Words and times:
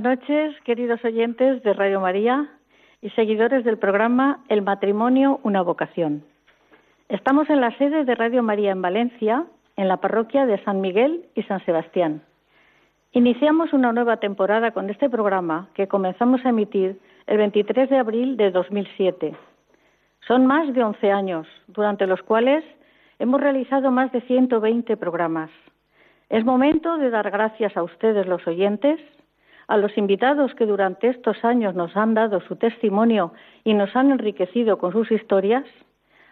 buenas 0.00 0.18
noches, 0.18 0.54
queridos 0.64 1.02
oyentes 1.06 1.62
de 1.62 1.72
Radio 1.72 2.00
María 2.00 2.50
y 3.00 3.08
seguidores 3.10 3.64
del 3.64 3.78
programa 3.78 4.40
El 4.50 4.60
matrimonio, 4.60 5.40
una 5.42 5.62
vocación. 5.62 6.22
Estamos 7.08 7.48
en 7.48 7.62
la 7.62 7.74
sede 7.78 8.04
de 8.04 8.14
Radio 8.14 8.42
María 8.42 8.72
en 8.72 8.82
Valencia, 8.82 9.46
en 9.74 9.88
la 9.88 9.96
parroquia 9.96 10.44
de 10.44 10.62
San 10.64 10.82
Miguel 10.82 11.24
y 11.34 11.44
San 11.44 11.64
Sebastián. 11.64 12.20
Iniciamos 13.12 13.72
una 13.72 13.90
nueva 13.94 14.18
temporada 14.18 14.72
con 14.72 14.90
este 14.90 15.08
programa 15.08 15.70
que 15.72 15.88
comenzamos 15.88 16.44
a 16.44 16.50
emitir 16.50 17.00
el 17.26 17.38
23 17.38 17.88
de 17.88 17.96
abril 17.96 18.36
de 18.36 18.50
2007. 18.50 19.34
Son 20.28 20.46
más 20.46 20.74
de 20.74 20.84
11 20.84 21.10
años, 21.10 21.46
durante 21.68 22.06
los 22.06 22.20
cuales 22.20 22.62
hemos 23.18 23.40
realizado 23.40 23.90
más 23.90 24.12
de 24.12 24.20
120 24.20 24.94
programas. 24.98 25.48
Es 26.28 26.44
momento 26.44 26.98
de 26.98 27.08
dar 27.08 27.30
gracias 27.30 27.74
a 27.78 27.82
ustedes, 27.82 28.26
los 28.26 28.46
oyentes, 28.46 29.00
a 29.68 29.76
los 29.76 29.96
invitados 29.98 30.54
que 30.54 30.66
durante 30.66 31.08
estos 31.08 31.44
años 31.44 31.74
nos 31.74 31.96
han 31.96 32.14
dado 32.14 32.40
su 32.40 32.56
testimonio 32.56 33.32
y 33.64 33.74
nos 33.74 33.94
han 33.96 34.10
enriquecido 34.10 34.78
con 34.78 34.92
sus 34.92 35.10
historias, 35.10 35.64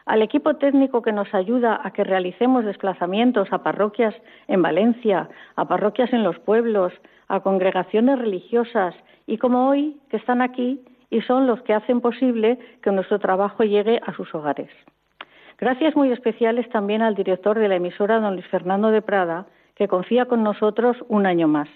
al 0.07 0.23
equipo 0.23 0.57
técnico 0.57 1.03
que 1.03 1.13
nos 1.13 1.33
ayuda 1.35 1.81
a 1.83 1.91
que 1.93 2.05
realicemos 2.05 2.65
desplazamientos 2.65 3.53
a 3.53 3.63
parroquias 3.63 4.15
en 4.49 4.63
Valencia, 4.63 5.29
a 5.57 5.65
parroquias 5.67 6.13
en 6.13 6.23
los 6.23 6.39
pueblos, 6.39 6.93
a 7.29 7.41
congregaciones 7.41 8.19
religiosas 8.19 8.95
y 9.27 9.39
como 9.39 9.69
hoy 9.69 9.97
que 10.11 10.19
están 10.19 10.43
aquí 10.43 10.85
y 11.11 11.23
son 11.23 11.47
los 11.47 11.63
que 11.63 11.73
hacen 11.73 12.01
posible 12.01 12.59
que 12.83 12.93
nuestro 12.93 13.19
trabajo 13.19 13.65
llegue 13.65 14.01
a 14.07 14.13
sus 14.15 14.35
hogares. 14.35 14.71
Gracias 15.59 15.97
muy 15.97 16.11
especiales 16.11 16.69
también 16.71 17.01
al 17.01 17.15
director 17.15 17.59
de 17.59 17.69
la 17.69 17.77
emisora, 17.77 18.21
don 18.21 18.35
Luis 18.35 18.47
Fernando 18.49 18.91
de 18.91 19.01
Prada, 19.01 19.47
que 19.77 19.89
confía 19.89 20.27
con 20.27 20.43
nosotros 20.43 20.97
un 21.09 21.27
año 21.27 21.49
más. 21.49 21.69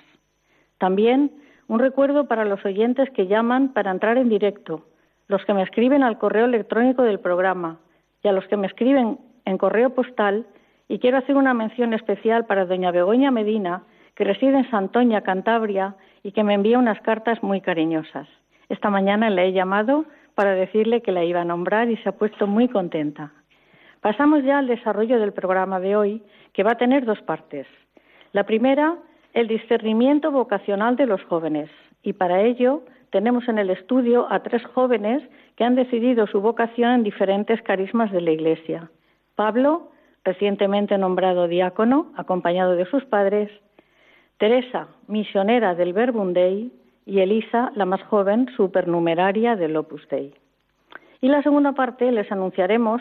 También 0.79 1.31
un 1.69 1.79
recuerdo 1.79 2.27
para 2.27 2.45
los 2.45 2.65
oyentes 2.65 3.11
que 3.11 3.27
llaman 3.27 3.73
para 3.75 3.91
entrar 3.91 4.17
en 4.19 4.29
directo, 4.29 4.87
los 5.29 5.45
que 5.45 5.55
me 5.55 5.63
escriben 5.63 6.03
al 6.03 6.19
correo 6.19 6.47
electrónico 6.47 7.03
del 7.03 7.21
programa 7.21 7.79
y 8.23 8.29
a 8.29 8.33
los 8.33 8.47
que 8.49 8.57
me 8.57 8.67
escriben 8.67 9.19
en 9.45 9.59
correo 9.59 9.91
postal. 9.91 10.47
Y 10.89 10.99
quiero 10.99 11.19
hacer 11.19 11.37
una 11.37 11.53
mención 11.53 11.93
especial 11.93 12.47
para 12.47 12.65
doña 12.65 12.91
Begoña 12.91 13.31
Medina, 13.31 13.83
que 14.15 14.25
reside 14.25 14.59
en 14.59 14.71
Santoña, 14.71 15.21
Cantabria, 15.21 15.95
y 16.23 16.33
que 16.33 16.43
me 16.43 16.55
envía 16.55 16.79
unas 16.79 17.01
cartas 17.03 17.43
muy 17.43 17.61
cariñosas. 17.61 18.27
Esta 18.69 18.91
mañana 18.91 19.31
le 19.31 19.47
he 19.47 19.53
llamado 19.53 20.07
para 20.35 20.55
decirle 20.55 21.03
que 21.03 21.13
la 21.13 21.25
iba 21.25 21.43
a 21.43 21.45
nombrar 21.45 21.91
y 21.91 21.97
se 21.99 22.09
ha 22.09 22.13
puesto 22.13 22.47
muy 22.47 22.69
contenta. 22.69 23.33
Pasamos 24.01 24.43
ya 24.43 24.59
al 24.59 24.67
desarrollo 24.67 25.21
del 25.21 25.33
programa 25.33 25.81
de 25.81 25.97
hoy, 25.97 26.23
que 26.53 26.63
va 26.63 26.73
a 26.73 26.79
tener 26.79 27.05
dos 27.05 27.21
partes. 27.23 27.67
La 28.33 28.45
primera, 28.45 28.97
el 29.35 29.49
discernimiento 29.49 30.31
vocacional 30.31 30.97
de 30.97 31.07
los 31.07 31.23
jóvenes. 31.25 31.71
Y 32.03 32.13
para 32.15 32.43
ello 32.43 32.83
tenemos 33.11 33.49
en 33.49 33.59
el 33.59 33.71
estudio 33.71 34.31
a 34.31 34.43
tres 34.43 34.65
jóvenes 34.67 35.23
que 35.57 35.65
han 35.65 35.75
decidido 35.75 36.27
su 36.27 36.41
vocación 36.41 36.91
en 36.93 37.03
diferentes 37.03 37.61
carismas 37.63 38.13
de 38.13 38.21
la 38.21 38.31
Iglesia. 38.31 38.91
Pablo, 39.35 39.91
recientemente 40.25 40.99
nombrado 40.99 41.49
diácono, 41.49 42.13
acompañado 42.17 42.77
de 42.77 42.87
sus 42.87 43.05
padres. 43.05 43.51
Teresa, 44.39 44.89
misionera 45.07 45.75
del 45.75 45.93
Verbum 45.93 46.33
Dei. 46.33 46.73
Y 47.07 47.21
Elisa, 47.21 47.73
la 47.75 47.87
más 47.87 48.03
joven, 48.03 48.49
supernumeraria 48.55 49.57
del 49.57 49.77
Opus 49.79 50.07
Dei. 50.11 50.35
Y 51.23 51.29
la 51.29 51.43
segunda 51.43 51.73
parte 51.73 52.13
les 52.13 52.31
anunciaremos 52.31 53.01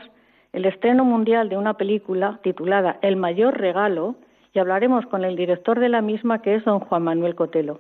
el 0.54 0.66
estreno 0.66 1.04
mundial 1.04 1.50
de 1.50 1.58
una 1.58 1.76
película 1.76 2.40
titulada 2.42 2.98
El 3.02 3.18
mayor 3.18 3.58
regalo, 3.58 4.16
y 4.58 4.60
hablaremos 4.60 5.06
con 5.06 5.24
el 5.24 5.36
director 5.36 5.80
de 5.80 5.88
la 5.88 6.02
misma, 6.02 6.42
que 6.42 6.56
es 6.56 6.66
don 6.66 6.80
Juan 6.80 7.04
Manuel 7.04 7.36
Cotelo. 7.36 7.80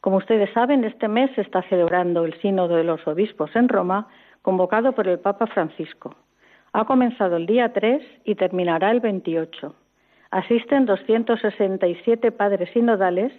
Como 0.00 0.18
ustedes 0.18 0.48
saben, 0.52 0.84
este 0.84 1.08
mes 1.08 1.32
se 1.34 1.40
está 1.40 1.62
celebrando 1.62 2.24
el 2.24 2.40
Sínodo 2.40 2.76
de 2.76 2.84
los 2.84 3.04
Obispos 3.04 3.50
en 3.56 3.68
Roma, 3.68 4.06
convocado 4.42 4.92
por 4.92 5.08
el 5.08 5.18
Papa 5.18 5.48
Francisco. 5.48 6.14
Ha 6.72 6.84
comenzado 6.84 7.36
el 7.36 7.46
día 7.46 7.72
3 7.72 8.00
y 8.24 8.36
terminará 8.36 8.92
el 8.92 9.00
28. 9.00 9.74
Asisten 10.30 10.86
267 10.86 12.30
padres 12.30 12.70
sinodales, 12.72 13.32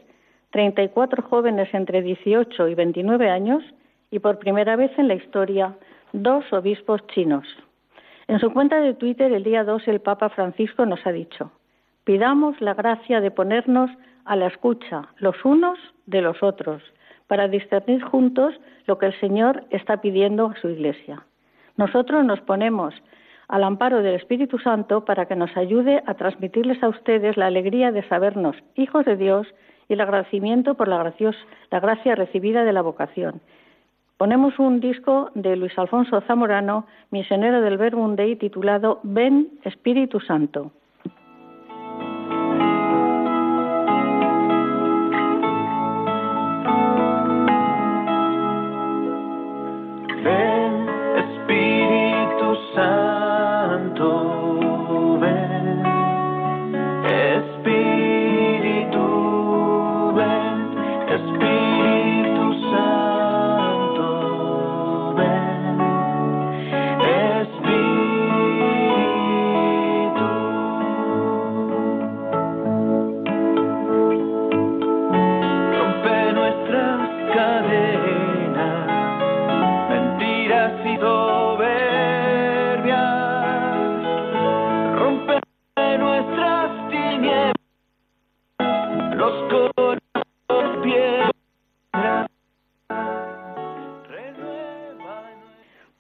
34 0.50 1.24
jóvenes 1.24 1.74
entre 1.74 2.02
18 2.02 2.68
y 2.68 2.76
29 2.76 3.30
años 3.30 3.64
y 4.12 4.20
por 4.20 4.38
primera 4.38 4.76
vez 4.76 4.92
en 4.98 5.08
la 5.08 5.16
historia 5.16 5.78
dos 6.12 6.44
obispos 6.52 7.08
chinos. 7.08 7.48
En 8.28 8.40
su 8.42 8.52
cuenta 8.52 8.82
de 8.82 8.96
Twitter 8.96 9.32
el 9.32 9.46
día 9.46 9.64
2 9.64 9.88
el 9.88 10.02
Papa 10.02 10.28
Francisco 10.28 10.86
nos 10.86 11.08
ha 11.08 11.14
dicho, 11.14 11.50
Pidamos 12.03 12.59
la 12.59 12.74
gracia 12.74 13.22
de 13.22 13.31
ponernos 13.31 13.90
a 14.25 14.36
la 14.36 14.47
escucha 14.47 15.08
los 15.18 15.36
unos 15.46 15.80
de 16.06 16.22
los 16.22 16.44
otros 16.44 16.81
para 17.28 17.47
discernir 17.47 18.03
juntos 18.03 18.53
lo 18.88 18.97
que 18.97 19.05
el 19.05 19.20
Señor 19.20 19.64
está 19.70 20.02
pidiendo 20.02 20.47
a 20.47 20.55
su 20.59 20.67
Iglesia. 20.70 21.26
Nosotros 21.78 22.26
nos 22.26 22.41
ponemos 22.41 22.94
al 23.47 23.64
amparo 23.64 24.02
del 24.02 24.16
Espíritu 24.16 24.59
Santo 24.59 25.05
para 25.05 25.26
que 25.28 25.35
nos 25.35 25.55
ayude 25.55 26.03
a 26.05 26.14
transmitirles 26.16 26.84
a 26.84 26.90
ustedes 26.90 27.38
la 27.38 27.47
alegría 27.47 27.91
de 27.91 28.08
sabernos 28.09 28.58
hijos 28.76 29.05
de 29.05 29.16
Dios 29.16 29.47
y 29.88 29.94
el 29.94 30.02
agradecimiento 30.02 30.76
por 30.76 30.90
la, 30.90 31.14
la 31.72 31.79
gracia 31.79 32.16
recibida 32.16 32.66
de 32.66 32.73
la 32.73 32.82
vocación. 32.82 33.41
Ponemos 34.17 34.59
un 34.59 34.79
disco 34.82 35.32
de 35.35 35.55
Luis 35.55 35.78
Alfonso 35.78 36.20
Zamorano, 36.22 36.85
misionero 37.11 37.61
del 37.61 37.78
Verbum 37.78 38.16
Dei, 38.16 38.35
titulado 38.35 39.00
Ven 39.03 39.52
Espíritu 39.64 40.20
Santo. 40.20 40.72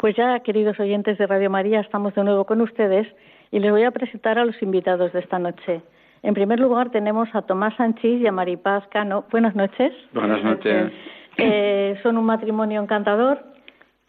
Pues 0.03 0.17
ya, 0.17 0.37
queridos 0.41 0.77
oyentes 0.81 1.17
de 1.17 1.25
Radio 1.27 1.49
María, 1.49 1.79
estamos 1.79 2.13
de 2.13 2.25
nuevo 2.25 2.43
con 2.43 2.59
ustedes 2.59 3.07
y 3.51 3.59
les 3.59 3.71
voy 3.71 3.83
a 3.83 3.91
presentar 3.91 4.37
a 4.37 4.43
los 4.43 4.61
invitados 4.61 5.13
de 5.13 5.21
esta 5.21 5.39
noche. 5.39 5.81
En 6.23 6.33
primer 6.33 6.59
lugar 6.59 6.89
tenemos 6.89 7.33
a 7.33 7.43
Tomás 7.43 7.73
Sanchís 7.77 8.19
y 8.19 8.27
a 8.27 8.33
Maripaz 8.33 8.85
Cano. 8.89 9.23
Buenas 9.31 9.55
noches. 9.55 9.93
Buenas 10.11 10.43
noches. 10.43 10.91
Eh, 11.37 11.97
son 12.03 12.17
un 12.17 12.25
matrimonio 12.25 12.81
encantador 12.81 13.45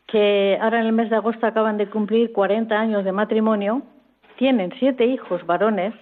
que 0.08 0.58
ahora 0.60 0.80
en 0.80 0.86
el 0.86 0.92
mes 0.94 1.10
de 1.10 1.16
agosto 1.16 1.46
acaban 1.46 1.76
de 1.76 1.88
cumplir 1.88 2.32
40 2.32 2.76
años 2.76 3.04
de 3.04 3.12
matrimonio. 3.12 3.82
Tienen 4.36 4.72
siete 4.80 5.06
hijos 5.06 5.46
varones, 5.46 5.94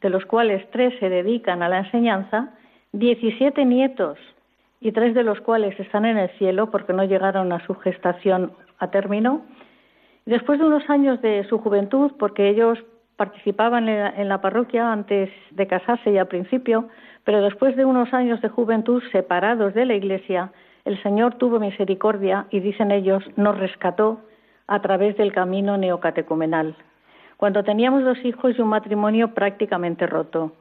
de 0.00 0.08
los 0.08 0.24
cuales 0.24 0.64
tres 0.70 0.98
se 1.00 1.10
dedican 1.10 1.62
a 1.62 1.68
la 1.68 1.80
enseñanza, 1.80 2.54
17 2.92 3.62
nietos 3.66 4.16
y 4.80 4.92
tres 4.92 5.14
de 5.14 5.22
los 5.22 5.38
cuales 5.42 5.78
están 5.78 6.06
en 6.06 6.16
el 6.16 6.30
cielo 6.38 6.70
porque 6.70 6.94
no 6.94 7.04
llegaron 7.04 7.52
a 7.52 7.62
su 7.66 7.74
gestación 7.74 8.52
a 8.78 8.90
término. 8.90 9.42
Después 10.26 10.58
de 10.58 10.66
unos 10.66 10.88
años 10.88 11.20
de 11.20 11.44
su 11.48 11.58
juventud, 11.58 12.12
porque 12.18 12.48
ellos 12.48 12.78
participaban 13.16 13.88
en 13.88 14.28
la, 14.28 14.40
parroquia 14.40 14.92
antes 14.92 15.30
de 15.50 15.66
casarse 15.66 16.10
y 16.10 16.18
al 16.18 16.26
principio, 16.26 16.88
pero 17.24 17.42
después 17.42 17.76
de 17.76 17.84
unos 17.84 18.12
años 18.12 18.40
de 18.40 18.48
juventud 18.48 19.02
separados 19.12 19.74
de 19.74 19.84
la 19.84 19.94
Iglesia, 19.94 20.50
el 20.84 21.00
Señor 21.02 21.34
tuvo 21.34 21.60
misericordia 21.60 22.46
y, 22.50 22.60
dicen 22.60 22.90
ellos, 22.90 23.22
nos 23.36 23.58
rescató 23.58 24.20
a 24.66 24.80
través 24.80 25.16
del 25.16 25.32
camino 25.32 25.76
neocatecumenal. 25.76 26.74
Cuando 27.36 27.62
teníamos 27.62 28.04
dos 28.04 28.18
hijos 28.24 28.54
y 28.56 28.62
un 28.62 28.68
matrimonio 28.68 29.34
prácticamente 29.34 30.06
roto. 30.06 30.52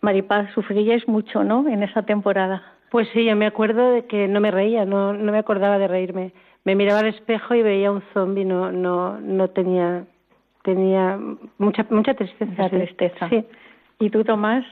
Maripaz, 0.00 0.50
sufríais 0.54 1.06
mucho, 1.08 1.42
¿no? 1.42 1.68
En 1.68 1.82
esa 1.82 2.02
temporada. 2.02 2.62
Pues 2.90 3.08
sí, 3.12 3.24
yo 3.24 3.36
me 3.36 3.46
acuerdo 3.46 3.90
de 3.90 4.06
que 4.06 4.28
no 4.28 4.40
me 4.40 4.50
reía, 4.50 4.84
no, 4.84 5.12
no 5.12 5.32
me 5.32 5.38
acordaba 5.38 5.78
de 5.78 5.88
reírme 5.88 6.32
me 6.68 6.74
miraba 6.74 6.98
al 6.98 7.06
espejo 7.06 7.54
y 7.54 7.62
veía 7.62 7.90
un 7.90 8.02
zombi, 8.12 8.44
no, 8.44 8.70
no, 8.70 9.18
no 9.22 9.48
tenía, 9.48 10.04
tenía 10.62 11.18
mucha, 11.56 11.86
mucha 11.88 12.12
tristeza. 12.12 12.68
tristeza. 12.68 13.26
Sí. 13.30 13.42
¿Y 14.00 14.10
tú, 14.10 14.22
Tomás? 14.22 14.66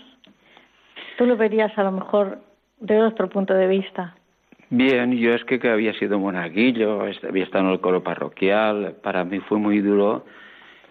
¿Tú 1.16 1.25
lo 1.25 1.38
verías 1.38 1.72
a 1.78 1.84
lo 1.84 1.93
mejor 1.93 2.40
de 2.81 3.00
otro 3.00 3.31
punto 3.31 3.54
de 3.54 3.66
vista? 3.66 4.14
Bien, 4.69 5.16
yo 5.16 5.32
es 5.32 5.43
que, 5.44 5.58
que 5.58 5.70
había 5.70 5.94
sido 5.94 6.19
monaguillo, 6.19 7.00
había 7.26 7.44
estado 7.44 7.64
en 7.64 7.70
el 7.70 7.81
coro 7.81 8.02
parroquial, 8.02 8.96
para 9.02 9.25
mí 9.25 9.40
fue 9.40 9.58
muy 9.58 9.78
duro 9.78 10.26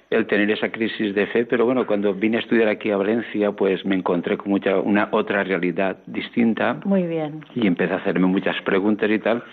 el 0.10 0.26
tener 0.26 0.50
esa 0.50 0.72
crisis 0.72 1.14
de 1.14 1.28
fe, 1.28 1.46
pero 1.46 1.66
bueno, 1.66 1.86
cuando 1.86 2.16
vine 2.16 2.38
a 2.38 2.40
estudiar 2.40 2.68
aquí 2.68 2.90
a 2.90 2.98
Valencia, 2.98 3.52
pues 3.52 3.86
me 3.86 3.94
encontré 3.94 4.38
con 4.38 4.50
mucha, 4.50 4.80
una 4.80 5.10
otra 5.12 5.44
realidad 5.44 5.98
distinta. 6.08 6.80
Muy 6.84 7.04
bien. 7.04 7.46
Y 7.54 7.68
empecé 7.68 7.94
a 7.94 7.98
hacerme 7.98 8.26
muchas 8.26 8.60
preguntas 8.64 9.08
y 9.12 9.20
tal. 9.20 9.44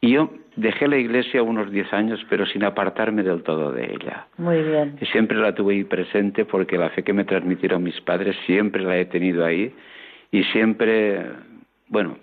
Y 0.00 0.12
yo 0.12 0.30
dejé 0.56 0.88
la 0.88 0.96
iglesia 0.96 1.42
unos 1.42 1.70
diez 1.70 1.92
años, 1.92 2.24
pero 2.28 2.46
sin 2.46 2.64
apartarme 2.64 3.22
del 3.22 3.42
todo 3.42 3.72
de 3.72 3.84
ella. 3.84 4.26
Muy 4.38 4.62
bien. 4.62 4.96
Y 5.00 5.06
siempre 5.06 5.36
la 5.38 5.54
tuve 5.54 5.74
ahí 5.74 5.84
presente 5.84 6.44
porque 6.44 6.76
la 6.76 6.90
fe 6.90 7.02
que 7.02 7.12
me 7.12 7.24
transmitieron 7.24 7.82
mis 7.82 8.00
padres 8.00 8.36
siempre 8.46 8.82
la 8.82 8.96
he 8.96 9.04
tenido 9.04 9.44
ahí 9.44 9.72
y 10.30 10.42
siempre, 10.44 11.24
bueno, 11.88 12.16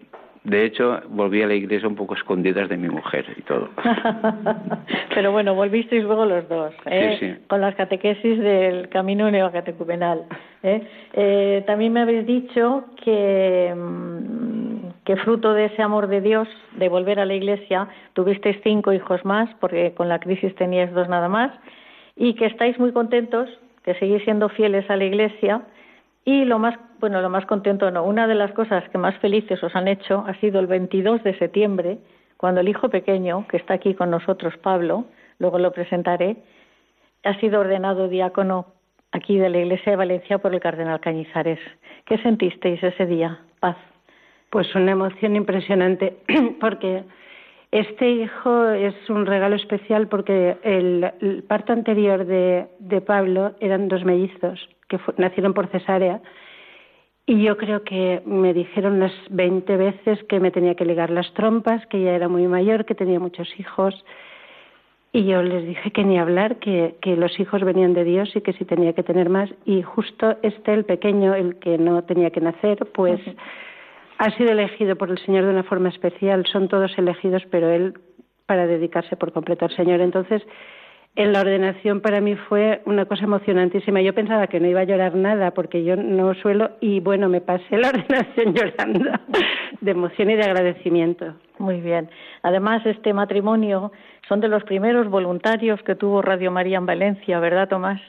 de 0.43 0.65
hecho, 0.65 0.99
volví 1.07 1.41
a 1.41 1.47
la 1.47 1.53
iglesia 1.53 1.87
un 1.87 1.95
poco 1.95 2.15
escondidas 2.15 2.67
de 2.67 2.75
mi 2.75 2.89
mujer 2.89 3.25
y 3.37 3.41
todo. 3.43 3.69
Pero 5.15 5.31
bueno, 5.31 5.55
volvisteis 5.55 6.03
luego 6.03 6.25
los 6.25 6.47
dos, 6.49 6.73
¿eh? 6.85 7.39
con 7.47 7.61
las 7.61 7.75
catequesis 7.75 8.39
del 8.39 8.89
camino 8.89 9.31
neocatecumenal. 9.31 10.25
¿eh? 10.63 10.81
¿eh? 11.13 11.63
también 11.65 11.93
me 11.93 12.01
habéis 12.01 12.25
dicho 12.25 12.87
que, 13.01 13.73
mm, 13.73 14.82
que 15.05 15.17
fruto 15.17 15.53
de 15.53 15.65
ese 15.65 15.81
amor 15.81 16.07
de 16.07 16.21
Dios, 16.21 16.47
de 16.77 16.89
volver 16.89 17.19
a 17.19 17.25
la 17.25 17.33
iglesia, 17.33 17.87
tuvisteis 18.13 18.57
cinco 18.63 18.93
hijos 18.93 19.23
más, 19.25 19.49
porque 19.59 19.93
con 19.93 20.09
la 20.09 20.19
crisis 20.19 20.55
teníais 20.55 20.91
dos 20.93 21.09
nada 21.09 21.27
más, 21.27 21.51
y 22.15 22.35
que 22.35 22.45
estáis 22.45 22.79
muy 22.79 22.91
contentos, 22.91 23.49
que 23.83 23.95
seguís 23.95 24.23
siendo 24.23 24.49
fieles 24.49 24.89
a 24.89 24.95
la 24.95 25.03
iglesia 25.03 25.61
y 26.25 26.45
lo 26.45 26.57
más, 26.57 26.75
bueno, 26.99 27.21
lo 27.21 27.29
más 27.29 27.45
contento 27.45 27.91
no, 27.91 28.03
una 28.03 28.27
de 28.27 28.35
las 28.35 28.51
cosas 28.53 28.87
que 28.89 28.97
más 28.97 29.15
felices 29.17 29.61
os 29.61 29.75
han 29.75 29.87
hecho 29.87 30.23
ha 30.25 30.33
sido 30.35 30.59
el 30.59 30.67
22 30.67 31.23
de 31.23 31.37
septiembre, 31.37 31.97
cuando 32.37 32.61
el 32.61 32.69
hijo 32.69 32.89
pequeño, 32.89 33.45
que 33.47 33.57
está 33.57 33.73
aquí 33.73 33.93
con 33.93 34.09
nosotros, 34.09 34.55
Pablo, 34.57 35.05
luego 35.39 35.59
lo 35.59 35.71
presentaré, 35.71 36.37
ha 37.23 37.39
sido 37.39 37.59
ordenado 37.59 38.07
diácono 38.07 38.67
aquí 39.11 39.37
de 39.37 39.49
la 39.49 39.59
Iglesia 39.59 39.91
de 39.91 39.97
Valencia 39.97 40.37
por 40.39 40.53
el 40.53 40.59
cardenal 40.59 40.99
Cañizares. 40.99 41.59
¿Qué 42.05 42.17
sentisteis 42.17 42.83
ese 42.83 43.05
día? 43.05 43.39
Paz. 43.59 43.77
Pues 44.53 44.75
una 44.75 44.91
emoción 44.91 45.35
impresionante, 45.35 46.13
porque 46.59 47.03
este 47.71 48.07
hijo 48.07 48.69
es 48.69 48.93
un 49.09 49.25
regalo 49.25 49.55
especial 49.55 50.07
porque 50.07 50.57
el, 50.61 51.43
parto 51.47 51.73
anterior 51.73 52.23
de, 52.23 52.67
de 52.77 53.01
Pablo 53.01 53.53
eran 53.59 53.87
dos 53.87 54.05
mellizos 54.05 54.69
que 54.89 54.99
nacieron 55.17 55.55
por 55.55 55.69
cesárea. 55.69 56.21
Y 57.25 57.41
yo 57.41 57.57
creo 57.57 57.83
que 57.83 58.21
me 58.27 58.53
dijeron 58.53 58.97
unas 58.97 59.13
20 59.31 59.75
veces 59.75 60.23
que 60.25 60.39
me 60.39 60.51
tenía 60.51 60.75
que 60.75 60.85
ligar 60.85 61.09
las 61.09 61.33
trompas, 61.33 61.83
que 61.87 62.03
ya 62.03 62.11
era 62.11 62.27
muy 62.27 62.47
mayor, 62.47 62.85
que 62.85 62.93
tenía 62.93 63.19
muchos 63.19 63.49
hijos. 63.59 64.05
Y 65.13 65.25
yo 65.25 65.41
les 65.41 65.65
dije 65.65 65.89
que 65.89 66.03
ni 66.03 66.19
hablar, 66.19 66.57
que, 66.57 66.97
que 67.01 67.15
los 67.15 67.39
hijos 67.39 67.63
venían 67.63 67.95
de 67.95 68.03
Dios 68.03 68.35
y 68.35 68.41
que 68.41 68.53
si 68.53 68.65
tenía 68.65 68.93
que 68.93 69.01
tener 69.01 69.29
más. 69.29 69.49
Y 69.65 69.81
justo 69.81 70.37
este, 70.43 70.75
el 70.75 70.85
pequeño, 70.85 71.33
el 71.33 71.55
que 71.55 71.79
no 71.79 72.03
tenía 72.03 72.29
que 72.29 72.41
nacer, 72.41 72.85
pues 72.93 73.19
ha 74.17 74.31
sido 74.37 74.51
elegido 74.51 74.95
por 74.95 75.09
el 75.09 75.17
Señor 75.19 75.45
de 75.45 75.51
una 75.51 75.63
forma 75.63 75.89
especial. 75.89 76.45
Son 76.45 76.67
todos 76.67 76.97
elegidos, 76.97 77.43
pero 77.49 77.69
él 77.69 77.93
para 78.45 78.67
dedicarse 78.67 79.15
por 79.15 79.31
completo 79.31 79.65
al 79.65 79.75
Señor. 79.75 80.01
Entonces, 80.01 80.41
en 81.15 81.31
la 81.31 81.41
ordenación 81.41 82.01
para 82.01 82.21
mí 82.21 82.35
fue 82.35 82.81
una 82.85 83.05
cosa 83.05 83.25
emocionantísima. 83.25 84.01
Yo 84.01 84.13
pensaba 84.13 84.47
que 84.47 84.59
no 84.59 84.67
iba 84.67 84.81
a 84.81 84.85
llorar 84.85 85.15
nada 85.15 85.51
porque 85.51 85.83
yo 85.83 85.95
no 85.95 86.33
suelo 86.35 86.71
y 86.81 86.99
bueno, 87.01 87.29
me 87.29 87.39
pasé 87.41 87.77
la 87.77 87.89
ordenación 87.93 88.53
llorando 88.53 89.11
de 89.81 89.91
emoción 89.91 90.31
y 90.31 90.35
de 90.35 90.43
agradecimiento. 90.43 91.35
Muy 91.59 91.81
bien. 91.81 92.09
Además, 92.41 92.83
este 92.85 93.13
matrimonio 93.13 93.91
son 94.27 94.39
de 94.39 94.47
los 94.47 94.63
primeros 94.63 95.07
voluntarios 95.07 95.81
que 95.83 95.95
tuvo 95.95 96.21
Radio 96.21 96.51
María 96.51 96.77
en 96.77 96.85
Valencia, 96.87 97.39
¿verdad, 97.39 97.69
Tomás? 97.69 98.01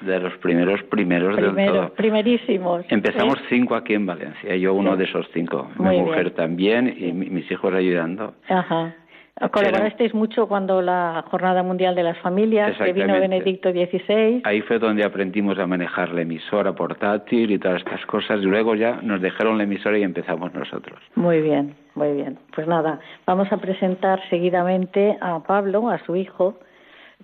De 0.00 0.20
los 0.20 0.32
primeros, 0.38 0.82
primeros 0.84 1.36
del 1.36 1.54
todo. 1.54 1.92
Primerísimos. 1.94 2.86
Empezamos 2.88 3.36
cinco 3.48 3.74
aquí 3.74 3.94
en 3.94 4.06
Valencia, 4.06 4.56
yo 4.56 4.72
uno 4.72 4.96
de 4.96 5.04
esos 5.04 5.26
cinco. 5.34 5.68
Mi 5.78 6.00
mujer 6.00 6.30
también 6.30 6.94
y 6.96 7.12
mis 7.12 7.50
hijos 7.50 7.74
ayudando. 7.74 8.34
Ajá. 8.48 8.94
Colaborasteis 9.50 10.14
mucho 10.14 10.48
cuando 10.48 10.80
la 10.80 11.22
Jornada 11.30 11.62
Mundial 11.62 11.94
de 11.94 12.02
las 12.02 12.16
Familias, 12.20 12.74
que 12.78 12.94
vino 12.94 13.20
Benedicto 13.20 13.70
XVI. 13.70 14.40
Ahí 14.44 14.62
fue 14.62 14.78
donde 14.78 15.04
aprendimos 15.04 15.58
a 15.58 15.66
manejar 15.66 16.08
la 16.12 16.22
emisora 16.22 16.72
portátil 16.72 17.50
y 17.50 17.58
todas 17.58 17.82
estas 17.82 18.06
cosas. 18.06 18.40
Y 18.40 18.46
luego 18.46 18.74
ya 18.74 18.98
nos 19.02 19.20
dejaron 19.20 19.58
la 19.58 19.64
emisora 19.64 19.98
y 19.98 20.04
empezamos 20.04 20.54
nosotros. 20.54 20.98
Muy 21.16 21.42
bien, 21.42 21.74
muy 21.94 22.12
bien. 22.14 22.38
Pues 22.54 22.66
nada, 22.66 22.98
vamos 23.26 23.52
a 23.52 23.58
presentar 23.58 24.26
seguidamente 24.30 25.18
a 25.20 25.40
Pablo, 25.40 25.90
a 25.90 25.98
su 26.06 26.16
hijo. 26.16 26.58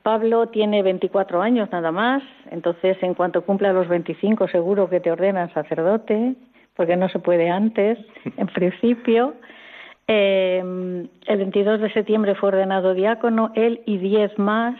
Pablo 0.02 0.48
tiene 0.48 0.82
24 0.82 1.40
años 1.40 1.70
nada 1.72 1.92
más, 1.92 2.22
entonces 2.50 2.98
en 3.02 3.14
cuanto 3.14 3.42
cumpla 3.42 3.72
los 3.72 3.88
25 3.88 4.48
seguro 4.48 4.90
que 4.90 5.00
te 5.00 5.10
ordenan 5.10 5.50
sacerdote, 5.54 6.34
porque 6.76 6.96
no 6.96 7.08
se 7.08 7.20
puede 7.20 7.48
antes, 7.48 7.98
en 8.36 8.46
principio. 8.48 9.34
Eh, 10.08 11.08
el 11.26 11.38
22 11.38 11.80
de 11.80 11.92
septiembre 11.92 12.34
fue 12.34 12.48
ordenado 12.48 12.94
diácono, 12.94 13.52
él 13.54 13.82
y 13.86 13.98
diez 13.98 14.36
más. 14.38 14.74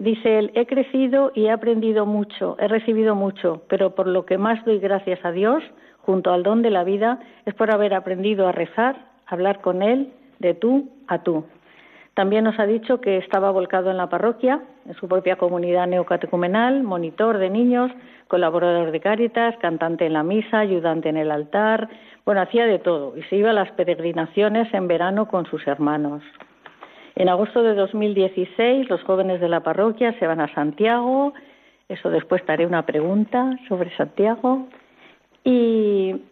dice 0.00 0.38
él, 0.38 0.50
he 0.54 0.66
crecido 0.66 1.32
y 1.34 1.46
he 1.46 1.50
aprendido 1.50 2.04
mucho, 2.04 2.56
he 2.58 2.68
recibido 2.68 3.14
mucho, 3.14 3.62
pero 3.68 3.94
por 3.94 4.06
lo 4.06 4.26
que 4.26 4.38
más 4.38 4.64
doy 4.64 4.78
gracias 4.78 5.24
a 5.24 5.32
Dios, 5.32 5.62
junto 5.98 6.32
al 6.32 6.42
don 6.42 6.62
de 6.62 6.70
la 6.70 6.84
vida, 6.84 7.20
es 7.46 7.54
por 7.54 7.72
haber 7.72 7.94
aprendido 7.94 8.48
a 8.48 8.52
rezar, 8.52 8.96
a 9.26 9.34
hablar 9.34 9.60
con 9.60 9.82
Él 9.82 10.12
de 10.40 10.54
tú 10.54 10.90
a 11.06 11.22
tú. 11.22 11.44
También 12.14 12.44
nos 12.44 12.58
ha 12.58 12.66
dicho 12.66 13.00
que 13.00 13.16
estaba 13.16 13.50
volcado 13.50 13.90
en 13.90 13.96
la 13.96 14.10
parroquia, 14.10 14.60
en 14.86 14.94
su 14.94 15.08
propia 15.08 15.36
comunidad 15.36 15.86
neocatecumenal, 15.86 16.82
monitor 16.82 17.38
de 17.38 17.48
niños, 17.48 17.90
colaborador 18.28 18.90
de 18.90 19.00
Cáritas, 19.00 19.56
cantante 19.58 20.04
en 20.04 20.12
la 20.12 20.22
misa, 20.22 20.58
ayudante 20.58 21.08
en 21.08 21.16
el 21.16 21.30
altar, 21.30 21.88
bueno, 22.24 22.40
hacía 22.40 22.66
de 22.66 22.78
todo 22.78 23.16
y 23.16 23.22
se 23.24 23.36
iba 23.36 23.50
a 23.50 23.54
las 23.54 23.70
peregrinaciones 23.72 24.72
en 24.74 24.88
verano 24.88 25.28
con 25.28 25.46
sus 25.46 25.66
hermanos. 25.66 26.22
En 27.14 27.28
agosto 27.28 27.62
de 27.62 27.74
2016 27.74 28.88
los 28.88 29.02
jóvenes 29.02 29.40
de 29.40 29.48
la 29.48 29.60
parroquia 29.60 30.18
se 30.18 30.26
van 30.26 30.40
a 30.40 30.52
Santiago, 30.54 31.34
eso 31.88 32.10
después 32.10 32.44
te 32.44 32.52
haré 32.52 32.66
una 32.66 32.86
pregunta 32.86 33.58
sobre 33.68 33.94
Santiago. 33.96 34.66
Y 35.44 36.22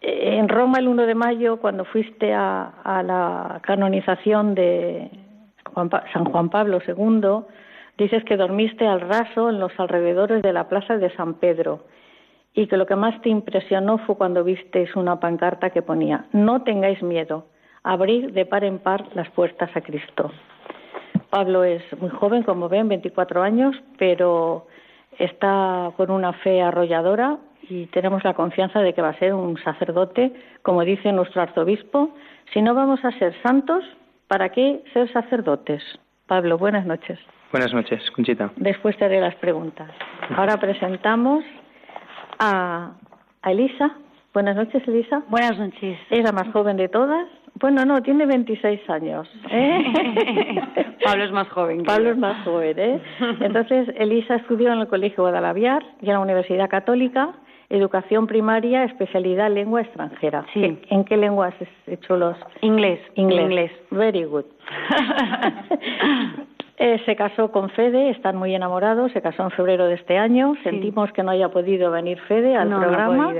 eh, 0.00 0.36
en 0.38 0.48
Roma 0.48 0.78
el 0.78 0.88
1 0.88 1.06
de 1.06 1.14
mayo, 1.14 1.58
cuando 1.58 1.84
fuiste 1.84 2.34
a, 2.34 3.02
la 3.04 3.60
canonización 3.62 4.54
de 4.54 5.10
San 6.12 6.24
Juan 6.24 6.50
Pablo 6.50 6.80
II, 6.86 7.46
dices 7.96 8.24
que 8.24 8.36
dormiste 8.36 8.86
al 8.86 9.00
raso 9.00 9.50
en 9.50 9.60
los 9.60 9.72
alrededores 9.78 10.42
de 10.42 10.52
la 10.52 10.68
plaza 10.68 10.98
de 10.98 11.14
San 11.16 11.34
Pedro 11.34 11.84
y 12.54 12.66
que 12.66 12.76
lo 12.76 12.86
que 12.86 12.96
más 12.96 13.20
te 13.22 13.28
impresionó 13.28 13.98
fue 13.98 14.16
cuando 14.16 14.44
visteis 14.44 14.94
una 14.96 15.20
pancarta 15.20 15.70
que 15.70 15.82
ponía 15.82 16.26
no 16.32 16.62
tengáis 16.62 17.02
miedo, 17.02 17.46
abrir 17.82 18.32
de 18.32 18.46
par 18.46 18.64
en 18.64 18.78
par 18.78 19.06
las 19.14 19.28
puertas 19.30 19.70
a 19.74 19.80
Cristo. 19.80 20.30
Pablo 21.30 21.62
es 21.62 21.82
muy 22.00 22.10
joven, 22.10 22.42
como 22.42 22.68
ven, 22.68 22.88
24 22.88 23.42
años, 23.42 23.76
pero 23.98 24.66
está 25.18 25.92
con 25.96 26.10
una 26.10 26.32
fe 26.32 26.60
arrolladora 26.60 27.38
y 27.68 27.86
tenemos 27.86 28.24
la 28.24 28.34
confianza 28.34 28.80
de 28.80 28.92
que 28.94 29.02
va 29.02 29.10
a 29.10 29.18
ser 29.18 29.32
un 29.32 29.56
sacerdote, 29.62 30.32
como 30.62 30.84
dice 30.84 31.12
nuestro 31.12 31.42
arzobispo. 31.42 32.14
Si 32.52 32.60
no 32.60 32.74
vamos 32.74 33.04
a 33.04 33.12
ser 33.12 33.34
santos, 33.42 33.84
¿para 34.26 34.48
qué 34.48 34.82
ser 34.92 35.10
sacerdotes? 35.12 35.82
Pablo, 36.26 36.58
buenas 36.58 36.84
noches. 36.84 37.18
Buenas 37.52 37.72
noches, 37.72 38.08
Conchita. 38.12 38.50
Después 38.56 38.96
te 38.96 39.04
haré 39.04 39.20
las 39.20 39.34
preguntas. 39.36 39.90
Ahora 40.36 40.56
presentamos 40.58 41.44
a, 42.40 42.92
a 43.42 43.52
Elisa. 43.52 43.92
Buenas 44.34 44.56
noches, 44.56 44.82
Elisa. 44.88 45.22
Buenas 45.28 45.56
noches. 45.58 45.98
Es 46.10 46.24
la 46.24 46.32
más 46.32 46.48
joven 46.52 46.76
de 46.76 46.88
todas. 46.88 47.28
Bueno, 47.54 47.84
no, 47.84 48.02
tiene 48.02 48.26
26 48.26 48.88
años. 48.88 49.28
¿eh? 49.50 50.62
Pablo 51.04 51.24
es 51.24 51.32
más 51.32 51.48
joven. 51.48 51.82
Pablo 51.84 52.10
es 52.10 52.16
más 52.16 52.44
joven, 52.44 52.78
¿eh? 52.78 53.00
Entonces, 53.40 53.88
Elisa 53.96 54.36
estudió 54.36 54.72
en 54.72 54.80
el 54.80 54.88
Colegio 54.88 55.24
Guadalaviar 55.24 55.82
y 56.00 56.06
en 56.06 56.14
la 56.14 56.20
Universidad 56.20 56.70
Católica, 56.70 57.34
educación 57.68 58.26
primaria, 58.26 58.84
especialidad 58.84 59.50
lengua 59.50 59.82
extranjera. 59.82 60.46
Sí. 60.54 60.78
¿En 60.88 61.04
qué 61.04 61.16
lenguas 61.16 61.54
has 61.60 61.68
hecho 61.86 62.16
los...? 62.16 62.36
Inglés. 62.62 63.00
Inglés. 63.16 63.44
Inglés. 63.44 63.72
Very 63.90 64.24
good. 64.24 64.46
Eh, 66.82 66.98
se 67.04 67.14
casó 67.14 67.52
con 67.52 67.68
Fede, 67.70 68.08
están 68.08 68.36
muy 68.36 68.54
enamorados, 68.54 69.12
se 69.12 69.20
casó 69.20 69.42
en 69.42 69.50
febrero 69.50 69.86
de 69.86 69.94
este 69.96 70.16
año. 70.16 70.54
Sentimos 70.62 71.12
que 71.12 71.22
no 71.22 71.30
haya 71.30 71.50
podido 71.50 71.90
venir 71.90 72.18
Fede 72.26 72.56
al 72.56 72.70
No, 72.70 72.80
programa. 72.80 73.34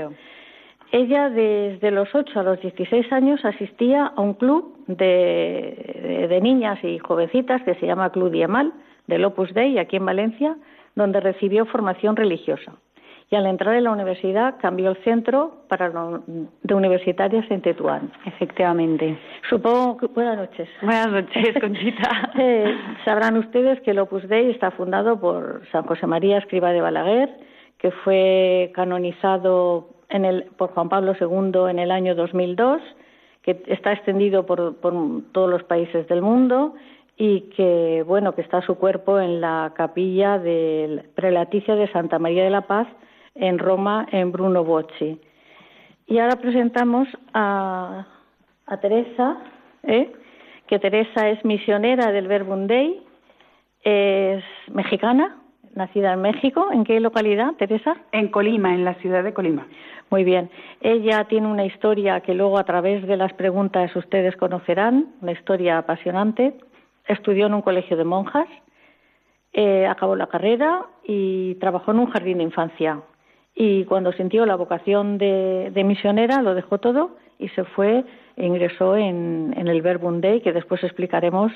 Ella 0.91 1.29
desde 1.29 1.89
los 1.89 2.13
8 2.13 2.39
a 2.39 2.43
los 2.43 2.61
16 2.61 3.11
años 3.11 3.43
asistía 3.43 4.11
a 4.15 4.21
un 4.21 4.35
club 4.35 4.75
de, 4.87 5.75
de- 6.03 6.27
de 6.27 6.41
niñas 6.41 6.83
y 6.83 6.99
jovencitas 6.99 7.63
que 7.63 7.73
se 7.75 7.87
llama 7.87 8.11
Club 8.11 8.29
Diemal, 8.29 8.73
del 9.07 9.25
Opus 9.25 9.53
Dei, 9.55 9.79
aquí 9.79 9.95
en 9.95 10.05
Valencia, 10.05 10.55
donde 10.95 11.19
recibió 11.19 11.65
formación 11.65 12.15
religiosa. 12.15 12.73
Y 13.33 13.35
al 13.37 13.45
entrar 13.45 13.75
en 13.75 13.85
la 13.85 13.91
universidad 13.91 14.55
cambió 14.59 14.89
el 14.89 14.97
centro 15.05 15.63
para 15.69 15.87
lo- 15.87 16.21
de 16.27 16.75
universitarias 16.75 17.49
en 17.49 17.61
Tetuán. 17.61 18.11
Efectivamente. 18.25 19.17
Supongo 19.49 19.95
que... 19.95 20.07
Buenas 20.07 20.37
noches. 20.37 20.67
Buenas 20.81 21.07
noches, 21.11 21.55
Conchita. 21.61 22.31
Eh, 22.37 22.75
sabrán 23.05 23.37
ustedes 23.37 23.79
que 23.81 23.91
el 23.91 23.99
Opus 23.99 24.27
Dei 24.27 24.51
está 24.51 24.71
fundado 24.71 25.17
por 25.19 25.61
San 25.71 25.83
José 25.85 26.07
María 26.07 26.39
Escriba 26.39 26.71
de 26.73 26.81
Balaguer, 26.81 27.29
que 27.77 27.91
fue 27.91 28.71
canonizado 28.75 29.89
en 30.09 30.25
el- 30.25 30.43
por 30.57 30.71
Juan 30.73 30.89
Pablo 30.89 31.13
II 31.17 31.69
en 31.69 31.79
el 31.79 31.89
año 31.91 32.15
2002, 32.15 32.81
que 33.43 33.63
está 33.67 33.93
extendido 33.93 34.45
por, 34.45 34.75
por 34.75 34.93
todos 35.31 35.49
los 35.49 35.63
países 35.63 36.05
del 36.09 36.21
mundo 36.21 36.73
y 37.15 37.41
que 37.55 38.03
bueno 38.05 38.35
que 38.35 38.41
está 38.41 38.61
su 38.61 38.75
cuerpo 38.75 39.19
en 39.21 39.39
la 39.39 39.71
capilla 39.73 40.37
del 40.37 41.03
prelaticia 41.15 41.75
de 41.75 41.87
Santa 41.93 42.19
María 42.19 42.43
de 42.43 42.49
la 42.49 42.61
Paz 42.67 42.87
en 43.35 43.59
Roma, 43.59 44.07
en 44.11 44.31
Bruno 44.31 44.63
Bocci. 44.63 45.19
Y 46.07 46.19
ahora 46.19 46.35
presentamos 46.37 47.07
a, 47.33 48.05
a 48.65 48.77
Teresa, 48.79 49.37
¿eh? 49.83 50.11
que 50.67 50.79
Teresa 50.79 51.29
es 51.29 51.43
misionera 51.45 52.11
del 52.11 52.27
Verbum 52.27 52.67
Dei, 52.67 53.01
es 53.83 54.43
mexicana, 54.67 55.37
nacida 55.75 56.13
en 56.13 56.21
México. 56.21 56.69
¿En 56.71 56.83
qué 56.83 56.99
localidad, 56.99 57.53
Teresa? 57.53 57.97
En 58.11 58.29
Colima, 58.29 58.73
en 58.73 58.85
la 58.85 58.95
ciudad 58.95 59.23
de 59.23 59.33
Colima. 59.33 59.67
Muy 60.09 60.23
bien. 60.23 60.49
Ella 60.81 61.25
tiene 61.25 61.47
una 61.47 61.65
historia 61.65 62.21
que 62.21 62.33
luego 62.33 62.57
a 62.59 62.63
través 62.63 63.07
de 63.07 63.17
las 63.17 63.33
preguntas 63.33 63.95
ustedes 63.95 64.35
conocerán, 64.35 65.13
una 65.21 65.31
historia 65.31 65.77
apasionante. 65.77 66.53
Estudió 67.07 67.47
en 67.47 67.53
un 67.53 67.61
colegio 67.61 67.97
de 67.97 68.03
monjas, 68.03 68.47
eh, 69.53 69.87
acabó 69.87 70.15
la 70.15 70.27
carrera 70.27 70.85
y 71.03 71.55
trabajó 71.55 71.91
en 71.91 71.99
un 71.99 72.11
jardín 72.11 72.37
de 72.39 72.43
infancia. 72.43 73.01
Y 73.55 73.85
cuando 73.85 74.11
sintió 74.13 74.45
la 74.45 74.55
vocación 74.55 75.17
de, 75.17 75.71
de 75.73 75.83
misionera, 75.83 76.41
lo 76.41 76.55
dejó 76.55 76.79
todo 76.79 77.17
y 77.37 77.49
se 77.49 77.63
fue 77.63 78.03
e 78.37 78.45
ingresó 78.45 78.95
en, 78.95 79.53
en 79.57 79.67
el 79.67 79.81
Verbum 79.81 80.21
Dei, 80.21 80.41
que 80.41 80.53
después 80.53 80.83
explicaremos 80.83 81.51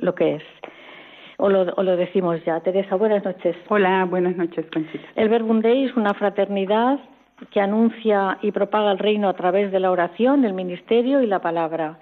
lo 0.00 0.14
que 0.14 0.36
es. 0.36 0.42
O 1.38 1.48
lo, 1.48 1.62
o 1.76 1.82
lo 1.82 1.96
decimos 1.96 2.44
ya. 2.44 2.60
Teresa, 2.60 2.96
buenas 2.96 3.24
noches. 3.24 3.56
Hola, 3.68 4.04
buenas 4.04 4.36
noches, 4.36 4.66
Conchita. 4.72 5.08
El 5.14 5.28
Verbum 5.28 5.60
Dei 5.60 5.84
es 5.84 5.96
una 5.96 6.12
fraternidad 6.14 6.98
que 7.52 7.60
anuncia 7.60 8.38
y 8.42 8.50
propaga 8.50 8.90
el 8.90 8.98
reino 8.98 9.28
a 9.28 9.34
través 9.34 9.70
de 9.70 9.80
la 9.80 9.90
oración, 9.90 10.44
el 10.44 10.52
ministerio 10.52 11.22
y 11.22 11.26
la 11.26 11.40
palabra. 11.40 11.98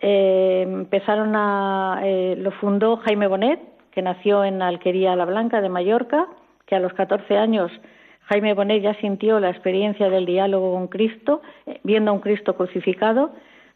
Eh, 0.00 0.62
empezaron 0.66 1.34
a, 1.34 2.00
eh, 2.04 2.36
lo 2.38 2.50
fundó 2.52 2.98
Jaime 2.98 3.26
Bonet, 3.26 3.60
que 3.90 4.02
nació 4.02 4.44
en 4.44 4.60
Alquería 4.60 5.16
La 5.16 5.24
Blanca 5.24 5.62
de 5.62 5.70
Mallorca, 5.70 6.26
que 6.66 6.76
a 6.76 6.80
los 6.80 6.92
14 6.92 7.38
años 7.38 7.72
Jaime 8.26 8.54
Bonet 8.54 8.82
ya 8.82 8.94
sintió 8.94 9.38
la 9.38 9.50
experiencia 9.50 10.10
del 10.10 10.26
diálogo 10.26 10.72
con 10.74 10.88
Cristo, 10.88 11.42
eh, 11.66 11.80
viendo 11.84 12.10
a 12.10 12.14
un 12.14 12.20
Cristo 12.20 12.56
crucificado. 12.56 13.30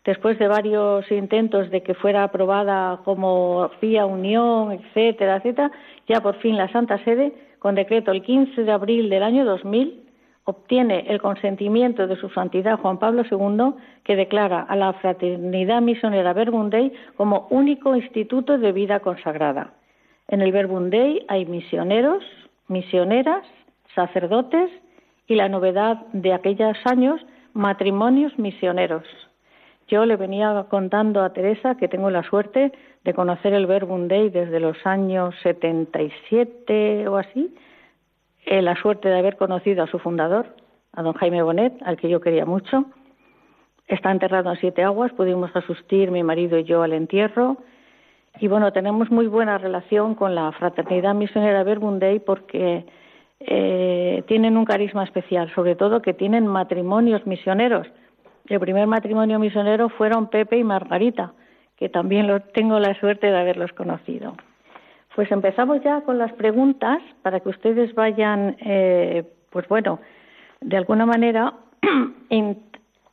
Después 0.05 0.39
de 0.39 0.49
varios 0.49 1.11
intentos 1.11 1.71
de 1.71 1.83
que 1.83 1.95
fuera 1.95 2.25
aprobada 2.25 3.01
como 3.05 3.71
vía 3.81 4.07
unión, 4.07 4.73
etcétera, 4.73 5.37
etcétera, 5.37 5.71
ya 6.09 6.21
por 6.21 6.37
fin 6.37 6.57
la 6.57 6.69
Santa 6.73 6.99
Sede, 7.05 7.33
con 7.59 7.75
decreto 7.75 8.11
el 8.11 8.23
15 8.23 8.65
de 8.65 8.73
abril 8.73 9.11
del 9.11 9.23
año 9.23 9.45
2000, 9.45 10.03
obtiene 10.45 11.05
el 11.09 11.21
consentimiento 11.21 12.07
de 12.07 12.17
su 12.17 12.29
santidad 12.31 12.79
Juan 12.79 12.99
Pablo 12.99 13.23
II, 13.31 13.75
que 14.03 14.17
declara 14.17 14.63
a 14.63 14.75
la 14.75 14.95
Fraternidad 14.95 15.81
Misionera 15.83 16.33
Verbum 16.33 16.71
Dei 16.71 16.93
como 17.17 17.47
único 17.51 17.95
instituto 17.95 18.59
de 18.59 18.73
vida 18.73 19.01
consagrada. 19.01 19.75
En 20.29 20.41
el 20.41 20.51
Verbum 20.51 20.91
Dei 20.91 21.25
hay 21.29 21.45
misioneros, 21.45 22.25
misioneras, 22.69 23.45
sacerdotes 23.95 24.71
y 25.27 25.35
la 25.35 25.49
novedad 25.49 26.07
de 26.13 26.33
aquellos 26.33 26.77
años, 26.85 27.21
matrimonios 27.53 28.39
misioneros. 28.39 29.05
Yo 29.89 30.07
le 30.07 30.17
venía 30.17 30.67
contando 30.69 31.23
a 31.23 31.33
Teresa 31.33 31.77
que 31.77 31.89
tengo 31.89 32.11
la 32.11 32.23
suerte 32.23 32.73
de 33.05 33.15
conocer 33.15 33.53
el 33.55 33.67
Verbum 33.67 34.07
desde 34.07 34.61
los 34.61 34.77
años 34.87 35.35
77 35.43 37.09
o 37.09 37.17
así, 37.17 37.55
eh, 38.47 38.63
la 38.63 38.77
suerte 38.77 39.09
de 39.09 39.19
haber 39.19 39.37
conocido 39.37 39.83
a 39.83 39.87
su 39.87 39.99
fundador, 39.99 40.47
a 40.93 41.03
don 41.03 41.15
Jaime 41.15 41.43
Bonet, 41.43 41.75
al 41.83 41.97
que 41.97 42.09
yo 42.09 42.21
quería 42.21 42.47
mucho. 42.47 42.87
Está 43.87 44.13
enterrado 44.13 44.51
en 44.51 44.61
Siete 44.61 44.85
Aguas, 44.85 45.13
pudimos 45.13 45.55
asistir 45.57 46.11
mi 46.11 46.23
marido 46.23 46.59
y 46.59 46.65
yo 46.65 46.83
al 46.83 46.93
entierro. 46.93 47.57
Y 48.39 48.47
bueno, 48.47 48.73
tenemos 48.73 49.11
muy 49.11 49.27
buena 49.27 49.59
relación 49.59 50.15
con 50.15 50.37
la 50.37 50.53
Fraternidad 50.53 51.15
Misionera 51.15 51.65
Verbum 51.65 51.99
porque 52.25 52.87
eh, 53.41 54.23
tienen 54.27 54.57
un 54.57 54.65
carisma 54.65 55.05
especial, 55.05 55.53
sobre 55.55 55.75
todo 55.75 56.03
que 56.03 56.15
tienen 56.15 56.47
matrimonios 56.47 57.27
misioneros. 57.27 57.87
El 58.47 58.61
primer 58.61 58.87
matrimonio 58.87 59.39
misionero 59.39 59.89
fueron 59.89 60.29
Pepe 60.29 60.59
y 60.59 60.65
Margarita, 60.65 61.33
que 61.77 61.89
también 61.89 62.27
lo, 62.27 62.41
tengo 62.41 62.79
la 62.79 62.95
suerte 63.01 63.29
de 63.31 63.39
haberlos 63.39 63.73
conocido. 63.73 64.35
Pues 65.15 65.31
empezamos 65.33 65.83
ya 65.83 66.03
con 66.03 66.19
las 66.19 66.33
preguntas 66.35 66.99
para 67.23 67.41
que 67.41 67.49
ustedes 67.49 67.95
vayan, 67.95 68.57
eh, 68.61 69.25
pues 69.51 69.67
bueno, 69.69 70.01
de 70.61 70.77
alguna 70.77 71.07
manera 71.07 71.55
en- 72.31 72.59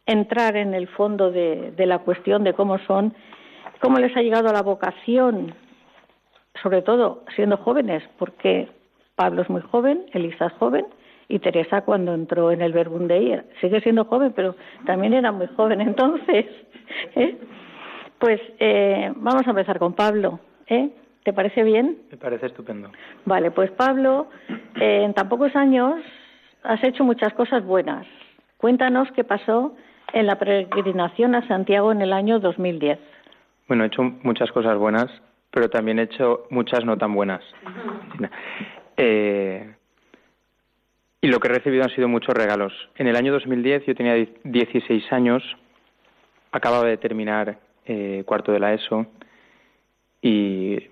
entrar 0.05 0.55
en 0.55 0.74
el 0.74 0.88
fondo 0.88 1.31
de, 1.31 1.72
de 1.72 1.86
la 1.86 2.00
cuestión 2.00 2.43
de 2.43 2.53
cómo 2.53 2.77
son, 2.79 3.13
cómo 3.81 4.00
les 4.00 4.15
ha 4.15 4.22
llegado 4.22 4.51
la 4.53 4.62
vocación, 4.62 5.53
sobre 6.62 6.81
todo 6.81 7.24
siendo 7.36 7.57
jóvenes, 7.57 8.03
porque 8.17 8.69
Pablo 9.17 9.41
es 9.41 9.50
muy 9.50 9.62
joven, 9.62 10.05
Elisa 10.13 10.45
es 10.45 10.53
joven 10.53 10.86
y 11.27 11.39
Teresa 11.39 11.81
cuando 11.81 12.13
entró 12.13 12.51
en 12.51 12.62
el 12.62 12.71
era- 12.71 13.43
sigue 13.59 13.81
siendo 13.81 14.05
joven, 14.05 14.31
pero 14.36 14.55
también 14.86 15.13
era 15.13 15.31
muy 15.33 15.47
joven 15.47 15.81
entonces. 15.91 16.45
¿eh? 17.15 17.38
Pues 18.19 18.39
eh, 18.59 19.12
vamos 19.15 19.45
a 19.45 19.50
empezar 19.50 19.79
con 19.79 19.93
Pablo. 19.93 20.39
¿eh? 20.67 20.89
¿Te 21.24 21.33
parece 21.33 21.63
bien? 21.63 21.97
Me 22.12 22.17
parece 22.17 22.45
estupendo. 22.45 22.91
Vale, 23.25 23.51
pues 23.51 23.71
Pablo, 23.71 24.27
eh, 24.79 25.01
en 25.03 25.13
tan 25.13 25.27
pocos 25.27 25.53
años 25.55 26.00
has 26.63 26.81
hecho 26.83 27.03
muchas 27.03 27.33
cosas 27.33 27.65
buenas. 27.65 28.05
Cuéntanos 28.57 29.12
qué 29.13 29.24
pasó 29.24 29.75
en 30.13 30.27
la 30.27 30.38
peregrinación 30.39 31.33
a 31.36 31.45
Santiago 31.47 31.91
en 31.91 32.01
el 32.01 32.13
año 32.13 32.39
2010. 32.39 33.00
Bueno, 33.67 33.83
he 33.83 33.88
hecho 33.88 34.03
muchas 34.24 34.51
cosas 34.51 34.77
buenas, 34.77 35.07
pero 35.51 35.69
también 35.69 36.00
he 36.00 36.03
hecho 36.03 36.43
muchas 36.50 36.86
no 36.86 36.97
tan 36.97 37.13
buenas. 37.13 37.41
Eh, 38.98 39.74
y 41.22 41.27
lo 41.27 41.39
que 41.39 41.48
he 41.48 41.51
recibido 41.51 41.84
han 41.84 41.89
sido 41.92 42.08
muchos 42.08 42.36
regalos. 42.36 42.74
En 42.96 43.08
el 43.08 43.16
año 43.16 43.32
2010 43.32 43.86
yo 43.86 43.96
tenía 43.96 44.16
16 44.44 45.12
años, 45.13 45.44
acababa 46.51 46.88
de 46.88 46.98
terminar 46.98 47.60
eh, 47.86 48.24
cuarto 48.25 48.51
de 48.51 48.60
la 48.60 48.74
ESO 48.74 49.06
y 50.22 50.89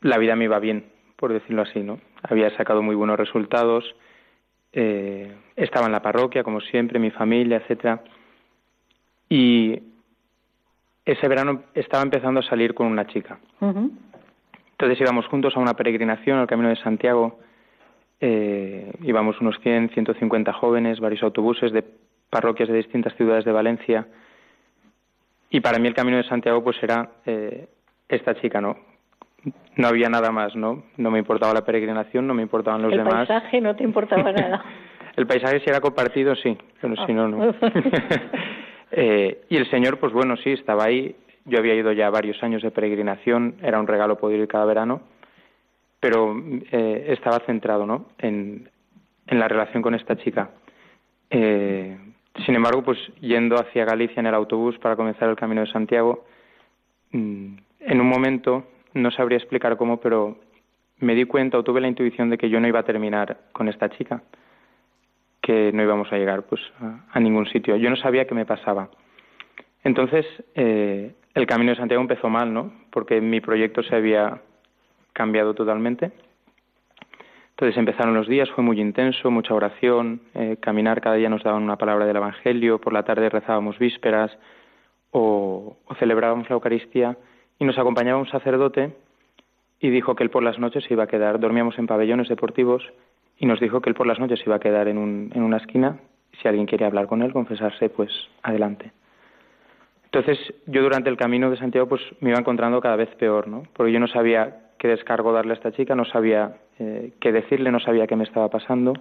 la 0.00 0.18
vida 0.18 0.36
me 0.36 0.44
iba 0.44 0.58
bien, 0.58 0.86
por 1.16 1.32
decirlo 1.32 1.62
así, 1.62 1.80
¿no? 1.80 2.00
Había 2.22 2.54
sacado 2.56 2.82
muy 2.82 2.94
buenos 2.94 3.18
resultados, 3.18 3.84
eh, 4.72 5.32
estaba 5.56 5.86
en 5.86 5.92
la 5.92 6.02
parroquia, 6.02 6.44
como 6.44 6.60
siempre, 6.60 6.98
mi 6.98 7.10
familia, 7.10 7.58
etcétera. 7.58 8.02
Y 9.28 9.80
ese 11.04 11.28
verano 11.28 11.64
estaba 11.74 12.02
empezando 12.02 12.40
a 12.40 12.44
salir 12.44 12.74
con 12.74 12.86
una 12.86 13.06
chica. 13.06 13.38
Ujú. 13.60 13.90
Entonces 14.82 15.00
íbamos 15.00 15.26
juntos 15.26 15.56
a 15.56 15.60
una 15.60 15.74
peregrinación 15.74 16.40
al 16.40 16.48
Camino 16.48 16.68
de 16.68 16.74
Santiago. 16.74 17.38
Eh, 18.20 18.90
íbamos 19.04 19.40
unos 19.40 19.56
100, 19.60 19.90
150 19.90 20.52
jóvenes, 20.54 20.98
varios 20.98 21.22
autobuses 21.22 21.70
de 21.70 21.84
parroquias 22.28 22.68
de 22.68 22.78
distintas 22.78 23.14
ciudades 23.14 23.44
de 23.44 23.52
Valencia. 23.52 24.08
Y 25.50 25.60
para 25.60 25.78
mí 25.78 25.86
el 25.86 25.94
Camino 25.94 26.16
de 26.16 26.24
Santiago 26.24 26.64
pues 26.64 26.82
era 26.82 27.10
eh, 27.26 27.68
esta 28.08 28.34
chica, 28.40 28.60
¿no? 28.60 28.76
No 29.76 29.86
había 29.86 30.08
nada 30.08 30.32
más, 30.32 30.56
¿no? 30.56 30.82
No 30.96 31.12
me 31.12 31.20
importaba 31.20 31.54
la 31.54 31.64
peregrinación, 31.64 32.26
no 32.26 32.34
me 32.34 32.42
importaban 32.42 32.82
los 32.82 32.90
demás. 32.90 33.20
El 33.20 33.26
paisaje 33.28 33.60
no 33.60 33.76
te 33.76 33.84
importaba 33.84 34.32
nada. 34.32 34.64
el 35.14 35.28
paisaje 35.28 35.60
si 35.60 35.70
era 35.70 35.80
compartido, 35.80 36.34
sí, 36.34 36.58
pero 36.80 36.96
si 37.06 37.12
no, 37.12 37.28
no. 37.28 37.54
eh, 38.90 39.42
y 39.48 39.56
el 39.56 39.70
Señor, 39.70 40.00
pues 40.00 40.12
bueno, 40.12 40.36
sí, 40.38 40.50
estaba 40.50 40.86
ahí. 40.86 41.14
Yo 41.44 41.58
había 41.58 41.74
ido 41.74 41.92
ya 41.92 42.10
varios 42.10 42.42
años 42.42 42.62
de 42.62 42.70
peregrinación, 42.70 43.56
era 43.62 43.80
un 43.80 43.86
regalo 43.86 44.18
poder 44.18 44.40
ir 44.40 44.48
cada 44.48 44.64
verano, 44.64 45.02
pero 46.00 46.36
eh, 46.70 47.06
estaba 47.08 47.40
centrado, 47.40 47.86
¿no? 47.86 48.06
En, 48.18 48.68
en 49.26 49.38
la 49.38 49.48
relación 49.48 49.82
con 49.82 49.94
esta 49.94 50.16
chica. 50.16 50.50
Eh, 51.30 51.96
sin 52.44 52.54
embargo, 52.54 52.82
pues 52.82 52.98
yendo 53.20 53.56
hacia 53.56 53.84
Galicia 53.84 54.20
en 54.20 54.26
el 54.26 54.34
autobús 54.34 54.78
para 54.78 54.96
comenzar 54.96 55.28
el 55.28 55.36
camino 55.36 55.62
de 55.62 55.72
Santiago, 55.72 56.24
mm, 57.12 57.54
en 57.80 58.00
un 58.00 58.08
momento, 58.08 58.64
no 58.94 59.10
sabría 59.10 59.38
explicar 59.38 59.76
cómo, 59.76 60.00
pero 60.00 60.38
me 60.98 61.14
di 61.14 61.24
cuenta 61.24 61.58
o 61.58 61.64
tuve 61.64 61.80
la 61.80 61.88
intuición 61.88 62.30
de 62.30 62.38
que 62.38 62.48
yo 62.48 62.60
no 62.60 62.68
iba 62.68 62.80
a 62.80 62.84
terminar 62.84 63.38
con 63.52 63.68
esta 63.68 63.88
chica, 63.90 64.22
que 65.40 65.72
no 65.72 65.82
íbamos 65.82 66.12
a 66.12 66.16
llegar 66.16 66.44
pues 66.44 66.60
a, 67.12 67.18
ningún 67.18 67.46
sitio. 67.46 67.76
Yo 67.76 67.90
no 67.90 67.96
sabía 67.96 68.26
qué 68.26 68.34
me 68.34 68.46
pasaba. 68.46 68.88
Entonces, 69.82 70.24
eh, 70.54 71.12
el 71.34 71.46
camino 71.46 71.70
de 71.70 71.76
Santiago 71.76 72.02
empezó 72.02 72.28
mal, 72.28 72.52
¿no? 72.52 72.72
Porque 72.90 73.20
mi 73.20 73.40
proyecto 73.40 73.82
se 73.82 73.96
había 73.96 74.40
cambiado 75.12 75.54
totalmente 75.54 76.12
entonces 77.62 77.78
empezaron 77.78 78.14
los 78.14 78.26
días, 78.26 78.50
fue 78.50 78.64
muy 78.64 78.80
intenso, 78.80 79.30
mucha 79.30 79.54
oración, 79.54 80.22
eh, 80.34 80.56
caminar 80.58 81.00
cada 81.00 81.14
día 81.14 81.28
nos 81.28 81.44
daban 81.44 81.62
una 81.62 81.76
palabra 81.76 82.06
del 82.06 82.16
Evangelio, 82.16 82.80
por 82.80 82.92
la 82.92 83.04
tarde 83.04 83.28
rezábamos 83.28 83.78
vísperas 83.78 84.36
o, 85.12 85.76
celebrábamos 86.00 86.50
la 86.50 86.54
Eucaristía 86.54 87.16
y 87.60 87.64
nos 87.64 87.78
acompañaba 87.78 88.18
un 88.18 88.26
sacerdote 88.26 88.96
y 89.78 89.90
dijo 89.90 90.16
que 90.16 90.24
él 90.24 90.30
por 90.30 90.42
las 90.42 90.58
noches 90.58 90.82
se 90.82 90.94
iba 90.94 91.04
a 91.04 91.06
quedar, 91.06 91.38
dormíamos 91.38 91.78
en 91.78 91.86
pabellones 91.86 92.28
deportivos 92.28 92.82
y 93.38 93.46
nos 93.46 93.60
dijo 93.60 93.80
que 93.80 93.90
él 93.90 93.94
por 93.94 94.08
las 94.08 94.18
noches 94.18 94.40
se 94.40 94.46
iba 94.46 94.56
a 94.56 94.60
quedar 94.60 94.88
en, 94.88 94.98
un, 94.98 95.30
en 95.32 95.44
una 95.44 95.58
esquina, 95.58 96.00
si 96.40 96.48
alguien 96.48 96.66
quería 96.66 96.88
hablar 96.88 97.06
con 97.06 97.22
él, 97.22 97.32
confesarse, 97.32 97.90
pues 97.90 98.10
adelante. 98.42 98.90
Entonces 100.12 100.38
yo 100.66 100.82
durante 100.82 101.08
el 101.08 101.16
camino 101.16 101.50
de 101.50 101.56
Santiago 101.56 101.88
pues 101.88 102.02
me 102.20 102.30
iba 102.30 102.38
encontrando 102.38 102.82
cada 102.82 102.96
vez 102.96 103.08
peor, 103.16 103.48
¿no? 103.48 103.62
Porque 103.72 103.92
yo 103.92 103.98
no 103.98 104.06
sabía 104.06 104.72
qué 104.78 104.88
descargo 104.88 105.32
darle 105.32 105.52
a 105.52 105.54
esta 105.54 105.72
chica, 105.72 105.94
no 105.94 106.04
sabía 106.04 106.58
eh, 106.78 107.14
qué 107.18 107.32
decirle, 107.32 107.72
no 107.72 107.80
sabía 107.80 108.06
qué 108.06 108.14
me 108.14 108.24
estaba 108.24 108.50
pasando. 108.50 108.92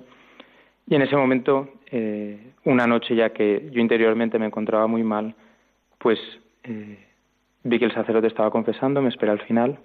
Y 0.88 0.96
en 0.96 1.02
ese 1.02 1.18
momento, 1.18 1.68
eh, 1.92 2.54
una 2.64 2.88
noche 2.88 3.14
ya 3.14 3.32
que 3.32 3.70
yo 3.74 3.82
interiormente 3.82 4.40
me 4.40 4.46
encontraba 4.46 4.88
muy 4.88 5.04
mal, 5.04 5.36
pues 5.98 6.18
eh, 6.64 7.06
vi 7.64 7.78
que 7.78 7.86
el 7.86 7.94
sacerdote 7.94 8.28
estaba 8.28 8.50
confesando, 8.50 9.02
me 9.02 9.10
esperé 9.10 9.34
al 9.34 9.42
final 9.42 9.80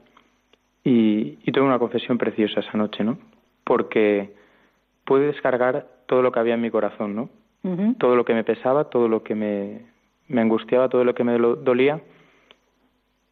y, 0.85 1.39
tuve 1.51 1.65
una 1.65 1.81
confesión 1.81 2.19
preciosa 2.19 2.61
esa 2.61 2.79
noche, 2.79 3.03
¿no? 3.03 3.19
Porque 3.65 4.31
pude 5.05 5.27
descargar 5.27 5.89
todo 6.07 6.23
lo 6.23 6.31
que 6.31 6.39
había 6.39 6.55
en 6.55 6.61
mi 6.61 6.71
corazón, 6.71 7.17
¿no? 7.17 7.31
Todo 7.99 8.15
lo 8.15 8.25
que 8.25 8.33
me 8.33 8.45
pesaba, 8.45 8.91
todo 8.91 9.09
lo 9.09 9.25
que 9.25 9.35
me, 9.35 9.81
me 10.29 10.41
angustiaba, 10.41 10.89
todo 10.89 11.05
lo 11.05 11.15
que 11.15 11.25
me 11.25 11.39
dolía 11.39 12.01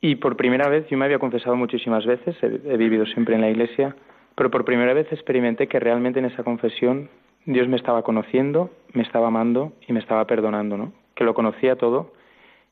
y 0.04 0.16
por 0.16 0.37
primera 0.37 0.68
vez, 0.68 0.87
yo 0.90 0.98
me 0.98 1.07
había 1.07 1.18
confesado 1.18 1.57
muchísimas 1.57 2.04
veces, 2.04 2.37
he, 2.42 2.76
vivido 2.76 3.07
siempre 3.07 3.37
en 3.37 3.40
la 3.40 3.48
iglesia, 3.48 3.96
pero 4.35 4.50
por 4.50 4.66
primera 4.66 4.92
vez 4.92 5.11
experimenté 5.11 5.66
que 5.66 5.80
realmente 5.80 6.18
en 6.18 6.26
esa 6.26 6.42
confesión 6.44 7.09
Dios 7.46 7.68
me 7.68 7.76
estaba 7.76 8.02
conociendo, 8.02 8.68
me 8.92 9.00
estaba 9.00 9.28
amando 9.28 9.72
y 9.88 9.94
me 9.94 10.00
estaba 10.00 10.26
perdonando, 10.26 10.76
¿no? 10.76 10.92
Que 11.14 11.24
lo 11.24 11.33
conocía 11.33 11.76
todo 11.76 12.12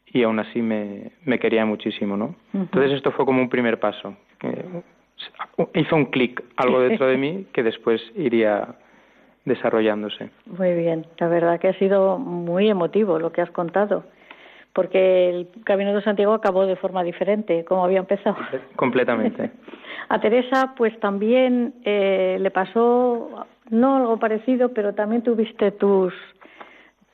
y 0.04 0.24
aún 0.24 0.40
así 0.40 0.60
me, 0.60 1.12
me 1.24 1.38
quería 1.38 1.64
muchísimo, 1.64 2.18
¿no? 2.18 2.34
Entonces 2.52 2.92
esto 2.92 3.12
fue 3.12 3.24
como 3.24 3.40
un 3.40 3.48
primer 3.48 3.80
paso. 3.80 4.14
hizo 5.72 5.96
un 5.96 6.04
clic, 6.04 6.44
algo 6.56 6.80
dentro 6.80 7.06
de 7.06 7.16
mí 7.16 7.46
que 7.54 7.62
después 7.62 8.02
iría 8.14 8.76
desarrollándose. 9.44 10.30
Muy 10.46 10.72
bien, 10.74 11.06
la 11.18 11.28
verdad 11.28 11.60
que 11.60 11.68
ha 11.68 11.78
sido 11.78 12.18
muy 12.18 12.68
emotivo 12.68 13.18
lo 13.18 13.32
que 13.32 13.42
has 13.42 13.50
contado 13.50 14.04
porque 14.72 15.28
el 15.28 15.48
Camino 15.64 15.94
de 15.94 16.02
Santiago 16.02 16.32
acabó 16.32 16.66
de 16.66 16.76
forma 16.76 17.02
diferente, 17.02 17.64
como 17.64 17.84
había 17.84 17.98
empezado. 17.98 18.36
Completamente. 18.76 19.50
A 20.08 20.20
Teresa, 20.20 20.74
pues 20.76 20.98
también 21.00 21.74
eh, 21.84 22.36
le 22.40 22.50
pasó, 22.50 23.46
no 23.70 23.96
algo 23.96 24.18
parecido, 24.18 24.70
pero 24.70 24.94
también 24.94 25.22
tuviste 25.22 25.70
tus, 25.72 26.12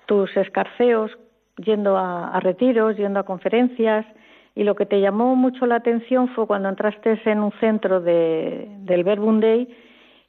tus 0.06 0.34
escarceos 0.36 1.10
yendo 1.56 1.96
a, 1.96 2.38
retiros, 2.40 2.96
yendo 2.96 3.20
a 3.20 3.24
conferencias, 3.24 4.06
y 4.54 4.64
lo 4.64 4.74
que 4.74 4.86
te 4.86 5.00
llamó 5.00 5.36
mucho 5.36 5.66
la 5.66 5.76
atención 5.76 6.28
fue 6.28 6.46
cuando 6.46 6.68
entraste 6.68 7.20
en 7.24 7.40
un 7.40 7.52
centro 7.60 8.00
de, 8.00 8.68
del 8.78 9.04
Verbum 9.04 9.40
Day 9.40 9.68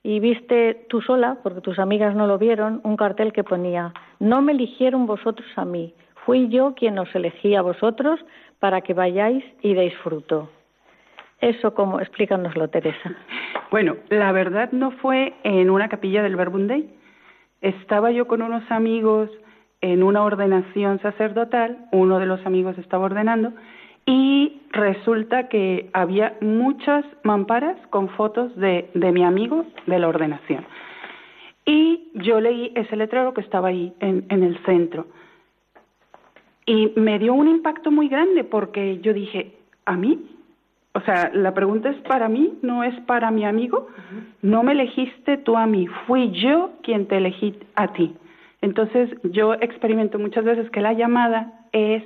y 0.04 0.20
viste 0.20 0.86
tú 0.90 1.02
sola, 1.02 1.38
porque 1.44 1.62
tus 1.62 1.80
amigas 1.80 2.16
no 2.16 2.28
lo 2.28 2.38
vieron, 2.38 2.82
un 2.84 2.98
cartel 2.98 3.34
que 3.34 3.44
ponía, 3.44 3.94
no 4.20 4.42
me 4.42 4.54
eligieron 4.54 5.06
vosotros 5.06 5.48
a 5.56 5.66
mí, 5.66 5.94
Fui 6.26 6.48
yo 6.50 6.76
quien 6.76 7.00
os 7.00 7.14
elegí 7.16 7.56
a 7.56 7.64
vosotros 7.64 8.20
para 8.60 8.82
que 8.82 8.94
vayáis 8.94 9.44
y 9.62 9.74
deis 9.74 9.96
fruto. 10.04 10.50
Eso 11.42 11.74
como, 11.74 12.00
explícanoslo, 12.00 12.68
Teresa. 12.68 13.16
Bueno, 13.72 13.96
la 14.10 14.32
verdad 14.32 14.72
no 14.72 14.92
fue 14.92 15.34
en 15.44 15.70
una 15.70 15.90
capilla 15.90 16.22
del 16.22 16.36
Verbum 16.36 16.68
Dei. 16.68 16.90
Estaba 17.62 18.12
yo 18.12 18.28
con 18.28 18.42
unos 18.42 18.70
amigos 18.70 19.30
en 19.82 20.04
una 20.04 20.24
ordenación 20.24 21.00
sacerdotal, 21.00 21.88
uno 21.92 22.20
de 22.20 22.26
los 22.26 22.46
amigos 22.46 22.78
estaba 22.78 23.06
ordenando, 23.06 23.54
y 24.06 24.62
resulta 24.72 25.50
que 25.50 25.90
había 25.94 26.38
muchas 26.42 27.06
mamparas 27.24 27.78
con 27.90 28.10
fotos 28.10 28.56
de, 28.56 28.90
de 28.94 29.12
mi 29.12 29.24
amigo 29.24 29.66
de 29.88 30.00
la 30.00 30.08
ordenación. 30.08 30.66
Y 31.66 32.10
yo 32.16 32.40
leí 32.42 32.72
ese 32.76 32.96
letrero 32.96 33.34
que 33.34 33.42
estaba 33.42 33.70
ahí 33.70 33.94
en, 34.00 34.26
en 34.30 34.44
el 34.44 34.58
centro. 34.66 35.08
Y 36.66 36.94
me 36.96 37.20
dio 37.20 37.34
un 37.34 37.48
impacto 37.48 37.92
muy 37.92 38.10
grande 38.10 38.44
porque 38.44 39.00
yo 39.02 39.14
dije, 39.14 39.56
¿a 39.86 39.96
mí? 39.96 40.20
O 40.94 41.02
sea, 41.02 41.32
la 41.34 41.54
pregunta 41.54 41.90
es 41.90 41.98
para 42.02 42.30
mí, 42.30 42.58
no 42.62 42.84
es 42.84 42.94
para 43.02 43.32
mi 43.32 43.46
amigo. 43.46 43.88
No 44.42 44.64
me 44.64 44.74
elegiste 44.74 45.38
tú 45.38 45.56
a 45.56 45.66
mí, 45.66 45.88
fui 46.08 46.32
yo 46.32 46.72
quien 46.84 47.08
te 47.08 47.18
elegí 47.18 47.58
a 47.76 47.94
ti. 47.94 48.16
Entonces 48.62 49.10
yo 49.24 49.54
experimento 49.54 50.20
muchas 50.20 50.44
veces 50.44 50.70
que 50.72 50.82
la 50.82 50.94
llamada 50.94 51.54
es, 51.72 52.04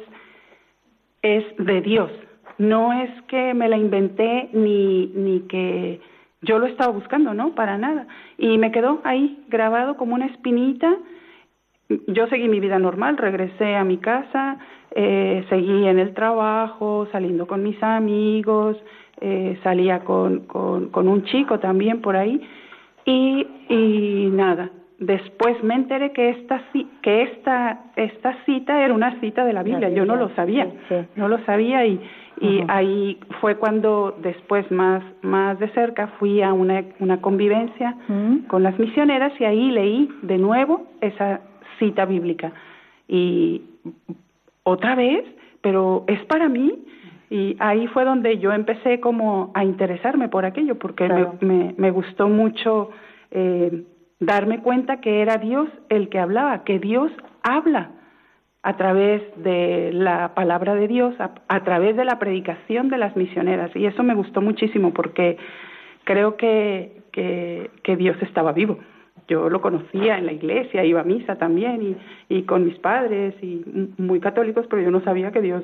es 1.23 1.43
de 1.57 1.81
Dios. 1.81 2.12
No 2.59 2.93
es 2.93 3.09
que 3.23 3.55
me 3.55 3.67
la 3.67 3.77
inventé 3.77 4.49
ni, 4.53 5.07
ni 5.07 5.39
que 5.47 5.99
yo 6.43 6.59
lo 6.59 6.67
estaba 6.67 6.91
buscando, 6.91 7.33
¿no? 7.33 7.55
Para 7.55 7.79
nada. 7.79 8.05
Y 8.38 8.59
me 8.59 8.71
quedó 8.71 9.01
ahí 9.03 9.43
grabado 9.49 9.97
como 9.97 10.13
una 10.13 10.27
espinita 10.27 10.95
yo 12.07 12.27
seguí 12.27 12.47
mi 12.47 12.59
vida 12.59 12.79
normal, 12.79 13.17
regresé 13.17 13.75
a 13.75 13.83
mi 13.83 13.97
casa, 13.97 14.57
eh, 14.91 15.45
seguí 15.49 15.86
en 15.88 15.99
el 15.99 16.13
trabajo, 16.13 17.07
saliendo 17.12 17.47
con 17.47 17.63
mis 17.63 17.81
amigos, 17.83 18.77
eh, 19.21 19.59
salía 19.63 19.99
con, 19.99 20.41
con, 20.41 21.07
un 21.07 21.23
chico 21.25 21.59
también 21.59 22.01
por 22.01 22.15
ahí 22.15 22.41
y, 23.05 23.47
y 23.69 24.29
nada. 24.31 24.69
Después 25.05 25.61
me 25.63 25.75
enteré 25.75 26.13
que 26.13 26.29
esta 26.29 26.61
que 27.01 27.23
esta 27.23 27.81
esta 27.97 28.37
cita 28.45 28.81
era 28.85 28.93
una 28.93 29.19
cita 29.19 29.43
de 29.43 29.51
la 29.51 29.61
Biblia. 29.61 29.89
Yo 29.89 30.05
no 30.05 30.15
lo 30.15 30.29
sabía, 30.29 30.67
no 31.17 31.27
lo 31.27 31.39
sabía 31.45 31.85
y, 31.85 31.99
y 32.39 32.63
ahí 32.69 33.19
fue 33.41 33.57
cuando 33.57 34.15
después 34.21 34.69
más 34.71 35.03
más 35.21 35.59
de 35.59 35.67
cerca 35.69 36.07
fui 36.19 36.41
a 36.41 36.53
una 36.53 36.83
una 36.99 37.19
convivencia 37.19 37.97
con 38.47 38.63
las 38.63 38.79
misioneras 38.79 39.33
y 39.39 39.43
ahí 39.43 39.71
leí 39.71 40.09
de 40.21 40.37
nuevo 40.37 40.87
esa 41.01 41.41
cita 41.79 42.05
bíblica. 42.05 42.53
Y 43.09 43.61
otra 44.63 44.95
vez, 44.95 45.25
pero 45.61 46.05
es 46.07 46.23
para 46.25 46.47
mí. 46.47 46.73
Y 47.29 47.57
ahí 47.59 47.87
fue 47.87 48.05
donde 48.05 48.37
yo 48.37 48.53
empecé 48.53 48.99
como 48.99 49.51
a 49.53 49.65
interesarme 49.65 50.29
por 50.29 50.45
aquello, 50.45 50.75
porque 50.75 51.09
me, 51.41 51.73
me, 51.77 51.89
gustó 51.89 52.29
mucho 52.29 52.91
eh, 53.31 53.83
darme 54.25 54.62
cuenta 54.62 55.01
que 55.01 55.21
era 55.21 55.38
Dios 55.38 55.69
el 55.89 56.09
que 56.09 56.19
hablaba, 56.19 56.63
que 56.63 56.79
Dios 56.79 57.12
habla 57.41 57.91
a 58.62 58.77
través 58.77 59.21
de 59.38 59.91
la 59.93 60.33
palabra 60.33 60.75
de 60.75 60.88
Dios, 60.88 61.13
a, 61.19 61.63
través 61.63 61.97
de 61.97 62.05
la 62.05 62.17
predicación 62.19 62.89
de 62.89 62.97
las 62.97 63.15
misioneras. 63.15 63.75
Y 63.75 63.86
eso 63.86 64.03
me 64.03 64.15
gustó 64.15 64.41
muchísimo 64.41 64.93
porque 64.93 65.38
creo 66.05 66.38
que, 66.38 67.01
que 67.12 67.95
Dios 67.97 68.17
estaba 68.21 68.53
vivo 68.53 68.79
yo 69.27 69.49
lo 69.49 69.62
conocía 69.62 70.17
en 70.17 70.25
la 70.25 70.33
iglesia, 70.33 70.83
iba 70.83 71.01
a 71.01 71.05
misa 71.05 71.36
también 71.36 71.81
y, 72.29 72.36
y 72.36 72.43
con 72.43 72.65
mis 72.65 72.77
padres 72.79 73.36
y 73.41 73.63
muy 73.97 74.19
católicos, 74.19 74.65
pero 74.69 74.81
yo 74.81 74.91
no 74.91 75.01
sabía 75.01 75.31
que 75.31 75.41
Dios 75.41 75.63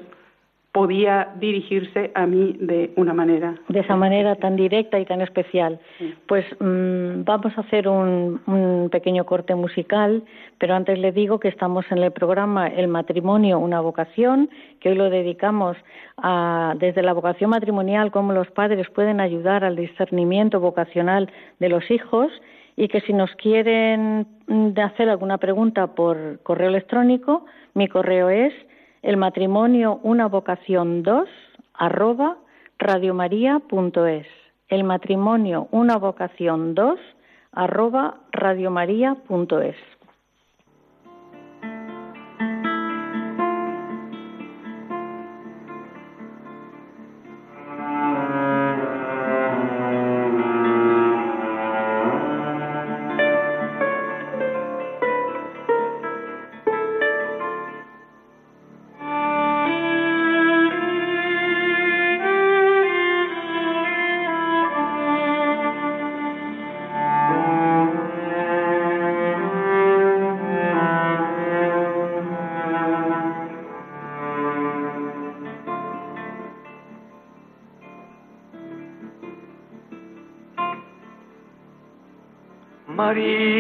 podía 0.71 1.29
dirigirse 1.39 2.11
a 2.13 2.27
mí 2.27 2.55
de 2.59 2.91
una 2.95 3.13
manera. 3.13 3.55
De 3.69 3.79
esa 3.79 3.95
manera 3.95 4.35
tan 4.35 4.55
directa 4.55 4.99
y 4.99 5.05
tan 5.05 5.21
especial. 5.21 5.79
Pues 6.27 6.45
mm, 6.59 7.23
vamos 7.23 7.57
a 7.57 7.61
hacer 7.61 7.87
un, 7.87 8.39
un, 8.45 8.89
pequeño 8.91 9.25
corte 9.25 9.55
musical, 9.55 10.23
pero 10.59 10.75
antes 10.75 10.99
le 10.99 11.11
digo 11.11 11.39
que 11.39 11.47
estamos 11.47 11.85
en 11.91 11.97
el 11.99 12.11
programa 12.11 12.67
El 12.67 12.87
matrimonio, 12.87 13.57
una 13.57 13.81
vocación, 13.81 14.49
que 14.79 14.89
hoy 14.89 14.95
lo 14.95 15.09
dedicamos 15.09 15.75
a, 16.17 16.75
desde 16.79 17.01
la 17.01 17.13
vocación 17.13 17.49
matrimonial, 17.49 18.11
cómo 18.11 18.33
los 18.33 18.49
padres 18.51 18.87
pueden 18.91 19.21
ayudar 19.21 19.63
al 19.63 19.75
discernimiento 19.75 20.59
vocacional 20.59 21.31
de 21.59 21.69
los 21.69 21.89
hijos 21.89 22.31
y 22.75 22.87
que 22.89 23.01
si 23.01 23.13
nos 23.13 23.35
quieren 23.35 24.27
mm, 24.47 24.79
hacer 24.79 25.09
alguna 25.09 25.39
pregunta 25.39 25.87
por 25.95 26.39
correo 26.43 26.69
electrónico, 26.69 27.45
mi 27.73 27.87
correo 27.87 28.29
es 28.29 28.53
el 29.01 29.17
matrimonio 29.17 29.99
una 30.03 30.27
vocación 30.27 31.03
2 31.03 31.27
arroba 31.73 32.37
radiomaria.es. 32.77 34.27
El 34.67 34.83
matrimonio 34.83 35.67
una 35.71 35.97
vocación 35.97 36.75
2 36.75 36.99
arroba 37.51 38.21
radiomaria.es. 38.31 39.75
Maria. 83.09 83.58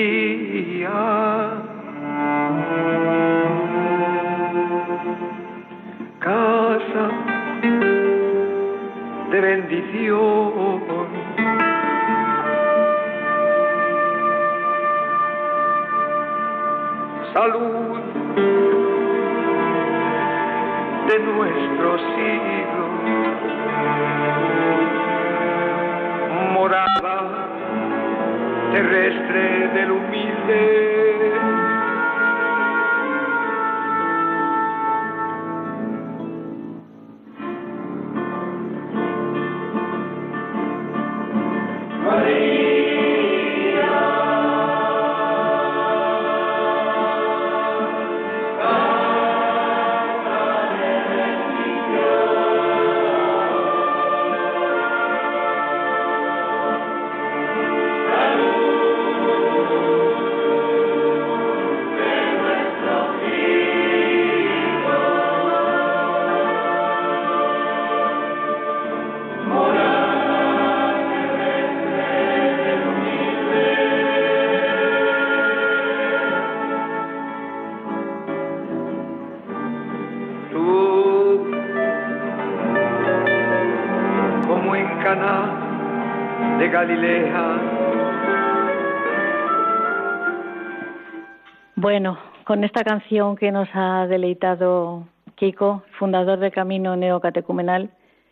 Bueno, 91.75 92.17
con 92.45 92.63
esta 92.63 92.83
canción 92.83 93.35
que 93.35 93.51
nos 93.51 93.67
ha 93.73 94.07
deleitado 94.07 95.07
Kiko, 95.35 95.83
fundador 95.97 96.39
del 96.39 96.51
Camino 96.51 96.95
Neocatecumenal, 96.95 97.89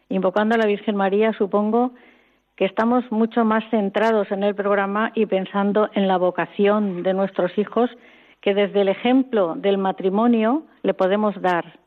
invocando 0.10 0.56
a 0.56 0.58
la 0.58 0.66
Virgen 0.66 0.96
María, 0.96 1.34
supongo 1.34 1.92
que 2.56 2.66
estamos 2.66 3.04
mucho 3.12 3.44
más 3.46 3.64
centrados 3.70 4.32
en 4.32 4.44
el 4.44 4.56
programa 4.56 5.12
y 5.14 5.26
pensando 5.26 5.90
en 5.94 6.08
la 6.08 6.18
vocación 6.18 7.04
de 7.04 7.14
nuestros 7.14 7.58
hijos 7.58 7.90
que 8.42 8.54
desde 8.54 8.82
el 8.82 8.88
ejemplo 8.88 9.56
del 9.56 9.78
matrimonio 9.78 10.64
le 10.84 10.94
podemos 10.94 11.40
dar. 11.42 11.80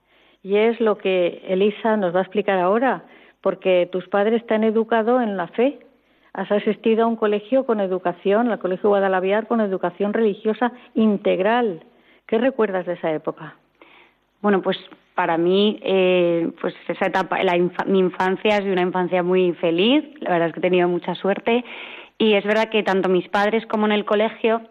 Y 0.42 0.57
es 0.57 0.79
lo 0.81 0.99
que 0.99 1.42
Elisa 1.49 1.96
nos 1.96 2.14
va 2.14 2.20
a 2.20 2.23
explicar 2.23 2.59
ahora, 2.59 3.05
porque 3.40 3.88
tus 3.90 4.07
padres 4.09 4.46
te 4.46 4.55
han 4.55 4.64
educado 4.64 5.20
en 5.20 5.37
la 5.37 5.49
fe, 5.49 5.79
Has 6.33 6.51
asistido 6.53 7.05
a 7.05 7.07
un 7.07 7.16
colegio 7.16 7.66
con 7.66 7.81
educación, 7.81 8.51
al 8.51 8.59
Colegio 8.59 8.90
Guadalaviar, 8.90 9.47
con 9.47 9.61
educación 9.61 10.12
religiosa 10.12 10.73
integral. 10.95 11.85
¿Qué 12.27 12.38
recuerdas 12.38 12.87
de 12.87 12.95
esa 12.95 13.12
época? 13.12 13.57
Bueno, 14.40 14.62
pues 14.62 14.79
para 15.14 15.37
mí, 15.37 15.81
eh, 15.83 16.51
pues 16.61 16.75
esa 16.88 17.07
etapa, 17.07 17.38
mi 17.87 17.99
infancia 17.99 18.59
es 18.59 18.64
una 18.64 18.83
infancia 18.83 19.23
muy 19.23 19.53
feliz. 19.55 20.05
La 20.21 20.31
verdad 20.31 20.49
es 20.49 20.55
que 20.55 20.61
he 20.61 20.62
tenido 20.62 20.88
mucha 20.88 21.14
suerte 21.14 21.64
y 22.16 22.35
es 22.35 22.45
verdad 22.45 22.69
que 22.69 22.83
tanto 22.83 23.09
mis 23.09 23.29
padres 23.29 23.66
como 23.66 23.87
en 23.87 23.93
el 23.93 24.05
colegio, 24.05 24.62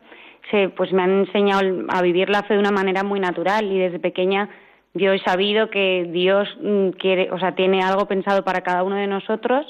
se, 0.52 0.70
pues 0.70 0.94
me 0.94 1.04
han 1.04 1.26
enseñado 1.26 1.62
a 1.90 2.02
vivir 2.02 2.30
la 2.30 2.44
fe 2.44 2.54
de 2.54 2.60
una 2.60 2.72
manera 2.72 3.04
muy 3.04 3.20
natural 3.20 3.72
y 3.72 3.78
desde 3.78 4.00
pequeña 4.00 4.50
yo 4.94 5.12
he 5.12 5.20
sabido 5.20 5.70
que 5.70 6.08
Dios 6.12 6.48
mm, 6.62 6.90
quiere, 6.92 7.30
o 7.32 7.38
sea, 7.38 7.54
tiene 7.54 7.84
algo 7.84 8.08
pensado 8.08 8.44
para 8.44 8.62
cada 8.62 8.84
uno 8.84 8.96
de 8.96 9.08
nosotros 9.08 9.68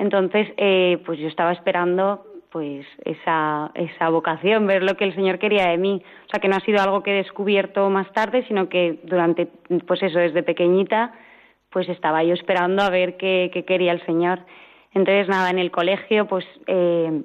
entonces, 0.00 0.48
eh, 0.56 1.00
pues 1.04 1.18
yo 1.18 1.28
estaba 1.28 1.52
esperando 1.52 2.24
pues 2.50 2.86
esa, 3.04 3.70
esa 3.74 4.08
vocación, 4.08 4.66
ver 4.66 4.82
lo 4.82 4.96
que 4.96 5.04
el 5.04 5.14
Señor 5.14 5.38
quería 5.38 5.68
de 5.68 5.76
mí. 5.76 6.02
O 6.26 6.30
sea, 6.30 6.40
que 6.40 6.48
no 6.48 6.56
ha 6.56 6.60
sido 6.60 6.80
algo 6.82 7.02
que 7.02 7.12
he 7.12 7.22
descubierto 7.22 7.88
más 7.90 8.10
tarde, 8.12 8.44
sino 8.48 8.68
que 8.68 8.98
durante, 9.04 9.46
pues 9.86 10.02
eso, 10.02 10.18
desde 10.18 10.42
pequeñita, 10.42 11.12
pues 11.68 11.88
estaba 11.88 12.24
yo 12.24 12.32
esperando 12.32 12.82
a 12.82 12.90
ver 12.90 13.18
qué, 13.18 13.64
quería 13.66 13.92
el 13.92 14.04
Señor. 14.06 14.40
Entonces, 14.94 15.28
nada, 15.28 15.50
en 15.50 15.58
el 15.58 15.70
colegio, 15.70 16.26
pues 16.26 16.46
eh, 16.66 17.22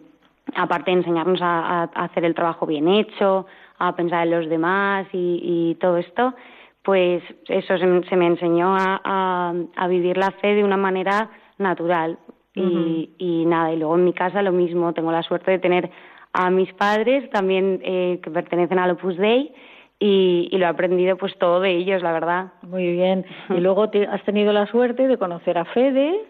aparte 0.54 0.92
de 0.92 0.98
enseñarnos 0.98 1.40
a, 1.42 1.84
hacer 1.96 2.26
el 2.26 2.36
trabajo 2.36 2.66
bien 2.66 2.90
hecho, 2.90 3.48
a 3.80 3.96
pensar 3.96 4.28
en 4.28 4.32
los 4.32 4.50
demás 4.50 5.08
y, 5.14 5.76
todo 5.80 5.98
esto, 5.98 6.36
pues 6.84 7.24
eso 7.48 7.78
se, 7.78 8.16
me 8.16 8.28
enseñó 8.28 8.76
a, 8.78 9.54
vivir 9.90 10.18
la 10.18 10.32
fe 10.32 10.56
de 10.56 10.64
una 10.64 10.78
manera 10.78 11.30
natural, 11.58 12.20
y, 12.56 13.44
nada, 13.46 13.74
y 13.74 13.78
luego 13.78 13.96
en 13.96 14.06
mi 14.06 14.14
casa 14.14 14.42
lo 14.42 14.52
mismo, 14.52 14.94
tengo 14.94 15.12
la 15.12 15.24
suerte 15.24 15.52
de 15.52 15.60
tener 15.60 15.90
a 16.34 16.50
mis 16.50 16.72
padres 16.74 17.30
también 17.30 17.80
eh, 17.84 18.20
que 18.24 18.30
pertenecen 18.30 18.80
al 18.80 18.92
Opus 18.92 19.18
Dei 19.18 19.54
y, 20.00 20.50
lo 20.52 20.66
he 20.66 20.70
aprendido 20.70 21.18
pues 21.18 21.38
todo 21.38 21.62
de 21.62 21.72
ellos, 21.72 22.02
la 22.02 22.12
verdad. 22.12 22.54
Muy 22.62 22.92
bien. 22.92 23.26
Y 23.50 23.60
luego 23.60 23.84
has 23.84 24.24
tenido 24.24 24.52
la 24.52 24.66
suerte 24.68 25.08
de 25.08 25.18
conocer 25.18 25.58
a 25.58 25.66
Fede. 25.66 26.22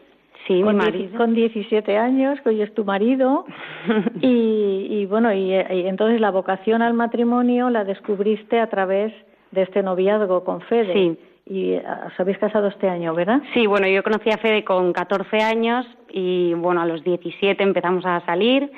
Sí, 0.48 0.62
con, 0.62 0.78
mi 0.78 0.86
marido. 0.86 1.18
con 1.18 1.34
17 1.34 1.98
años, 1.98 2.40
que 2.42 2.50
hoy 2.50 2.62
es 2.62 2.72
tu 2.76 2.86
marido. 2.86 3.46
y, 4.22 4.88
y 4.92 5.06
bueno, 5.08 5.34
y, 5.34 5.54
entonces 5.54 6.22
la 6.22 6.30
vocación 6.30 6.84
al 6.84 6.94
matrimonio 6.94 7.72
la 7.72 7.84
descubriste 7.84 8.60
a 8.60 8.70
través 8.70 9.12
de 9.52 9.64
este 9.64 9.82
noviazgo 9.82 10.44
con 10.44 10.62
Fede. 10.62 10.94
Sí. 10.94 11.18
Y 11.48 11.76
os 11.76 12.20
habéis 12.20 12.40
casado 12.40 12.68
este 12.68 12.90
año, 12.90 13.14
¿verdad? 13.14 13.42
Sí, 13.54 13.68
bueno, 13.68 13.88
yo 13.88 14.02
conocí 14.02 14.32
a 14.32 14.38
Fede 14.38 14.64
con 14.64 14.94
14 14.94 15.38
años 15.38 15.86
y 16.10 16.54
bueno, 16.56 16.82
a 16.82 16.86
los 16.88 17.04
17 17.04 17.62
empezamos 17.62 18.04
a 18.06 18.26
salir 18.26 18.72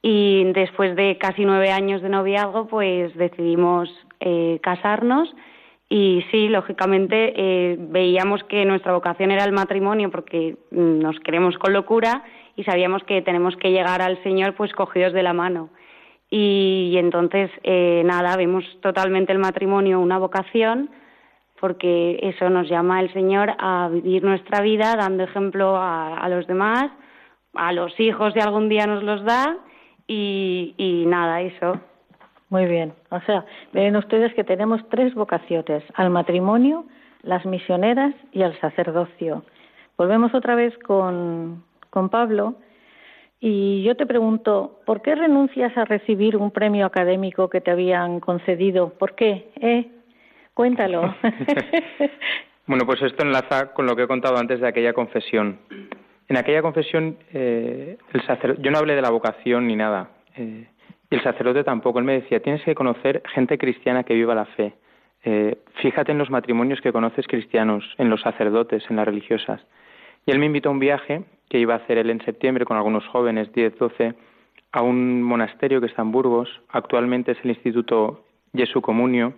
y 0.00 0.44
después 0.52 0.96
de 0.96 1.18
casi 1.18 1.44
nueve 1.44 1.70
años 1.70 2.02
de 2.02 2.08
noviazgo, 2.08 2.66
pues 2.66 3.14
decidimos 3.16 3.88
eh, 4.20 4.58
casarnos 4.62 5.34
Y 5.88 6.24
sí, 6.30 6.48
lógicamente 6.48 7.32
eh, 7.36 7.76
veíamos 7.78 8.42
que 8.44 8.64
nuestra 8.64 8.94
vocación 8.94 9.30
era 9.30 9.44
el 9.44 9.52
matrimonio 9.52 10.10
porque 10.10 10.56
mm, 10.70 10.98
nos 11.00 11.18
queremos 11.20 11.58
con 11.58 11.72
locura 11.72 12.22
y 12.56 12.64
sabíamos 12.64 13.02
que 13.04 13.22
tenemos 13.22 13.56
que 13.56 13.70
llegar 13.70 14.00
al 14.00 14.22
Señor 14.22 14.54
pues 14.54 14.72
cogidos 14.72 15.12
de 15.12 15.22
la 15.22 15.32
mano. 15.32 15.68
Y, 16.30 16.94
entonces, 16.96 17.50
eh, 17.62 18.02
nada, 18.04 18.36
vemos 18.36 18.64
totalmente 18.80 19.32
el 19.32 19.38
matrimonio 19.38 20.00
una 20.00 20.18
vocación 20.18 20.90
porque 21.60 22.18
eso 22.22 22.50
nos 22.50 22.68
llama 22.68 23.00
el 23.00 23.12
Señor 23.12 23.52
a 23.58 23.88
vivir 23.88 24.22
nuestra 24.24 24.60
vida 24.60 24.94
dando 24.96 25.24
ejemplo 25.24 25.76
a, 25.76 26.28
los 26.28 26.46
demás, 26.46 26.90
a 27.54 27.72
los 27.72 27.98
hijos 28.00 28.34
de 28.34 28.40
algún 28.40 28.68
día 28.68 28.86
nos 28.86 29.02
los 29.02 29.24
da 29.24 29.56
y, 30.06 30.74
y 30.76 31.06
nada, 31.06 31.40
eso. 31.40 31.80
Muy 32.50 32.66
bien. 32.66 32.92
O 33.10 33.20
sea, 33.20 33.44
ven 33.72 33.96
ustedes 33.96 34.34
que 34.34 34.44
tenemos 34.44 34.80
tres 34.90 35.14
vocaciones, 35.14 35.82
al 35.94 36.10
matrimonio, 36.10 36.84
las 37.22 37.44
misioneras 37.46 38.14
y 38.32 38.42
al 38.42 38.58
sacerdocio. 38.60 39.42
Volvemos 39.96 40.34
otra 40.34 40.54
vez 40.54 40.76
con, 40.78 41.64
con 41.90 42.08
Pablo 42.10 42.54
y 43.40 43.82
yo 43.82 43.96
te 43.96 44.06
pregunto, 44.06 44.80
¿por 44.86 45.02
qué 45.02 45.14
renuncias 45.14 45.76
a 45.76 45.84
recibir 45.84 46.36
un 46.36 46.50
premio 46.50 46.86
académico 46.86 47.48
que 47.48 47.60
te 47.60 47.70
habían 47.70 48.20
concedido? 48.20 48.90
¿Por 48.90 49.14
qué? 49.14 49.50
¿Eh? 49.60 49.90
Cuéntalo. 50.54 51.14
bueno, 52.66 52.86
pues 52.86 53.02
esto 53.02 53.24
enlaza 53.24 53.72
con 53.72 53.86
lo 53.86 53.96
que 53.96 54.04
he 54.04 54.08
contado 54.08 54.38
antes 54.38 54.60
de 54.60 54.68
aquella 54.68 54.92
confesión. 54.92 55.58
En 56.28 56.36
aquella 56.36 56.62
confesión, 56.62 57.18
eh, 57.32 57.98
el 58.12 58.62
yo 58.62 58.70
no 58.70 58.78
hablé 58.78 58.94
de 58.94 59.02
la 59.02 59.10
vocación 59.10 59.66
ni 59.66 59.76
nada. 59.76 60.10
Eh, 60.36 60.66
y 61.10 61.14
el 61.14 61.22
sacerdote 61.22 61.64
tampoco. 61.64 61.98
Él 61.98 62.04
me 62.04 62.20
decía, 62.20 62.40
tienes 62.40 62.62
que 62.62 62.74
conocer 62.74 63.22
gente 63.34 63.58
cristiana 63.58 64.04
que 64.04 64.14
viva 64.14 64.34
la 64.34 64.46
fe. 64.46 64.74
Eh, 65.24 65.58
fíjate 65.82 66.12
en 66.12 66.18
los 66.18 66.30
matrimonios 66.30 66.80
que 66.80 66.92
conoces 66.92 67.26
cristianos, 67.26 67.84
en 67.98 68.10
los 68.10 68.20
sacerdotes, 68.20 68.84
en 68.90 68.96
las 68.96 69.06
religiosas. 69.06 69.60
Y 70.26 70.30
él 70.30 70.38
me 70.38 70.46
invitó 70.46 70.68
a 70.68 70.72
un 70.72 70.78
viaje 70.78 71.24
que 71.48 71.58
iba 71.58 71.74
a 71.74 71.78
hacer 71.78 71.98
él 71.98 72.10
en 72.10 72.24
septiembre 72.24 72.64
con 72.64 72.76
algunos 72.76 73.06
jóvenes, 73.08 73.52
10, 73.52 73.78
12, 73.78 74.14
a 74.72 74.82
un 74.82 75.22
monasterio 75.22 75.80
que 75.80 75.86
está 75.86 76.02
en 76.02 76.12
Burgos. 76.12 76.48
Actualmente 76.68 77.32
es 77.32 77.38
el 77.42 77.50
Instituto 77.50 78.24
Jesu 78.54 78.80
Comunio. 78.80 79.34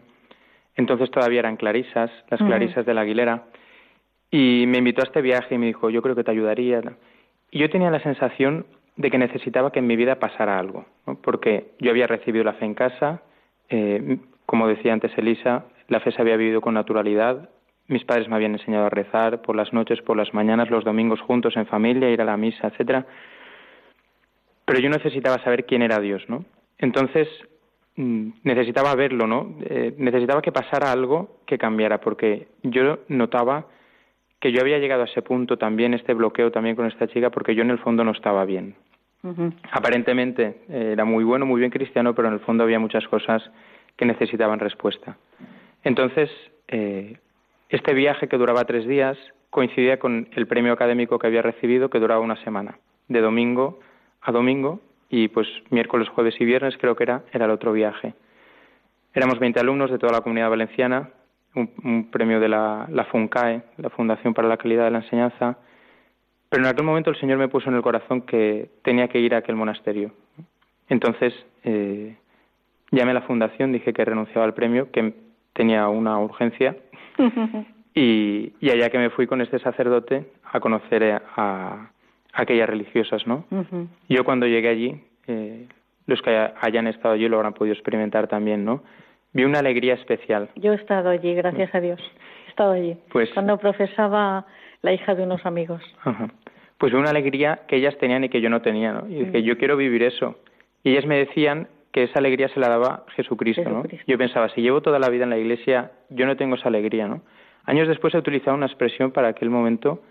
Entonces 0.77 1.11
todavía 1.11 1.41
eran 1.41 1.57
clarisas, 1.57 2.11
las 2.29 2.41
clarisas 2.41 2.85
de 2.85 2.95
la 2.95 3.01
Aguilera. 3.01 3.45
Y 4.31 4.65
me 4.67 4.79
invitó 4.79 5.01
a 5.01 5.05
este 5.05 5.23
viaje 5.23 5.55
y 5.55 5.59
me 5.59 5.67
dijo, 5.67 5.89
yo 5.89 6.03
creo 6.03 6.15
que 6.15 6.25
te 6.25 6.31
ayudaría. 6.31 6.83
Y 7.51 7.59
yo 7.59 7.71
tenía 7.71 7.91
la 7.91 8.01
sensación 8.01 8.67
de 8.97 9.11
que 9.11 9.19
necesitaba 9.19 9.73
que 9.73 9.79
en 9.79 9.87
mi 9.87 9.97
vida 9.97 10.19
pasara 10.19 10.59
algo, 10.59 10.87
porque 11.23 11.73
yo 11.79 11.91
había 11.91 12.07
recibido 12.07 12.45
la 12.45 12.55
fe 12.55 12.65
en 12.65 12.75
casa, 12.75 13.23
eh, 13.69 14.19
como 14.47 14.69
decía 14.69 14.93
antes 14.93 15.17
Elisa, 15.17 15.65
la 15.89 16.01
fe 16.01 16.12
se 16.12 16.21
había 16.21 16.37
vivido 16.37 16.61
con 16.61 16.75
naturalidad, 16.75 17.51
mis 17.89 18.05
padres 18.05 18.29
me 18.29 18.37
habían 18.37 18.53
enseñado 18.53 18.87
a 18.87 18.91
rezar 18.91 19.43
por 19.43 19.55
las 19.55 19.73
noches, 19.73 20.03
por 20.03 20.17
las 20.17 20.35
mañanas, 20.35 20.71
los 20.71 20.85
domingos 20.85 21.21
juntos 21.21 21.57
en 21.57 21.67
familia, 21.67 22.11
ir 22.11 22.21
a 22.21 22.25
la 22.25 22.37
misa, 22.37 22.69
etcétera. 22.69 23.07
Pero 24.65 24.81
yo 24.81 24.89
necesitaba 24.89 25.39
saber 25.45 25.67
quién 25.67 25.83
era 25.83 26.01
Dios, 26.01 26.25
¿no? 26.29 26.45
Entonces 26.79 27.29
necesitaba 27.97 28.95
verlo, 28.95 29.27
¿no? 29.27 29.57
Eh, 29.63 29.95
necesitaba 29.97 30.43
que 30.43 30.53
pasara 30.53 30.93
algo 30.93 31.41
que 31.47 31.59
cambiara, 31.59 32.01
porque 32.01 32.49
yo 32.63 32.99
notaba 33.09 33.67
que 34.41 34.53
yo 34.53 34.61
había 34.61 34.79
llegado 34.79 35.03
a 35.03 35.07
ese 35.07 35.23
punto 35.23 35.57
también, 35.57 35.95
este 35.95 36.13
bloqueo 36.13 36.51
también 36.53 36.77
con 36.77 36.87
esta 36.87 37.09
chica, 37.09 37.31
porque 37.31 37.55
yo 37.55 37.63
en 37.63 37.71
el 37.71 37.79
fondo 37.79 38.05
no 38.05 38.13
estaba 38.13 38.45
bien. 38.45 38.75
Aparentemente 39.73 40.61
eh, 40.69 40.91
era 40.93 41.05
muy 41.05 41.25
bueno, 41.25 41.47
muy 41.47 41.59
bien 41.59 41.73
cristiano, 41.73 42.15
pero 42.15 42.29
en 42.29 42.35
el 42.35 42.41
fondo 42.41 42.63
había 42.63 42.79
muchas 42.79 43.09
cosas 43.09 43.43
que 43.97 44.05
necesitaban 44.05 44.61
respuesta. 44.61 45.17
Entonces, 45.83 46.31
eh, 46.69 47.19
este 47.69 47.93
viaje 47.95 48.29
que 48.29 48.37
duraba 48.37 48.65
tres 48.65 48.87
días 48.87 49.19
coincidía 49.51 49.99
con 49.99 50.29
el 50.33 50.47
premio 50.47 50.73
académico 50.73 51.19
que 51.19 51.27
había 51.27 51.43
recibido, 51.43 51.91
que 51.91 51.99
duraba 51.99 52.21
una 52.21 52.37
semana, 52.45 52.79
de 53.09 53.21
domingo 53.21 53.81
a 54.21 54.31
domingo, 54.31 54.81
y 55.09 55.29
pues 55.29 55.47
miércoles, 55.71 56.09
jueves 56.09 56.35
y 56.40 56.45
viernes 56.45 56.77
creo 56.79 56.97
que 56.97 57.05
era, 57.05 57.23
era 57.33 57.45
el 57.45 57.51
otro 57.51 57.73
viaje. 57.73 58.14
Éramos 59.14 59.38
20 59.38 59.61
alumnos 59.61 59.90
de 59.90 59.99
toda 59.99 60.12
la 60.12 60.21
comunidad 60.21 60.51
valenciana, 60.51 61.11
un, 61.55 62.11
premio 62.11 62.38
de 62.38 62.49
la, 62.49 62.87
la 62.90 63.05
FUNCAE, 63.05 63.62
la 63.79 63.90
Fundación 63.90 64.35
para 64.35 64.49
la 64.49 64.59
Calidad 64.59 64.85
de 64.85 64.90
la 64.90 64.99
Enseñanza, 64.99 65.57
pero 66.49 66.62
en 66.62 66.69
aquel 66.69 66.85
momento 66.85 67.11
el 67.11 67.16
Señor 67.16 67.38
me 67.38 67.49
puso 67.49 67.69
en 67.69 67.77
el 67.77 67.83
corazón 67.83 68.23
que 68.23 68.71
tenía 68.83 69.09
que 69.09 69.19
ir 69.19 69.35
a 69.35 69.38
aquel 69.38 69.57
monasterio. 69.57 70.12
Entonces 70.88 71.35
eh, 71.64 72.16
llamé 72.90 73.11
a 73.11 73.14
la 73.14 73.23
fundación, 73.23 73.73
dije 73.73 73.92
que 73.92 74.05
renunciaba 74.05 74.45
al 74.45 74.55
premio, 74.55 74.90
que 74.90 75.14
tenía 75.53 75.88
una 75.88 76.19
urgencia, 76.19 76.77
y, 77.95 78.53
allá 78.71 78.90
que 78.90 78.99
me 78.99 79.11
fui 79.11 79.27
con 79.27 79.40
este 79.40 79.59
sacerdote 79.59 80.31
a 80.45 80.61
conocer 80.61 81.21
a, 81.37 81.90
aquellas 82.37 82.68
religiosas, 82.68 83.27
¿no? 83.27 83.44
Yo 84.09 84.25
cuando 84.25 84.46
llegué 84.46 84.68
allí, 84.68 85.01
eh, 85.27 85.66
los 86.07 86.22
que 86.22 86.31
hayan 86.61 86.87
estado 86.87 87.14
allí 87.14 87.29
lo 87.29 87.37
habrán 87.37 87.55
podido 87.55 87.75
experimentar 87.75 88.29
también, 88.29 88.64
¿no? 88.64 88.83
Vi 89.33 89.44
una 89.44 89.59
alegría 89.59 89.94
especial. 89.94 90.49
Yo 90.57 90.72
he 90.72 90.77
estado 90.77 91.11
allí, 91.11 91.35
gracias 91.35 91.75
a 91.75 91.81
Dios. 91.81 92.01
He 92.46 92.51
estado 92.51 92.72
allí. 92.72 92.96
Pues, 93.11 93.31
cuando 93.35 93.59
profesaba 93.59 94.46
la 94.83 94.92
hija 94.92 95.14
de 95.14 95.25
unos 95.25 95.44
amigos. 95.44 95.83
Pues 96.79 96.92
una 96.92 97.11
alegría 97.11 97.61
que 97.66 97.77
ellas 97.77 97.96
tenían 97.99 98.25
y 98.25 98.29
que 98.29 98.40
yo 98.40 98.51
no 98.51 98.61
tenía, 98.61 98.92
¿no? 98.92 99.09
Y 99.09 99.25
dije, 99.25 99.38
mm. 99.38 99.42
yo 99.42 99.59
quiero 99.59 99.77
vivir 99.77 100.03
eso. 100.03 100.37
Y 100.85 100.90
ellas 100.90 101.07
me 101.07 101.18
decían 101.18 101.68
que 101.90 102.03
esa 102.03 102.18
alegría 102.18 102.49
se 102.49 102.61
la 102.61 102.68
daba 102.68 103.05
Jesucristo, 103.16 103.68
¿no? 103.68 103.83
Yo 104.07 104.18
pensaba, 104.18 104.51
si 104.51 104.61
llevo 104.61 104.83
toda 104.83 104.99
la 104.99 105.09
vida 105.09 105.25
en 105.25 105.31
la 105.31 105.38
iglesia, 105.38 105.92
yo 106.11 106.27
no 106.27 106.37
tengo 106.37 106.57
esa 106.57 106.68
alegría, 106.68 107.09
¿no? 107.09 107.22
Años 107.64 107.88
después 107.88 108.14
he 108.14 108.18
utilizado 108.18 108.55
una 108.55 108.66
expresión 108.66 109.11
para 109.11 109.29
aquel 109.29 109.49
momento 109.49 110.03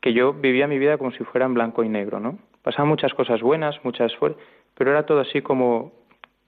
que 0.00 0.12
yo 0.12 0.32
vivía 0.32 0.66
mi 0.66 0.78
vida 0.78 0.98
como 0.98 1.10
si 1.12 1.24
fuera 1.24 1.46
en 1.46 1.54
blanco 1.54 1.82
y 1.84 1.88
negro, 1.88 2.20
¿no? 2.20 2.38
Pasaban 2.62 2.88
muchas 2.88 3.14
cosas 3.14 3.40
buenas, 3.40 3.82
muchas 3.84 4.14
fuertes, 4.16 4.42
pero 4.74 4.90
era 4.90 5.06
todo 5.06 5.20
así 5.20 5.42
como 5.42 5.92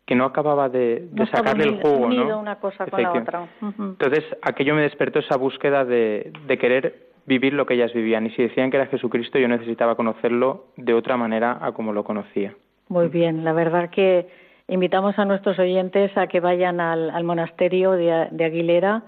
que 0.06 0.14
no 0.14 0.24
acababa 0.24 0.68
de, 0.68 1.08
sacarle 1.30 1.64
el 1.64 1.80
jugo, 1.80 2.08
¿no? 2.08 2.40
una 2.40 2.56
cosa 2.56 2.84
con 2.86 3.02
la 3.02 3.12
otra. 3.12 3.48
Entonces, 3.60 4.24
aquello 4.42 4.74
me 4.74 4.82
despertó 4.82 5.20
esa 5.20 5.36
búsqueda 5.36 5.84
de, 5.84 6.32
de 6.46 6.58
querer 6.58 7.10
vivir 7.26 7.54
lo 7.54 7.64
que 7.64 7.74
ellas 7.74 7.92
vivían. 7.92 8.26
Y 8.26 8.30
si 8.30 8.42
decían 8.42 8.70
que 8.70 8.76
era 8.76 8.86
Jesucristo, 8.86 9.38
yo 9.38 9.46
necesitaba 9.46 9.94
conocerlo 9.94 10.66
de 10.76 10.94
otra 10.94 11.16
manera 11.16 11.58
a 11.60 11.72
como 11.72 11.92
lo 11.92 12.02
conocía. 12.02 12.54
Muy 12.88 13.06
bien, 13.06 13.44
la 13.44 13.52
verdad 13.52 13.90
que 13.90 14.26
invitamos 14.66 15.16
a 15.18 15.24
nuestros 15.24 15.58
oyentes 15.60 16.16
a 16.16 16.26
que 16.26 16.40
vayan 16.40 16.80
al, 16.80 17.22
monasterio 17.24 17.92
de, 17.92 18.12
Aguilera 18.12 19.04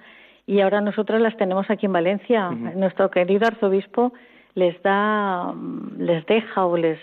y 0.47 0.61
ahora 0.61 0.81
nosotros 0.81 1.21
las 1.21 1.37
tenemos 1.37 1.69
aquí 1.69 1.87
en 1.87 1.93
Valencia. 1.93 2.51
Nuestro 2.51 3.11
querido 3.11 3.47
arzobispo 3.47 4.13
les 4.55 4.81
da, 4.83 5.55
les 5.97 6.27
deja 6.27 6.67
o 6.67 6.77
les 6.77 6.99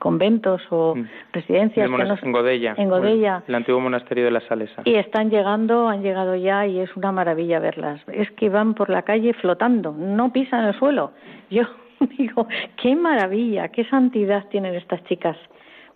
conventos 0.00 0.60
o 0.70 0.94
mm. 0.96 1.08
residencias. 1.32 1.88
En 2.22 2.32
Godella. 2.32 2.74
En 2.76 2.88
Godella. 2.88 3.42
El, 3.46 3.54
antiguo 3.54 3.80
monasterio 3.80 4.24
de 4.24 4.30
la 4.32 4.40
Salesa. 4.40 4.82
Y 4.84 4.96
están 4.96 5.30
llegando, 5.30 5.88
han 5.88 6.02
llegado 6.02 6.34
ya 6.34 6.66
y 6.66 6.80
es 6.80 6.94
una 6.96 7.12
maravilla 7.12 7.60
verlas. 7.60 8.00
Es 8.12 8.30
que 8.32 8.48
van 8.48 8.74
por 8.74 8.90
la 8.90 9.02
calle 9.02 9.34
flotando, 9.34 9.92
no 9.92 10.32
pisan 10.32 10.64
el 10.64 10.78
suelo. 10.78 11.12
Yo 11.50 11.62
digo, 12.18 12.48
qué 12.76 12.96
maravilla, 12.96 13.68
qué 13.68 13.84
santidad 13.84 14.48
tienen 14.48 14.74
estas 14.74 15.02
chicas. 15.04 15.36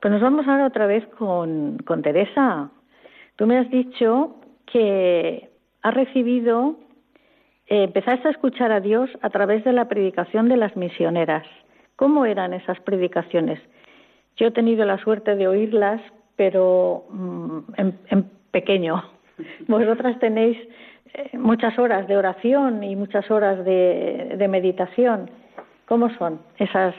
Pues 0.01 0.13
nos 0.13 0.23
vamos 0.23 0.47
ahora 0.47 0.67
otra 0.67 0.87
vez 0.87 1.05
con, 1.19 1.79
con 1.79 2.03
Teresa. 2.03 2.71
Tú 3.35 3.47
me 3.47 3.59
has 3.59 3.69
dicho 3.71 4.37
que 4.67 5.49
has 5.83 5.95
recibido 5.95 6.77
eh, 7.69 7.85
empezaste 7.85 8.29
a 8.29 8.31
escuchar 8.31 8.73
a 8.73 8.81
Dios 8.81 9.11
a 9.21 9.29
través 9.29 9.63
de 9.65 9.73
la 9.73 9.89
predicación 9.89 10.49
de 10.49 10.57
las 10.57 10.75
misioneras. 10.77 11.47
¿Cómo 11.97 12.25
eran 12.25 12.55
esas 12.55 12.81
predicaciones? 12.81 13.61
Yo 14.37 14.47
he 14.47 14.51
tenido 14.53 14.87
la 14.87 14.97
suerte 14.99 15.37
de 15.37 15.49
oírlas, 15.49 16.01
pero 16.37 17.05
mm, 17.11 17.59
en, 17.77 18.31
pequeño. 18.53 19.03
Vosotras 19.69 20.19
tenéis 20.19 20.57
eh, 21.13 21.37
muchas 21.37 21.79
horas 21.79 22.09
de 22.09 22.17
oración 22.17 22.83
y 22.83 22.97
muchas 22.97 23.31
horas 23.31 23.63
de, 23.65 24.47
meditación. 24.49 25.31
¿Cómo 25.87 26.09
son 26.17 26.41
esas, 26.57 26.95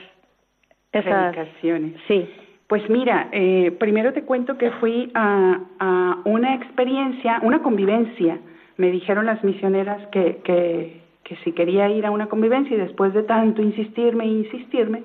esas 0.92 1.34
predicaciones? 1.34 1.96
Sí. 2.08 2.30
Pues 2.68 2.88
mira, 2.88 3.30
eh, 3.32 3.72
primero 3.80 4.14
te 4.14 4.22
cuento 4.22 4.60
que 4.60 4.70
fui 4.74 5.10
a, 5.16 5.60
a 5.80 6.22
una 6.26 6.54
experiencia, 6.54 7.40
una 7.42 7.64
convivencia 7.64 8.40
me 8.80 8.92
dijeron 8.92 9.26
las 9.26 9.44
misioneras 9.44 10.08
que, 10.08 10.40
que, 10.46 11.36
si 11.44 11.52
quería 11.52 11.90
ir 11.90 12.06
a 12.06 12.12
una 12.12 12.28
convivencia 12.28 12.76
y 12.76 12.80
después 12.80 13.14
de 13.14 13.22
tanto 13.22 13.62
insistirme 13.62 14.24
e 14.24 14.28
insistirme, 14.28 15.04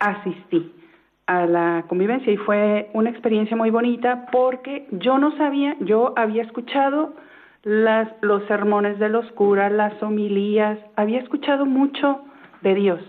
asistí 0.00 0.72
a 1.26 1.46
la 1.46 1.84
convivencia 1.88 2.30
y 2.30 2.36
fue 2.36 2.90
una 2.92 3.08
experiencia 3.08 3.56
muy 3.56 3.70
bonita 3.70 4.26
porque 4.30 4.86
yo 4.90 5.16
no 5.16 5.34
sabía, 5.38 5.76
yo 5.80 6.12
había 6.16 6.42
escuchado 6.42 7.14
las, 7.62 8.08
los 8.20 8.44
sermones 8.46 8.98
de 8.98 9.08
los 9.08 9.24
curas, 9.32 9.72
las 9.72 10.02
homilías, 10.02 10.78
había 10.96 11.20
escuchado 11.20 11.64
mucho 11.64 12.20
de 12.62 12.74
Dios, 12.74 13.00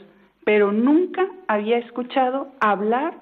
pero 0.46 0.72
nunca 0.72 1.28
había 1.48 1.80
escuchado 1.80 2.50
hablar 2.62 3.16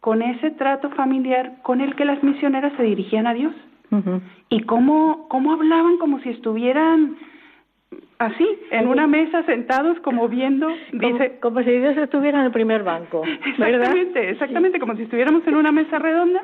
con 0.00 0.22
ese 0.22 0.52
trato 0.52 0.88
familiar 0.90 1.60
con 1.62 1.80
el 1.80 1.96
que 1.96 2.04
las 2.04 2.22
misioneras 2.22 2.72
se 2.76 2.84
dirigían 2.84 3.26
a 3.26 3.34
Dios. 3.34 3.52
Y 4.50 4.60
cómo, 4.62 5.28
cómo 5.28 5.52
hablaban 5.52 5.98
como 5.98 6.20
si 6.20 6.30
estuvieran 6.30 7.16
así, 8.18 8.46
en 8.70 8.88
una 8.88 9.06
mesa 9.06 9.42
sentados 9.44 9.98
como 10.00 10.28
viendo, 10.28 10.68
dice, 10.92 11.38
como, 11.40 11.62
si 11.62 11.70
Dios 11.70 11.96
estuviera 11.96 12.40
en 12.40 12.46
el 12.46 12.52
primer 12.52 12.82
banco. 12.82 13.22
Exactamente, 13.46 14.30
exactamente, 14.30 14.80
como 14.80 14.96
si 14.96 15.02
estuviéramos 15.02 15.46
en 15.46 15.56
una 15.56 15.72
mesa 15.72 15.98
redonda 15.98 16.42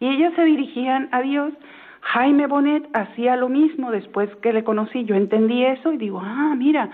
y 0.00 0.08
ellas 0.08 0.32
se 0.34 0.44
dirigían 0.44 1.08
a 1.12 1.22
Dios. 1.22 1.52
Jaime 2.00 2.46
Bonet 2.46 2.86
hacía 2.92 3.36
lo 3.36 3.48
mismo 3.48 3.90
después 3.90 4.28
que 4.42 4.52
le 4.52 4.62
conocí. 4.62 5.04
Yo 5.04 5.14
entendí 5.14 5.64
eso 5.64 5.92
y 5.92 5.96
digo, 5.96 6.20
ah, 6.22 6.54
mira. 6.56 6.90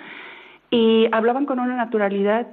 Y 0.70 1.09
hablaban 1.11 1.46
con 1.46 1.59
una 1.59 1.74
naturalidad. 1.74 2.46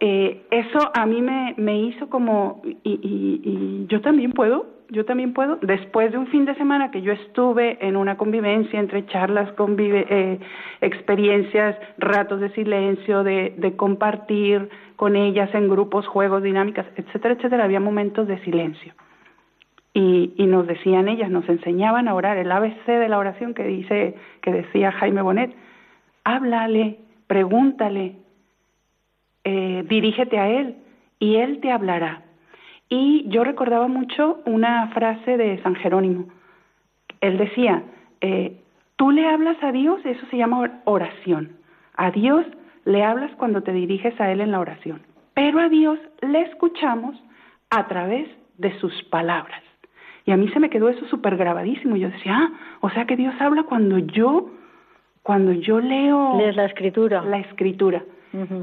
Eh, 0.00 0.44
eso 0.50 0.90
a 0.92 1.06
mí 1.06 1.22
me, 1.22 1.54
me 1.56 1.78
hizo 1.78 2.08
como, 2.08 2.62
y, 2.64 2.76
y, 2.82 3.40
y 3.44 3.86
yo 3.88 4.00
también 4.00 4.32
puedo, 4.32 4.77
yo 4.90 5.04
también 5.04 5.34
puedo, 5.34 5.56
después 5.56 6.12
de 6.12 6.18
un 6.18 6.28
fin 6.28 6.44
de 6.44 6.54
semana 6.54 6.90
que 6.90 7.02
yo 7.02 7.12
estuve 7.12 7.78
en 7.86 7.96
una 7.96 8.16
convivencia 8.16 8.80
entre 8.80 9.06
charlas, 9.06 9.52
convive, 9.52 10.06
eh, 10.08 10.38
experiencias, 10.80 11.76
ratos 11.98 12.40
de 12.40 12.50
silencio, 12.50 13.22
de, 13.22 13.74
compartir 13.76 14.70
con 14.96 15.14
ellas 15.14 15.50
en 15.54 15.68
grupos, 15.68 16.06
juegos, 16.06 16.42
dinámicas, 16.42 16.86
etcétera, 16.96 17.34
etcétera, 17.34 17.64
había 17.64 17.80
momentos 17.80 18.26
de 18.26 18.38
silencio. 18.44 18.94
Y, 19.92 20.32
y, 20.36 20.46
nos 20.46 20.66
decían 20.66 21.08
ellas, 21.08 21.30
nos 21.30 21.48
enseñaban 21.48 22.08
a 22.08 22.14
orar, 22.14 22.36
el 22.38 22.50
ABC 22.50 22.86
de 22.86 23.08
la 23.08 23.18
oración 23.18 23.52
que 23.52 23.64
dice, 23.64 24.14
que 24.40 24.52
decía 24.52 24.92
Jaime 24.92 25.22
Bonet, 25.22 25.54
háblale, 26.24 26.98
pregúntale, 27.26 28.16
eh, 29.44 29.84
dirígete 29.88 30.38
a 30.38 30.48
él 30.48 30.76
y 31.18 31.36
él 31.36 31.60
te 31.60 31.70
hablará. 31.70 32.22
Y 32.88 33.28
yo 33.28 33.44
recordaba 33.44 33.86
mucho 33.88 34.40
una 34.46 34.88
frase 34.88 35.36
de 35.36 35.62
San 35.62 35.74
Jerónimo. 35.74 36.26
Él 37.20 37.36
decía, 37.36 37.82
eh, 38.20 38.56
tú 38.96 39.10
le 39.10 39.28
hablas 39.28 39.62
a 39.62 39.72
Dios, 39.72 40.00
eso 40.04 40.24
se 40.30 40.36
llama 40.36 40.80
oración. 40.84 41.56
A 41.96 42.10
Dios 42.10 42.46
le 42.84 43.04
hablas 43.04 43.30
cuando 43.36 43.62
te 43.62 43.72
diriges 43.72 44.18
a 44.20 44.32
Él 44.32 44.40
en 44.40 44.52
la 44.52 44.60
oración. 44.60 45.02
Pero 45.34 45.60
a 45.60 45.68
Dios 45.68 45.98
le 46.22 46.42
escuchamos 46.42 47.22
a 47.70 47.86
través 47.86 48.28
de 48.56 48.78
sus 48.78 49.02
palabras. 49.04 49.62
Y 50.24 50.30
a 50.30 50.36
mí 50.36 50.48
se 50.48 50.60
me 50.60 50.70
quedó 50.70 50.88
eso 50.88 51.06
súper 51.06 51.36
grabadísimo. 51.36 51.96
Yo 51.96 52.10
decía, 52.10 52.34
ah, 52.36 52.52
o 52.80 52.90
sea 52.90 53.06
que 53.06 53.16
Dios 53.16 53.34
habla 53.40 53.64
cuando 53.64 53.98
yo, 53.98 54.50
cuando 55.22 55.52
yo 55.52 55.80
leo... 55.80 56.36
Lees 56.38 56.56
la 56.56 56.66
escritura. 56.66 57.22
La 57.22 57.38
escritura. 57.38 58.02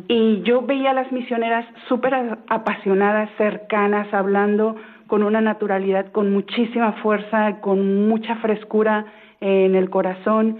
Y 0.07 0.41
yo 0.43 0.61
veía 0.61 0.91
a 0.91 0.93
las 0.93 1.11
misioneras 1.11 1.65
súper 1.87 2.37
apasionadas, 2.47 3.29
cercanas, 3.37 4.13
hablando 4.13 4.75
con 5.07 5.23
una 5.23 5.41
naturalidad, 5.41 6.11
con 6.11 6.31
muchísima 6.31 6.93
fuerza, 7.03 7.61
con 7.61 8.07
mucha 8.07 8.35
frescura 8.37 9.05
en 9.41 9.75
el 9.75 9.89
corazón. 9.89 10.57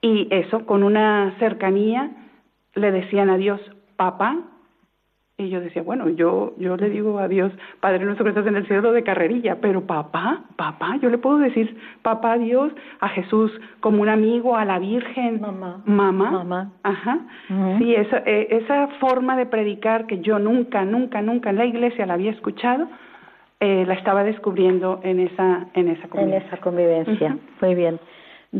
Y 0.00 0.28
eso, 0.30 0.66
con 0.66 0.82
una 0.82 1.34
cercanía, 1.38 2.10
le 2.74 2.90
decían 2.90 3.30
a 3.30 3.36
Dios, 3.36 3.60
papá, 3.96 4.38
y 5.42 5.50
yo 5.50 5.60
decía, 5.60 5.82
bueno, 5.82 6.08
yo, 6.08 6.54
yo 6.58 6.76
le 6.76 6.90
digo 6.90 7.18
a 7.18 7.28
Dios, 7.28 7.52
Padre 7.80 8.04
nuestro 8.04 8.24
que 8.24 8.30
estás 8.30 8.46
en 8.46 8.56
el 8.56 8.66
cielo 8.66 8.92
de 8.92 9.02
carrerilla, 9.02 9.58
pero 9.60 9.86
papá, 9.86 10.44
papá, 10.56 10.96
yo 11.00 11.10
le 11.10 11.18
puedo 11.18 11.38
decir 11.38 11.76
papá 12.02 12.38
Dios, 12.38 12.72
a 13.00 13.08
Jesús 13.08 13.52
como 13.80 14.02
un 14.02 14.08
amigo, 14.08 14.56
a 14.56 14.64
la 14.64 14.78
Virgen, 14.78 15.40
mamá, 15.40 15.82
mamá, 15.84 16.30
mamá. 16.30 16.72
ajá, 16.82 17.20
sí, 17.78 17.94
esa, 17.94 18.18
eh, 18.26 18.48
esa 18.50 18.88
forma 19.00 19.36
de 19.36 19.46
predicar 19.46 20.06
que 20.06 20.20
yo 20.20 20.38
nunca, 20.38 20.84
nunca, 20.84 21.22
nunca 21.22 21.50
en 21.50 21.56
la 21.56 21.66
iglesia 21.66 22.06
la 22.06 22.14
había 22.14 22.30
escuchado, 22.30 22.88
eh, 23.60 23.84
la 23.86 23.94
estaba 23.94 24.24
descubriendo 24.24 25.00
en 25.02 25.20
esa, 25.20 25.66
en 25.74 25.88
esa 25.88 26.08
convivencia. 26.08 26.38
En 26.40 26.46
esa 26.46 26.56
convivencia, 26.62 27.38
muy 27.60 27.74
bien. 27.74 28.00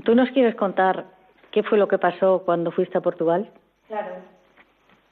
¿Tú 0.05 0.15
nos 0.15 0.31
quieres 0.31 0.55
contar 0.55 1.07
qué 1.51 1.63
fue 1.63 1.77
lo 1.79 1.89
que 1.89 1.99
pasó 1.99 2.43
cuando 2.45 2.71
fuiste 2.71 2.99
a 2.99 3.01
Portugal? 3.01 3.51
Claro. 3.89 4.32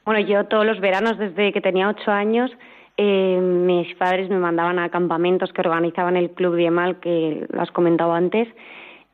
Bueno, 0.05 0.19
yo 0.21 0.45
todos 0.45 0.65
los 0.65 0.79
veranos 0.79 1.17
desde 1.17 1.53
que 1.53 1.61
tenía 1.61 1.87
ocho 1.87 2.11
años, 2.11 2.51
eh, 2.97 3.39
mis 3.39 3.93
padres 3.95 4.29
me 4.29 4.39
mandaban 4.39 4.79
a 4.79 4.89
campamentos 4.89 5.53
que 5.53 5.61
organizaban 5.61 6.17
el 6.17 6.31
Club 6.31 6.55
Diemal, 6.55 6.99
que 6.99 7.45
lo 7.49 7.61
has 7.61 7.71
comentado 7.71 8.13
antes. 8.13 8.47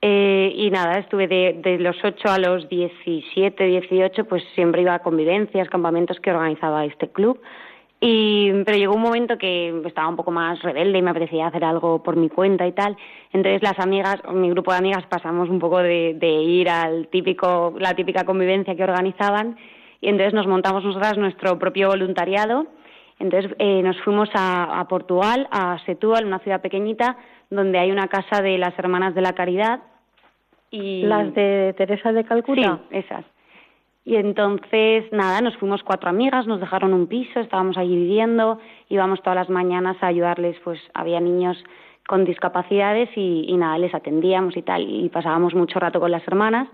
Eh, 0.02 0.54
y 0.56 0.70
nada, 0.70 1.00
estuve 1.00 1.28
de, 1.28 1.60
de 1.62 1.80
los 1.80 1.98
ocho 2.04 2.30
a 2.30 2.38
los 2.38 2.70
diecisiete, 2.70 3.66
dieciocho, 3.66 4.26
pues 4.26 4.44
siempre 4.56 4.82
iba 4.82 4.94
a 4.94 5.00
convivencias, 5.00 5.70
campamentos 5.70 6.20
que 6.20 6.32
organizaba 6.32 6.86
este 6.86 7.10
club. 7.10 7.42
Y, 8.00 8.52
pero 8.64 8.78
llegó 8.78 8.94
un 8.94 9.02
momento 9.02 9.40
que 9.40 9.82
estaba 9.86 10.08
un 10.08 10.16
poco 10.16 10.30
más 10.30 10.62
rebelde 10.62 11.00
y 11.00 11.02
me 11.02 11.10
apetecía 11.10 11.48
hacer 11.48 11.64
algo 11.64 12.04
por 12.04 12.16
mi 12.16 12.30
cuenta 12.30 12.68
y 12.68 12.72
tal. 12.72 12.96
Entonces 13.34 13.64
las 13.64 13.80
amigas, 13.80 14.22
mi 14.32 14.52
grupo 14.52 14.72
de 14.72 14.78
amigas 14.78 15.06
pasamos 15.08 15.50
un 15.50 15.60
poco 15.60 15.80
de, 15.80 16.14
de 16.14 16.30
ir 16.30 16.70
al 16.70 17.08
típico, 17.08 17.74
la 17.80 17.96
típica 17.96 18.24
convivencia 18.24 18.76
que 18.76 18.84
organizaban 18.84 19.58
y 20.02 20.10
entonces 20.10 20.34
nos 20.34 20.48
montamos 20.48 20.84
nosotras 20.84 21.18
nuestro 21.18 21.58
propio 21.58 21.90
voluntariado. 21.90 22.68
Entonces 23.20 23.52
eh, 23.58 23.82
nos 23.82 24.00
fuimos 24.02 24.30
a, 24.34 24.80
a, 24.80 24.88
Portugal, 24.88 25.48
a 25.52 25.80
Setúbal, 25.86 26.26
una 26.26 26.40
ciudad 26.40 26.62
pequeñita, 26.62 27.18
donde 27.50 27.80
hay 27.80 27.92
una 27.92 28.08
casa 28.08 28.42
de 28.42 28.58
las 28.58 28.78
Hermanas 28.78 29.16
de 29.16 29.22
la 29.22 29.34
Caridad. 29.34 29.80
Y... 30.70 31.04
¿Las 31.04 31.34
de 31.34 31.74
Teresa 31.78 32.12
de 32.12 32.24
Calcuta? 32.24 32.80
Sí, 32.90 32.98
esas. 32.98 33.26
Y 34.06 34.16
entonces, 34.16 35.12
nada, 35.12 35.42
nos 35.42 35.58
fuimos 35.58 35.84
cuatro 35.84 36.10
amigas, 36.10 36.48
nos 36.48 36.62
dejaron 36.62 36.94
un 36.94 37.08
piso, 37.08 37.42
estábamos 37.42 37.78
allí 37.78 37.94
viviendo, 37.94 38.58
íbamos 38.88 39.22
todas 39.22 39.36
las 39.36 39.50
mañanas 39.50 39.98
a 40.00 40.08
ayudarles, 40.08 40.56
pues 40.64 40.80
había 40.94 41.20
niños 41.20 41.62
con 42.08 42.24
discapacidades 42.24 43.10
y, 43.18 43.46
y 43.50 43.58
nada, 43.58 43.78
les 43.78 43.94
atendíamos 43.94 44.56
y 44.56 44.62
tal, 44.62 44.84
y 44.84 45.10
pasábamos 45.10 45.54
mucho 45.56 45.78
rato 45.80 46.00
con 46.00 46.12
las 46.12 46.26
hermanas. 46.26 46.70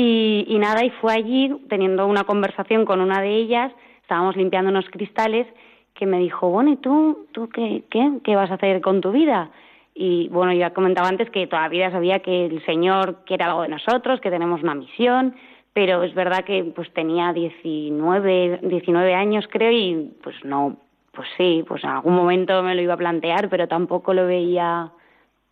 Y, 0.00 0.44
y, 0.46 0.60
nada, 0.60 0.84
y 0.84 0.90
fue 0.90 1.12
allí 1.12 1.52
teniendo 1.68 2.06
una 2.06 2.22
conversación 2.22 2.84
con 2.84 3.00
una 3.00 3.20
de 3.20 3.34
ellas, 3.34 3.72
estábamos 4.00 4.36
limpiando 4.36 4.70
unos 4.70 4.88
cristales, 4.90 5.44
que 5.92 6.06
me 6.06 6.20
dijo, 6.20 6.48
bueno, 6.50 6.70
¿y 6.70 6.76
tú, 6.76 7.26
tú 7.32 7.48
qué, 7.48 7.82
qué, 7.90 8.08
qué 8.22 8.36
vas 8.36 8.48
a 8.52 8.54
hacer 8.54 8.80
con 8.80 9.00
tu 9.00 9.10
vida? 9.10 9.50
Y 9.96 10.28
bueno, 10.28 10.52
yo 10.52 10.72
comentaba 10.72 11.08
antes 11.08 11.28
que 11.30 11.48
todavía 11.48 11.90
sabía 11.90 12.20
que 12.20 12.46
el 12.46 12.64
Señor 12.64 13.24
quiere 13.26 13.42
algo 13.42 13.62
de 13.62 13.70
nosotros, 13.70 14.20
que 14.20 14.30
tenemos 14.30 14.62
una 14.62 14.76
misión, 14.76 15.34
pero 15.72 16.04
es 16.04 16.14
verdad 16.14 16.44
que 16.44 16.62
pues 16.62 16.92
tenía 16.92 17.32
19, 17.32 18.60
19 18.62 19.14
años 19.16 19.48
creo 19.50 19.72
y 19.72 20.12
pues 20.22 20.36
no, 20.44 20.76
pues 21.10 21.26
sí, 21.36 21.64
pues 21.66 21.82
en 21.82 21.90
algún 21.90 22.14
momento 22.14 22.62
me 22.62 22.76
lo 22.76 22.82
iba 22.82 22.94
a 22.94 22.98
plantear, 22.98 23.48
pero 23.48 23.66
tampoco 23.66 24.14
lo 24.14 24.28
veía 24.28 24.92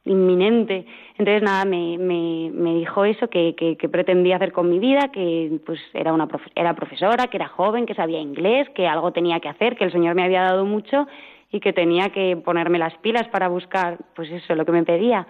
inminente. 0.07 0.87
Entonces, 1.19 1.43
nada, 1.43 1.65
me, 1.65 1.99
me, 1.99 2.51
me 2.53 2.75
dijo 2.75 3.05
eso, 3.05 3.29
que, 3.29 3.55
que, 3.55 3.89
pretendía 3.89 4.37
hacer 4.37 4.53
con 4.53 4.71
mi 4.71 4.79
vida, 4.79 5.11
que 5.13 5.61
pues 5.67 5.81
era, 5.93 6.13
una 6.13 6.29
era 6.55 6.75
profesora, 6.75 7.27
que 7.27 7.37
era 7.37 7.49
joven, 7.49 7.87
que 7.87 7.95
sabía 7.95 8.21
inglés, 8.21 8.69
que 8.71 8.87
algo 8.87 9.13
tenía 9.13 9.41
que 9.41 9.49
hacer, 9.49 9.77
que 9.77 9.85
el 9.85 9.93
Señor 9.93 10.15
me 10.15 10.25
había 10.25 10.43
dado 10.43 10.65
mucho 10.65 11.07
y 11.53 11.61
que 11.61 11.73
tenía 11.73 12.11
que 12.11 12.37
ponerme 12.37 12.79
las 12.79 12.95
pilas 12.99 13.29
para 13.29 13.49
buscar, 13.49 13.99
pues 14.15 14.31
eso, 14.31 14.55
lo 14.55 14.65
que 14.65 14.73
me 14.73 14.85
pedía. 14.85 15.27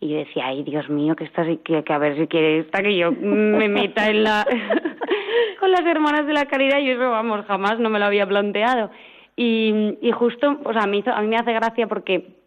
Y 0.00 0.08
yo 0.08 0.18
decía, 0.18 0.46
ay, 0.46 0.62
Dios 0.64 0.88
mío, 0.88 1.14
que, 1.14 1.24
esta, 1.24 1.44
que, 1.44 1.84
que 1.84 1.92
a 1.92 1.98
ver 1.98 2.16
si 2.16 2.26
quiere 2.26 2.60
esta, 2.60 2.82
que 2.82 2.96
yo 2.96 3.12
me 3.12 3.68
meta 3.68 4.08
en 4.10 4.24
la... 4.24 4.46
con 5.60 5.70
las 5.70 5.86
hermanas 5.86 6.26
de 6.26 6.32
la 6.32 6.46
caridad, 6.46 6.80
y 6.80 6.90
eso, 6.90 7.08
vamos, 7.10 7.46
jamás 7.46 7.78
no 7.78 7.88
me 7.88 8.00
lo 8.00 8.06
había 8.06 8.26
planteado. 8.26 8.90
Y, 9.36 9.96
y 10.02 10.10
justo, 10.10 10.58
o 10.64 10.72
sea, 10.72 10.82
a 10.82 10.86
mí, 10.86 11.04
a 11.06 11.20
mí 11.22 11.28
me 11.28 11.36
hace 11.36 11.52
gracia 11.52 11.86
porque 11.86 12.41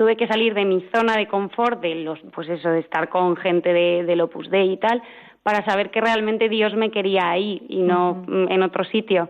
tuve 0.00 0.16
que 0.16 0.26
salir 0.26 0.54
de 0.54 0.64
mi 0.64 0.80
zona 0.94 1.14
de 1.14 1.26
confort, 1.26 1.82
de 1.82 1.94
los, 1.96 2.18
pues 2.34 2.48
eso, 2.48 2.70
de 2.70 2.78
estar 2.78 3.10
con 3.10 3.36
gente 3.36 3.70
de, 3.70 4.02
del 4.04 4.22
Opus 4.22 4.48
Dei 4.48 4.72
y 4.72 4.78
tal, 4.78 5.02
para 5.42 5.62
saber 5.66 5.90
que 5.90 6.00
realmente 6.00 6.48
Dios 6.48 6.74
me 6.74 6.90
quería 6.90 7.28
ahí 7.28 7.60
y 7.68 7.82
no 7.82 8.12
uh 8.12 8.14
-huh. 8.14 8.50
en 8.50 8.62
otro 8.62 8.82
sitio. 8.84 9.28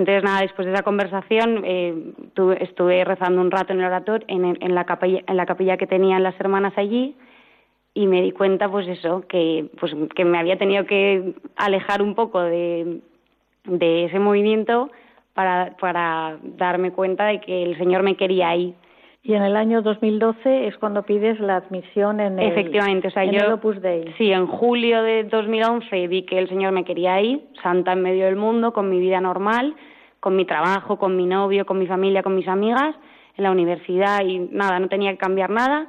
Entonces, 0.00 0.24
nada, 0.24 0.40
después 0.40 0.66
de 0.66 0.72
esa 0.72 0.82
conversación 0.82 1.62
eh, 1.64 1.94
tuve, 2.34 2.60
estuve 2.64 3.04
rezando 3.04 3.40
un 3.40 3.52
rato 3.52 3.72
en 3.72 3.78
el 3.78 3.86
oratorio, 3.86 4.26
en, 4.26 4.58
en, 4.60 4.74
la 4.74 4.84
capilla, 4.84 5.20
en 5.28 5.36
la 5.36 5.46
capilla 5.46 5.76
que 5.76 5.86
tenían 5.86 6.24
las 6.24 6.34
hermanas 6.40 6.72
allí, 6.76 7.14
y 7.94 8.08
me 8.08 8.20
di 8.20 8.32
cuenta, 8.32 8.68
pues 8.68 8.88
eso, 8.88 9.22
que, 9.28 9.66
pues, 9.78 9.94
que 10.16 10.24
me 10.24 10.38
había 10.38 10.58
tenido 10.58 10.86
que 10.86 11.34
alejar 11.54 12.02
un 12.02 12.16
poco 12.16 12.42
de, 12.42 12.98
de 13.62 14.06
ese 14.06 14.18
movimiento 14.18 14.90
para, 15.34 15.76
para 15.80 16.36
darme 16.42 16.90
cuenta 16.90 17.26
de 17.26 17.40
que 17.40 17.62
el 17.62 17.78
Señor 17.78 18.02
me 18.02 18.16
quería 18.16 18.48
ahí. 18.48 18.74
Y 19.22 19.34
en 19.34 19.42
el 19.42 19.54
año 19.54 19.82
2012 19.82 20.66
es 20.66 20.76
cuando 20.78 21.02
pides 21.02 21.38
la 21.40 21.56
admisión 21.56 22.20
en 22.20 22.38
el, 22.38 22.52
Efectivamente, 22.52 23.08
o 23.08 23.10
sea, 23.10 23.24
en 23.24 23.32
yo, 23.32 23.40
el 23.40 23.52
Opus 23.52 23.80
Dei. 23.82 24.14
Sí, 24.16 24.32
en 24.32 24.46
julio 24.46 25.02
de 25.02 25.24
2011 25.24 26.08
vi 26.08 26.22
que 26.22 26.38
el 26.38 26.48
Señor 26.48 26.72
me 26.72 26.84
quería 26.84 27.14
ahí, 27.14 27.46
santa 27.62 27.92
en 27.92 28.02
medio 28.02 28.24
del 28.24 28.36
mundo, 28.36 28.72
con 28.72 28.88
mi 28.88 28.98
vida 28.98 29.20
normal, 29.20 29.74
con 30.20 30.36
mi 30.36 30.46
trabajo, 30.46 30.98
con 30.98 31.16
mi 31.16 31.26
novio, 31.26 31.66
con 31.66 31.78
mi 31.78 31.86
familia, 31.86 32.22
con 32.22 32.34
mis 32.34 32.48
amigas, 32.48 32.94
en 33.36 33.44
la 33.44 33.50
universidad 33.50 34.24
y 34.24 34.38
nada, 34.38 34.78
no 34.78 34.88
tenía 34.88 35.10
que 35.12 35.18
cambiar 35.18 35.50
nada. 35.50 35.88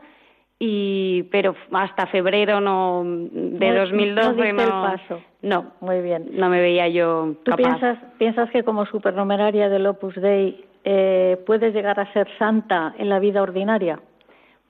Y, 0.60 1.24
pero 1.32 1.56
hasta 1.72 2.06
febrero 2.08 2.62
no 2.62 3.02
de 3.04 3.72
no, 3.72 3.80
2012 3.80 4.30
no, 4.30 4.36
no, 4.36 4.44
el 4.44 4.70
paso. 4.70 5.22
no 5.42 5.72
muy 5.80 6.02
bien 6.02 6.28
no 6.34 6.50
me 6.50 6.62
veía 6.62 6.88
yo 6.88 7.34
¿Tú 7.44 7.50
capaz. 7.50 7.64
piensas 7.64 7.98
piensas 8.20 8.52
que 8.52 8.62
como 8.64 8.86
supernumeraria 8.86 9.70
del 9.70 9.88
Opus 9.88 10.14
Dei 10.22 10.64
eh, 10.84 11.38
puedes 11.46 11.74
llegar 11.74 12.00
a 12.00 12.12
ser 12.14 12.28
santa 12.38 12.94
en 12.98 13.10
la 13.10 13.20
vida 13.20 13.42
ordinaria? 13.42 14.00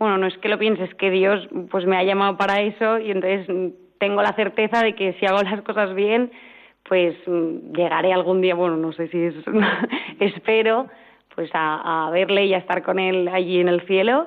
bueno, 0.02 0.18
no 0.18 0.26
es 0.26 0.36
que 0.40 0.50
lo 0.50 0.58
pienses, 0.58 0.90
es 0.90 0.96
que 0.96 1.12
Dios 1.12 1.48
pues 1.70 1.86
me 1.86 1.96
ha 1.96 2.04
llamado 2.04 2.36
para 2.36 2.60
eso 2.62 2.98
y 2.98 3.12
entonces 3.12 3.46
tengo 4.00 4.24
la 4.24 4.34
certeza 4.34 4.82
de 4.82 4.96
que 4.96 5.14
si 5.20 5.28
hago 5.28 5.44
las 5.44 5.62
cosas 5.62 5.94
bien, 5.94 6.32
pues 6.90 7.16
llegaré 7.28 8.12
algún 8.12 8.42
día, 8.42 8.56
bueno, 8.56 8.78
no 8.78 8.94
sé 8.94 9.10
si 9.10 9.26
es, 9.26 9.36
espero, 10.20 10.88
pues 11.36 11.52
a, 11.54 12.08
a 12.08 12.10
verle 12.10 12.48
y 12.48 12.56
a 12.56 12.58
estar 12.58 12.82
con 12.82 12.98
él 12.98 13.28
allí 13.28 13.60
en 13.60 13.68
el 13.68 13.82
cielo 13.82 14.26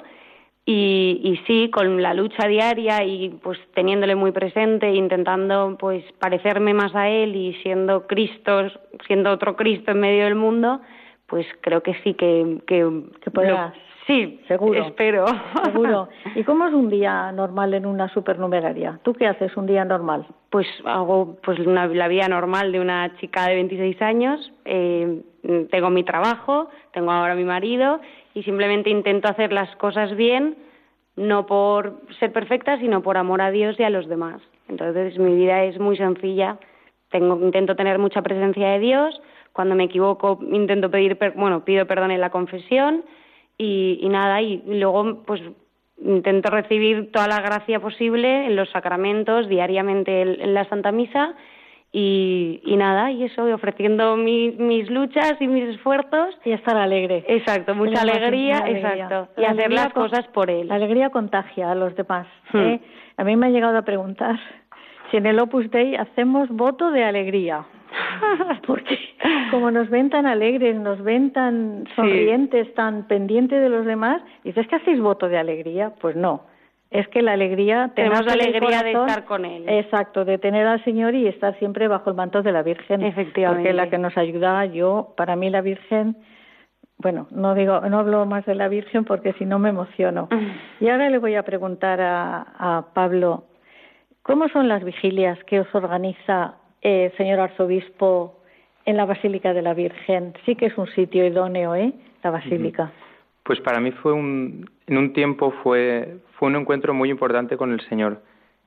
y, 0.64 1.20
y, 1.24 1.45
sí, 1.45 1.70
con 1.70 2.01
la 2.01 2.14
lucha 2.14 2.47
diaria 2.47 3.03
y 3.03 3.30
pues 3.43 3.59
teniéndole 3.74 4.14
muy 4.14 4.30
presente, 4.30 4.95
intentando 4.95 5.76
pues 5.76 6.05
parecerme 6.20 6.72
más 6.72 6.95
a 6.95 7.09
él 7.09 7.35
y 7.35 7.55
siendo 7.64 8.07
Cristo, 8.07 8.70
siendo 9.09 9.32
otro 9.32 9.57
Cristo 9.57 9.91
en 9.91 9.99
medio 9.99 10.22
del 10.22 10.37
mundo, 10.37 10.80
pues 11.26 11.46
creo 11.60 11.82
que 11.82 11.94
sí 12.02 12.14
que 12.14 12.60
que, 12.66 12.88
sí, 14.06 14.40
seguro. 14.48 14.86
Espero. 14.86 15.26
Seguro. 15.64 16.08
¿Y 16.34 16.44
cómo 16.44 16.66
es 16.66 16.74
un 16.74 16.90
día 16.90 17.32
normal 17.32 17.74
en 17.74 17.86
una 17.86 18.08
supernumeraria? 18.08 19.00
¿Tú 19.02 19.14
qué 19.14 19.26
haces 19.26 19.56
un 19.56 19.66
día 19.66 19.84
normal? 19.84 20.26
Pues 20.50 20.66
hago 20.84 21.36
pues 21.42 21.58
una, 21.60 21.86
la 21.86 22.08
vida 22.08 22.28
normal 22.28 22.72
de 22.72 22.80
una 22.80 23.16
chica 23.16 23.46
de 23.48 23.54
26 23.54 24.02
años. 24.02 24.52
Eh, 24.64 25.22
tengo 25.70 25.90
mi 25.90 26.04
trabajo, 26.04 26.68
tengo 26.92 27.10
ahora 27.10 27.34
mi 27.34 27.44
marido 27.44 28.00
y 28.34 28.42
simplemente 28.42 28.90
intento 28.90 29.28
hacer 29.28 29.52
las 29.52 29.74
cosas 29.76 30.14
bien, 30.16 30.56
no 31.16 31.46
por 31.46 32.00
ser 32.18 32.32
perfecta, 32.32 32.78
sino 32.78 33.02
por 33.02 33.16
amor 33.16 33.40
a 33.40 33.50
Dios 33.50 33.78
y 33.78 33.82
a 33.82 33.90
los 33.90 34.08
demás. 34.08 34.40
Entonces 34.68 35.18
mi 35.18 35.34
vida 35.34 35.64
es 35.64 35.78
muy 35.78 35.96
sencilla, 35.96 36.58
tengo, 37.10 37.38
intento 37.40 37.76
tener 37.76 37.98
mucha 37.98 38.22
presencia 38.22 38.70
de 38.70 38.78
Dios, 38.78 39.20
cuando 39.55 39.74
me 39.74 39.84
equivoco 39.84 40.38
intento 40.52 40.90
pedir, 40.90 41.16
bueno, 41.34 41.64
pido 41.64 41.86
perdón 41.86 42.11
en 42.11 42.20
la 42.20 42.28
confesión 42.28 43.05
y, 43.57 43.98
y 44.02 44.09
nada, 44.11 44.42
y 44.42 44.62
luego 44.66 45.22
pues 45.24 45.40
intento 46.05 46.50
recibir 46.50 47.11
toda 47.11 47.26
la 47.28 47.40
gracia 47.40 47.80
posible 47.80 48.44
en 48.44 48.57
los 48.57 48.68
sacramentos, 48.70 49.48
diariamente 49.48 50.20
en 50.20 50.52
la 50.52 50.68
Santa 50.68 50.92
Misa 50.92 51.34
y, 51.96 52.61
y, 52.64 52.76
nada, 52.76 53.12
y 53.12 53.22
eso, 53.22 53.44
ofreciendo 53.55 54.16
mis 54.16 54.90
luchas 54.90 55.34
y 55.38 55.46
mis 55.46 55.76
esfuerzos. 55.76 56.36
Y 56.44 56.50
estar 56.50 56.76
alegre. 56.76 57.24
Exacto, 57.28 57.72
mucha 57.76 58.02
alegría, 58.02 58.64
exacto. 58.66 59.28
y 59.40 59.44
hacer 59.44 59.72
las 59.72 59.92
cosas 59.92 60.26
por 60.34 60.50
él. 60.50 60.66
La 60.66 60.74
alegría 60.74 61.11
contagia 61.11 61.70
a 61.70 61.76
los 61.76 61.94
demás. 61.94 62.26
Hmm. 62.52 62.59
¿eh? 62.59 62.80
A 63.16 63.22
mí 63.22 63.36
me 63.36 63.46
ha 63.46 63.50
llegado 63.50 63.78
a 63.78 63.82
preguntar 63.82 64.40
si 65.12 65.18
en 65.18 65.26
el 65.26 65.38
Opus 65.38 65.70
Dei 65.70 65.94
hacemos 65.94 66.48
voto 66.48 66.90
de 66.90 67.05
alegría. 67.05 67.64
Porque 68.66 68.99
como 69.51 69.70
nos 69.70 69.88
ven 69.90 70.11
tan 70.11 70.26
alegres, 70.26 70.76
nos 70.76 71.03
ven 71.03 71.32
tan 71.32 71.84
sonrientes, 71.95 72.72
tan 72.74 73.07
pendientes 73.07 73.61
de 73.61 73.68
los 73.68 73.86
demás, 73.86 74.22
dices 74.42 74.66
que 74.68 74.76
hacéis 74.76 75.01
voto 75.01 75.28
de 75.28 75.38
alegría. 75.38 75.92
Pues 76.01 76.16
no. 76.16 76.42
Es 76.90 77.09
que 77.09 77.22
la 77.22 77.32
alegría 77.32 77.90
tenemos 77.97 78.24
la 78.24 78.34
alegría 78.34 78.82
de 78.82 78.92
estar 78.92 79.24
con 79.24 79.45
él. 79.45 79.68
Exacto 79.68 80.24
de 80.24 80.38
tener 80.38 80.66
al 80.66 80.82
Señor 80.84 81.14
y 81.14 81.26
estar 81.26 81.59
siempre 81.59 81.88
bajo 81.88 82.11
el 82.11 82.16
manto 82.16 82.42
de 82.42 82.53
la 82.53 82.62
Virgen. 82.62 83.03
Efectivamente 83.03 83.62
porque 83.62 83.72
la 83.72 83.90
que 83.90 83.99
nos 83.99 84.16
ayuda 84.16 84.64
yo 84.66 85.12
para 85.16 85.34
mí 85.34 85.51
la 85.51 85.61
Virgen 85.61 86.16
bueno 86.99 87.26
no 87.32 87.57
digo 87.57 87.80
no 87.80 87.99
hablo 87.99 88.24
más 88.26 88.47
de 88.47 88.55
la 88.55 88.68
Virgen 88.68 89.05
porque 89.05 89.32
si 89.32 89.45
no 89.45 89.59
me 89.59 89.70
emociono. 89.70 90.28
Y 90.80 90.88
ahora 90.88 91.11
le 91.11 91.18
voy 91.18 91.34
a 91.34 91.42
preguntar 91.42 92.01
a, 92.01 92.47
a 92.59 92.95
Pablo 92.95 93.47
cómo 94.22 94.49
son 94.49 94.68
las 94.68 94.84
vigilias 94.84 95.42
que 95.45 95.61
os 95.61 95.74
organiza 95.74 96.59
eh, 96.85 97.12
señor 97.16 97.41
arzobispo 97.41 98.37
en 98.85 98.97
la 98.97 99.07
Basílica 99.07 99.53
de 99.53 99.62
la 99.62 99.74
Virgen. 99.74 100.35
Sí 100.45 100.55
que 100.55 100.66
es 100.66 100.78
un 100.78 100.87
sitio 100.89 101.26
idóneo 101.26 101.74
eh 101.74 101.93
la 102.22 102.30
basílica. 102.30 102.93
Pues 103.43 103.61
para 103.61 103.80
mí 103.80 103.91
fue 103.91 104.12
un, 104.12 104.70
en 104.87 104.97
un 104.97 105.12
tiempo 105.12 105.53
fue, 105.62 106.18
fue 106.39 106.49
un 106.49 106.57
encuentro 106.57 106.95
muy 106.95 107.11
importante 107.11 107.57
con 107.57 107.72
el 107.72 107.80
Señor. 107.89 108.22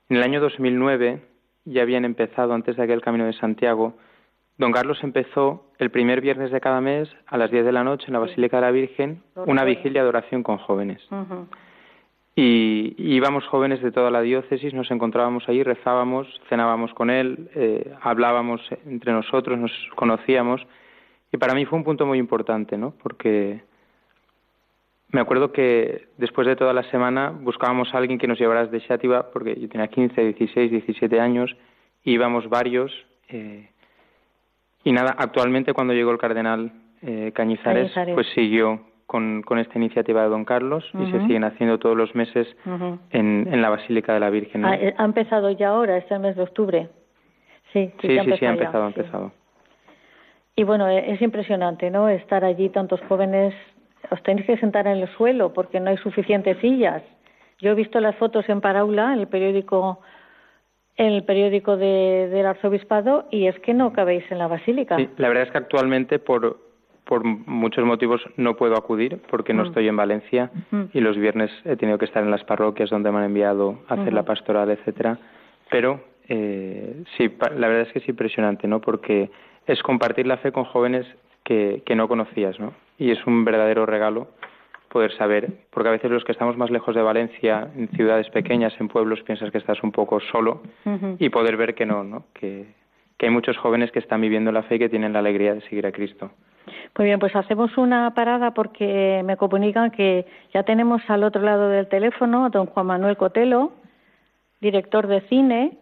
En 0.09 0.17
el 0.17 0.23
año 0.23 0.39
2009 0.39 1.21
ya 1.65 1.81
habían 1.81 2.05
empezado, 2.05 2.53
antes 2.53 2.75
de 2.75 2.83
aquel 2.83 3.01
Camino 3.01 3.25
de 3.25 3.33
Santiago, 3.33 3.97
don 4.57 4.71
Carlos 4.71 5.03
empezó 5.03 5.71
el 5.79 5.89
primer 5.89 6.21
viernes 6.21 6.51
de 6.51 6.61
cada 6.61 6.81
mes 6.81 7.09
a 7.25 7.37
las 7.37 7.49
10 7.49 7.65
de 7.65 7.71
la 7.71 7.83
noche 7.83 8.05
en 8.07 8.13
la 8.13 8.19
Basílica 8.19 8.57
de 8.57 8.61
la 8.61 8.71
Virgen 8.71 9.21
una 9.35 9.63
vigilia 9.63 10.03
de 10.03 10.09
oración 10.09 10.43
con 10.43 10.57
jóvenes. 10.57 11.01
Y, 12.39 12.93
íbamos 12.99 13.47
jóvenes 13.47 13.81
de 13.81 13.91
toda 13.91 14.11
la 14.11 14.21
diócesis, 14.21 14.71
nos 14.71 14.91
encontrábamos 14.91 15.49
allí, 15.49 15.63
rezábamos, 15.63 16.27
cenábamos 16.49 16.93
con 16.93 17.09
él, 17.09 17.49
eh, 17.55 17.91
hablábamos 17.99 18.61
entre 18.85 19.11
nosotros, 19.11 19.57
nos 19.57 19.71
conocíamos. 19.95 20.61
Y 21.31 21.37
para 21.37 21.55
mí 21.55 21.65
fue 21.65 21.79
un 21.79 21.83
punto 21.83 22.05
muy 22.05 22.19
importante, 22.19 22.77
¿no? 22.77 22.93
Porque 23.01 23.63
me 25.09 25.19
acuerdo 25.19 25.51
que 25.51 26.09
después 26.17 26.45
de 26.45 26.55
toda 26.55 26.73
la 26.73 26.83
semana 26.91 27.31
buscábamos 27.31 27.91
a 27.95 27.97
alguien 27.97 28.19
que 28.19 28.27
nos 28.27 28.37
llevara 28.37 28.67
de 28.67 28.81
Xátiva, 28.81 29.31
porque 29.33 29.59
yo 29.59 29.67
tenía 29.67 29.87
15, 29.87 30.21
16, 30.21 30.69
17 30.69 31.19
años, 31.19 31.55
y 32.03 32.11
íbamos 32.11 32.47
varios. 32.49 32.91
Eh, 33.29 33.67
y 34.83 34.91
nada, 34.91 35.15
actualmente 35.17 35.73
cuando 35.73 35.95
llegó 35.95 36.11
el 36.11 36.19
cardenal 36.19 36.71
eh, 37.01 37.31
Cañizares, 37.33 37.91
pues 38.13 38.27
siguió 38.35 38.79
con, 39.07 39.41
con, 39.41 39.57
esta 39.57 39.77
iniciativa 39.77 40.21
de 40.21 40.29
don 40.29 40.45
Carlos 40.45 40.83
y 40.93 41.11
se 41.11 41.21
siguen 41.21 41.43
haciendo 41.43 41.79
todos 41.79 41.97
los 41.97 42.13
meses 42.13 42.47
en, 43.11 43.47
en, 43.51 43.61
la 43.61 43.69
Basílica 43.69 44.13
de 44.13 44.19
la 44.19 44.29
Virgen. 44.29 44.65
Ah, 44.65 44.75
eh, 44.75 44.93
¿Ha 44.97 45.05
empezado 45.05 45.49
ya 45.49 45.69
ahora, 45.69 45.97
este 45.97 46.19
mes 46.19 46.35
de 46.35 46.43
octubre? 46.43 46.89
Sí, 47.73 47.91
sí, 48.01 48.07
sí, 48.07 48.31
sí, 48.37 48.45
ha 48.45 48.51
empezado, 48.51 48.83
ha 48.83 48.87
empezado. 48.87 49.31
Y 50.55 50.63
bueno, 50.63 50.87
es 50.87 51.21
impresionante, 51.21 51.89
¿no? 51.89 52.09
Estar 52.09 52.43
allí 52.43 52.69
tantos 52.69 52.99
jóvenes 53.07 53.53
os 54.09 54.21
tenéis 54.23 54.45
que 54.45 54.57
sentar 54.57 54.87
en 54.87 54.97
el 54.97 55.07
suelo 55.15 55.53
porque 55.53 55.79
no 55.79 55.89
hay 55.89 55.97
suficientes 55.97 56.57
sillas. 56.59 57.03
Yo 57.59 57.71
he 57.71 57.75
visto 57.75 57.99
las 57.99 58.15
fotos 58.15 58.47
en 58.49 58.61
Paraula, 58.61 59.13
en 59.13 59.19
el 59.19 59.27
periódico 59.27 59.99
en 60.95 61.13
el 61.13 61.23
periódico 61.25 61.77
de, 61.77 62.27
del 62.31 62.45
arzobispado 62.47 63.27
y 63.29 63.45
es 63.45 63.59
que 63.59 63.75
no 63.75 63.93
cabéis 63.93 64.23
en 64.31 64.39
la 64.39 64.47
basílica. 64.47 64.97
Sí, 64.97 65.07
la 65.17 65.27
verdad 65.27 65.43
es 65.43 65.51
que 65.51 65.59
actualmente 65.59 66.17
por, 66.17 66.57
por 67.07 67.23
muchos 67.23 67.85
motivos 67.85 68.21
no 68.35 68.55
puedo 68.55 68.75
acudir 68.77 69.19
porque 69.29 69.53
no 69.53 69.63
mm. 69.63 69.67
estoy 69.67 69.87
en 69.87 69.95
Valencia 69.95 70.51
y 70.93 70.99
los 70.99 71.17
viernes 71.17 71.51
he 71.65 71.75
tenido 71.75 71.97
que 71.97 72.05
estar 72.05 72.23
en 72.23 72.31
las 72.31 72.43
parroquias 72.43 72.89
donde 72.89 73.11
me 73.11 73.19
han 73.19 73.25
enviado 73.25 73.79
a 73.87 73.95
hacer 73.95 74.13
la 74.13 74.23
pastoral, 74.23 74.69
etcétera. 74.69 75.17
Pero 75.69 76.01
eh, 76.27 77.03
sí, 77.17 77.31
la 77.55 77.67
verdad 77.67 77.87
es 77.87 77.93
que 77.93 77.99
es 77.99 78.09
impresionante, 78.09 78.67
¿no? 78.67 78.81
Porque 78.81 79.29
es 79.65 79.81
compartir 79.83 80.27
la 80.27 80.37
fe 80.37 80.51
con 80.51 80.65
jóvenes 80.65 81.05
que, 81.43 81.81
que 81.85 81.95
no 81.95 82.07
conocías, 82.07 82.59
¿no? 82.59 82.73
y 82.97 83.11
es 83.11 83.25
un 83.25 83.45
verdadero 83.45 83.85
regalo 83.85 84.27
poder 84.89 85.11
saber, 85.17 85.51
porque 85.69 85.89
a 85.89 85.91
veces 85.91 86.09
los 86.09 86.23
que 86.23 86.31
estamos 86.31 86.57
más 86.57 86.71
lejos 86.71 86.95
de 86.95 87.01
Valencia, 87.01 87.69
en 87.75 87.89
ciudades 87.89 88.29
pequeñas, 88.29 88.73
en 88.79 88.87
pueblos, 88.87 89.21
piensas 89.23 89.51
que 89.51 89.57
estás 89.57 89.83
un 89.83 89.91
poco 89.91 90.19
solo 90.19 90.61
y 91.19 91.29
poder 91.29 91.57
ver 91.57 91.75
que 91.75 91.85
no, 91.85 92.03
¿no? 92.03 92.25
Que, 92.33 92.65
que 93.17 93.25
hay 93.25 93.31
muchos 93.31 93.57
jóvenes 93.57 93.91
que 93.91 93.99
están 93.99 94.21
viviendo 94.21 94.51
la 94.51 94.63
fe 94.63 94.75
y 94.75 94.79
que 94.79 94.89
tienen 94.89 95.13
la 95.13 95.19
alegría 95.19 95.53
de 95.53 95.61
seguir 95.61 95.85
a 95.85 95.91
Cristo. 95.91 96.31
Muy 96.97 97.05
bien, 97.05 97.19
pues 97.19 97.35
hacemos 97.35 97.77
una 97.77 98.13
parada 98.13 98.51
porque 98.51 99.21
me 99.25 99.37
comunican 99.37 99.91
que 99.91 100.25
ya 100.53 100.63
tenemos 100.63 101.01
al 101.07 101.23
otro 101.23 101.41
lado 101.41 101.69
del 101.69 101.87
teléfono 101.87 102.45
a 102.45 102.49
don 102.49 102.65
Juan 102.67 102.87
Manuel 102.87 103.17
Cotelo, 103.17 103.71
director 104.61 105.07
de 105.07 105.21
cine, 105.21 105.77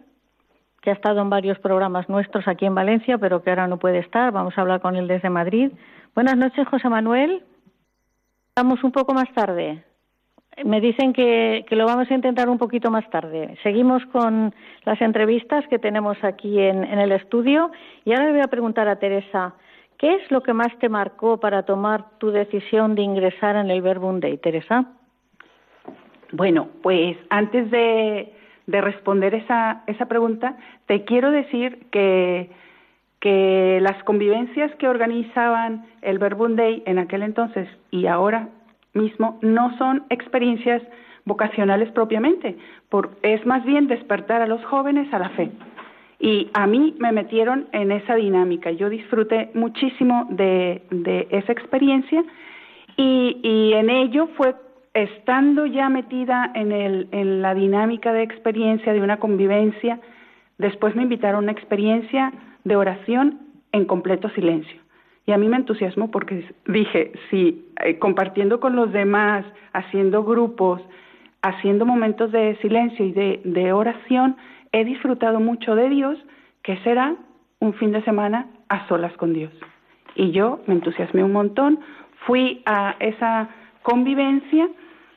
que 0.82 0.90
ha 0.90 0.94
estado 0.94 1.20
en 1.20 1.30
varios 1.30 1.58
programas 1.58 2.08
nuestros 2.08 2.46
aquí 2.46 2.66
en 2.66 2.74
Valencia, 2.74 3.18
pero 3.18 3.42
que 3.42 3.50
ahora 3.50 3.66
no 3.66 3.78
puede 3.78 3.98
estar. 3.98 4.30
Vamos 4.32 4.56
a 4.56 4.60
hablar 4.60 4.80
con 4.80 4.96
él 4.96 5.08
desde 5.08 5.30
Madrid. 5.30 5.72
Buenas 6.14 6.36
noches, 6.36 6.68
José 6.68 6.88
Manuel. 6.88 7.42
Vamos 8.54 8.82
un 8.84 8.92
poco 8.92 9.12
más 9.12 9.28
tarde. 9.34 9.82
Me 10.64 10.80
dicen 10.80 11.12
que, 11.12 11.66
que, 11.68 11.76
lo 11.76 11.84
vamos 11.84 12.10
a 12.10 12.14
intentar 12.14 12.48
un 12.48 12.56
poquito 12.56 12.90
más 12.90 13.08
tarde. 13.10 13.58
Seguimos 13.62 14.06
con 14.06 14.54
las 14.84 15.00
entrevistas 15.02 15.66
que 15.68 15.78
tenemos 15.78 16.16
aquí 16.22 16.58
en, 16.58 16.84
en, 16.84 16.98
el 16.98 17.12
estudio 17.12 17.70
y 18.04 18.12
ahora 18.12 18.26
le 18.26 18.32
voy 18.32 18.40
a 18.40 18.48
preguntar 18.48 18.88
a 18.88 18.96
Teresa, 18.96 19.54
¿qué 19.98 20.14
es 20.14 20.30
lo 20.30 20.42
que 20.42 20.52
más 20.52 20.76
te 20.78 20.88
marcó 20.88 21.38
para 21.38 21.64
tomar 21.64 22.18
tu 22.18 22.30
decisión 22.30 22.94
de 22.94 23.02
ingresar 23.02 23.56
en 23.56 23.70
el 23.70 23.82
Verbum 23.82 24.20
Day, 24.20 24.38
Teresa? 24.38 24.86
Bueno, 26.32 26.68
pues 26.82 27.16
antes 27.30 27.70
de, 27.70 28.32
de 28.66 28.80
responder 28.80 29.34
esa, 29.34 29.82
esa 29.86 30.06
pregunta, 30.06 30.56
te 30.86 31.04
quiero 31.04 31.30
decir 31.30 31.86
que 31.90 32.50
que 33.20 33.78
las 33.82 34.02
convivencias 34.04 34.74
que 34.76 34.88
organizaban 34.88 35.86
el 36.02 36.18
Verbum 36.18 36.54
Day 36.54 36.82
en 36.86 36.98
aquel 36.98 37.22
entonces 37.22 37.68
y 37.90 38.06
ahora 38.06 38.48
mismo 38.94 39.38
no 39.42 39.76
son 39.78 40.04
experiencias 40.10 40.82
vocacionales 41.24 41.90
propiamente, 41.90 42.56
es 43.22 43.44
más 43.44 43.64
bien 43.64 43.88
despertar 43.88 44.42
a 44.42 44.46
los 44.46 44.64
jóvenes 44.66 45.12
a 45.12 45.18
la 45.18 45.30
fe. 45.30 45.50
Y 46.18 46.48
a 46.54 46.66
mí 46.66 46.94
me 46.98 47.12
metieron 47.12 47.68
en 47.72 47.92
esa 47.92 48.14
dinámica. 48.14 48.70
Yo 48.70 48.88
disfruté 48.88 49.50
muchísimo 49.54 50.26
de, 50.30 50.82
esa 51.30 51.52
experiencia 51.52 52.24
y, 52.96 53.72
en 53.74 53.90
ello 53.90 54.28
fue 54.36 54.54
estando 54.94 55.66
ya 55.66 55.90
metida 55.90 56.50
en, 56.54 56.72
el, 56.72 57.08
en 57.12 57.42
la 57.42 57.54
dinámica 57.54 58.14
de 58.14 58.22
experiencia 58.22 58.94
de 58.94 59.02
una 59.02 59.18
convivencia, 59.18 60.00
después 60.56 60.96
me 60.96 61.02
invitaron 61.02 61.36
a 61.36 61.42
una 61.42 61.52
experiencia 61.52 62.32
de 62.64 62.76
oración 62.76 63.40
en 63.72 63.84
completo 63.84 64.30
silencio. 64.30 64.80
Y 65.26 65.32
a 65.32 65.38
mí 65.38 65.48
me 65.48 65.56
entusiasmó 65.56 66.10
porque 66.10 66.48
dije, 66.66 67.12
si 67.28 67.66
eh, 67.84 67.98
compartiendo 67.98 68.58
con 68.58 68.74
los 68.74 68.90
demás, 68.90 69.44
haciendo 69.74 70.24
grupos, 70.24 70.80
haciendo 71.42 71.84
momentos 71.84 72.32
de 72.32 72.56
silencio 72.62 73.04
y 73.04 73.12
de 73.12 73.72
oración, 73.72 74.36
he 74.76 74.84
disfrutado 74.84 75.40
mucho 75.40 75.74
de 75.74 75.88
Dios, 75.88 76.18
que 76.62 76.76
será 76.84 77.16
un 77.60 77.72
fin 77.74 77.92
de 77.92 78.02
semana 78.02 78.46
a 78.68 78.86
solas 78.88 79.12
con 79.16 79.32
Dios. 79.32 79.52
Y 80.14 80.32
yo 80.32 80.60
me 80.66 80.74
entusiasmé 80.74 81.24
un 81.24 81.32
montón, 81.32 81.80
fui 82.26 82.62
a 82.66 82.94
esa 83.00 83.48
convivencia, 83.82 84.68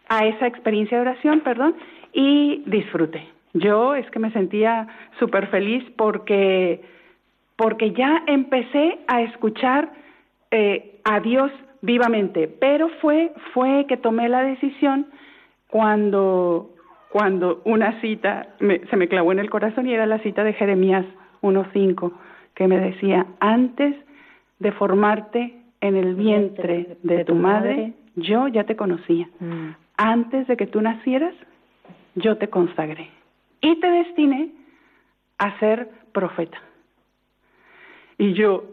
a 0.07 0.25
esa 0.25 0.47
experiencia 0.47 0.97
de 0.97 1.01
oración, 1.01 1.41
perdón, 1.41 1.75
y 2.13 2.63
disfruté. 2.67 3.27
Yo 3.53 3.95
es 3.95 4.09
que 4.11 4.19
me 4.19 4.31
sentía 4.31 4.87
súper 5.19 5.47
feliz 5.47 5.83
porque, 5.97 6.81
porque 7.57 7.91
ya 7.91 8.23
empecé 8.27 8.99
a 9.07 9.23
escuchar 9.23 9.91
eh, 10.51 11.01
a 11.03 11.19
Dios 11.19 11.51
vivamente, 11.81 12.47
pero 12.47 12.87
fue, 13.01 13.33
fue 13.53 13.85
que 13.89 13.97
tomé 13.97 14.29
la 14.29 14.41
decisión 14.43 15.07
cuando, 15.67 16.69
cuando 17.09 17.61
una 17.65 17.99
cita 18.01 18.55
se 18.59 18.97
me 18.97 19.07
clavó 19.07 19.31
en 19.31 19.39
el 19.39 19.49
corazón 19.49 19.87
y 19.87 19.93
era 19.93 20.05
la 20.05 20.19
cita 20.19 20.43
de 20.43 20.53
Jeremías 20.53 21.05
1.5, 21.41 22.11
que 22.53 22.67
me 22.67 22.79
decía, 22.79 23.25
antes 23.39 23.95
de 24.59 24.71
formarte 24.73 25.55
en 25.81 25.95
el 25.95 26.15
vientre 26.15 26.97
de 27.01 27.25
tu 27.25 27.33
madre, 27.33 27.93
yo 28.15 28.47
ya 28.47 28.65
te 28.65 28.75
conocía. 28.75 29.27
Mm. 29.39 29.69
Antes 29.97 30.47
de 30.47 30.55
que 30.55 30.67
tú 30.67 30.81
nacieras, 30.81 31.33
yo 32.15 32.37
te 32.37 32.49
consagré 32.49 33.09
y 33.61 33.79
te 33.79 33.89
destiné 33.89 34.51
a 35.37 35.57
ser 35.59 35.89
profeta. 36.11 36.59
Y 38.17 38.33
yo, 38.33 38.65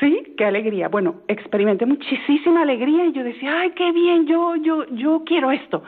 sí, 0.00 0.34
qué 0.36 0.44
alegría. 0.44 0.88
Bueno, 0.88 1.22
experimenté 1.28 1.86
muchísima 1.86 2.62
alegría 2.62 3.06
y 3.06 3.12
yo 3.12 3.22
decía, 3.24 3.60
ay, 3.60 3.70
qué 3.70 3.92
bien, 3.92 4.26
yo, 4.26 4.56
yo, 4.56 4.84
yo 4.90 5.22
quiero 5.24 5.52
esto 5.52 5.82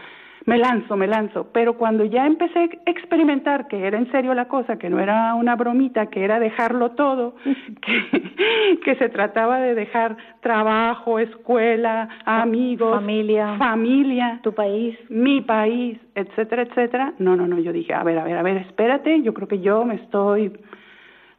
me 0.47 0.59
lanzo, 0.59 0.97
me 0.97 1.07
lanzo. 1.07 1.49
Pero 1.53 1.75
cuando 1.75 2.05
ya 2.05 2.27
empecé 2.27 2.59
a 2.59 2.91
experimentar 2.91 3.69
que 3.69 3.87
era 3.87 3.99
en 3.99 4.11
serio 4.11 4.35
la 4.35 4.49
cosa, 4.49 4.79
que 4.79 4.89
no 4.89 4.99
era 4.99 5.35
una 5.35 5.57
bromita, 5.57 6.07
que 6.07 6.25
era 6.25 6.41
dejarlo 6.41 6.93
todo, 6.93 7.35
que, 7.83 8.79
que 8.85 8.95
se 8.97 9.09
trataba 9.09 9.59
de 9.61 9.75
dejar 9.75 10.17
trabajo, 10.41 11.19
escuela, 11.19 12.09
amigos, 12.25 12.95
familia, 12.95 13.57
familia, 13.59 14.41
tu 14.43 14.53
país, 14.55 14.97
mi 15.09 15.41
país, 15.43 15.99
etcétera, 16.15 16.63
etcétera. 16.63 17.15
No, 17.19 17.37
no, 17.37 17.47
no, 17.47 17.59
yo 17.59 17.73
dije, 17.73 17.93
a 17.93 18.03
ver, 18.03 18.19
a 18.19 18.25
ver, 18.25 18.37
a 18.37 18.43
ver, 18.43 18.57
espérate, 18.59 19.23
yo 19.23 19.35
creo 19.35 19.49
que 19.49 19.61
yo 19.61 19.85
me 19.85 19.97
estoy 19.97 20.53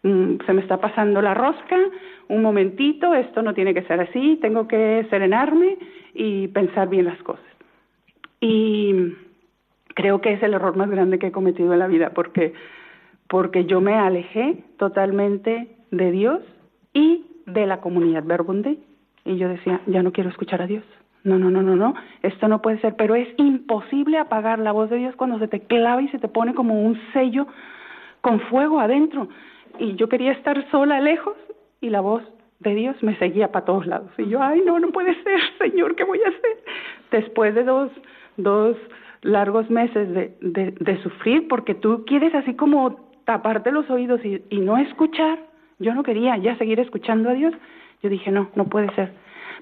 mm, 0.03 0.37
se 0.45 0.53
me 0.53 0.61
está 0.61 0.77
pasando 0.77 1.21
la 1.21 1.33
rosca, 1.33 1.77
un 2.29 2.41
momentito, 2.41 3.13
esto 3.13 3.41
no 3.41 3.53
tiene 3.53 3.73
que 3.73 3.83
ser 3.83 3.99
así, 3.99 4.37
tengo 4.41 4.67
que 4.67 5.05
serenarme 5.09 5.77
y 6.13 6.47
pensar 6.49 6.87
bien 6.87 7.05
las 7.05 7.21
cosas. 7.23 7.50
Y 8.41 9.13
creo 9.95 10.19
que 10.19 10.33
es 10.33 10.43
el 10.43 10.53
error 10.53 10.75
más 10.75 10.89
grande 10.89 11.19
que 11.19 11.27
he 11.27 11.31
cometido 11.31 11.71
en 11.71 11.79
la 11.79 11.87
vida 11.87 12.11
porque 12.13 12.53
porque 13.31 13.63
yo 13.63 13.79
me 13.79 13.93
alejé 13.93 14.57
totalmente 14.77 15.69
de 15.89 16.11
Dios 16.11 16.41
y 16.93 17.25
de 17.45 17.65
la 17.65 17.79
comunidad 17.79 18.25
Verbunde 18.25 18.77
y 19.23 19.37
yo 19.37 19.47
decía, 19.47 19.79
ya 19.85 20.03
no 20.03 20.11
quiero 20.11 20.29
escuchar 20.29 20.61
a 20.61 20.67
Dios. 20.67 20.83
No, 21.23 21.39
no, 21.39 21.49
no, 21.49 21.61
no, 21.61 21.77
no, 21.77 21.93
esto 22.23 22.49
no 22.49 22.61
puede 22.61 22.81
ser, 22.81 22.95
pero 22.97 23.15
es 23.15 23.29
imposible 23.37 24.17
apagar 24.17 24.59
la 24.59 24.73
voz 24.73 24.89
de 24.89 24.97
Dios 24.97 25.15
cuando 25.15 25.39
se 25.39 25.47
te 25.47 25.61
clava 25.61 26.01
y 26.01 26.09
se 26.09 26.19
te 26.19 26.27
pone 26.27 26.53
como 26.53 26.81
un 26.81 26.99
sello 27.13 27.47
con 28.19 28.41
fuego 28.41 28.81
adentro. 28.81 29.29
Y 29.79 29.95
yo 29.95 30.09
quería 30.09 30.33
estar 30.33 30.69
sola 30.69 30.99
lejos 30.99 31.37
y 31.79 31.89
la 31.89 32.01
voz 32.01 32.23
de 32.59 32.75
Dios 32.75 33.01
me 33.01 33.17
seguía 33.17 33.51
para 33.51 33.65
todos 33.65 33.85
lados. 33.85 34.11
Y 34.17 34.27
yo, 34.27 34.41
ay, 34.41 34.61
no, 34.65 34.79
no 34.79 34.89
puede 34.91 35.13
ser, 35.23 35.39
Señor, 35.59 35.95
¿qué 35.95 36.03
voy 36.03 36.19
a 36.21 36.27
hacer? 36.27 36.63
Después 37.11 37.55
de 37.55 37.63
dos 37.63 37.91
dos 38.37 38.77
largos 39.21 39.69
meses 39.69 40.09
de, 40.13 40.71
de, 40.79 41.03
sufrir 41.03 41.47
porque 41.47 41.75
tú 41.75 42.03
quieres 42.05 42.33
así 42.33 42.55
como 42.55 43.11
taparte 43.25 43.71
los 43.71 43.89
oídos 43.89 44.21
y, 44.23 44.57
no 44.57 44.77
escuchar. 44.77 45.39
Yo 45.79 45.93
no 45.93 46.03
quería 46.03 46.37
ya 46.37 46.57
seguir 46.57 46.79
escuchando 46.79 47.29
a 47.29 47.33
Dios. 47.33 47.53
Yo 48.01 48.09
dije, 48.09 48.31
no, 48.31 48.49
no 48.55 48.65
puede 48.65 48.93
ser. 48.95 49.11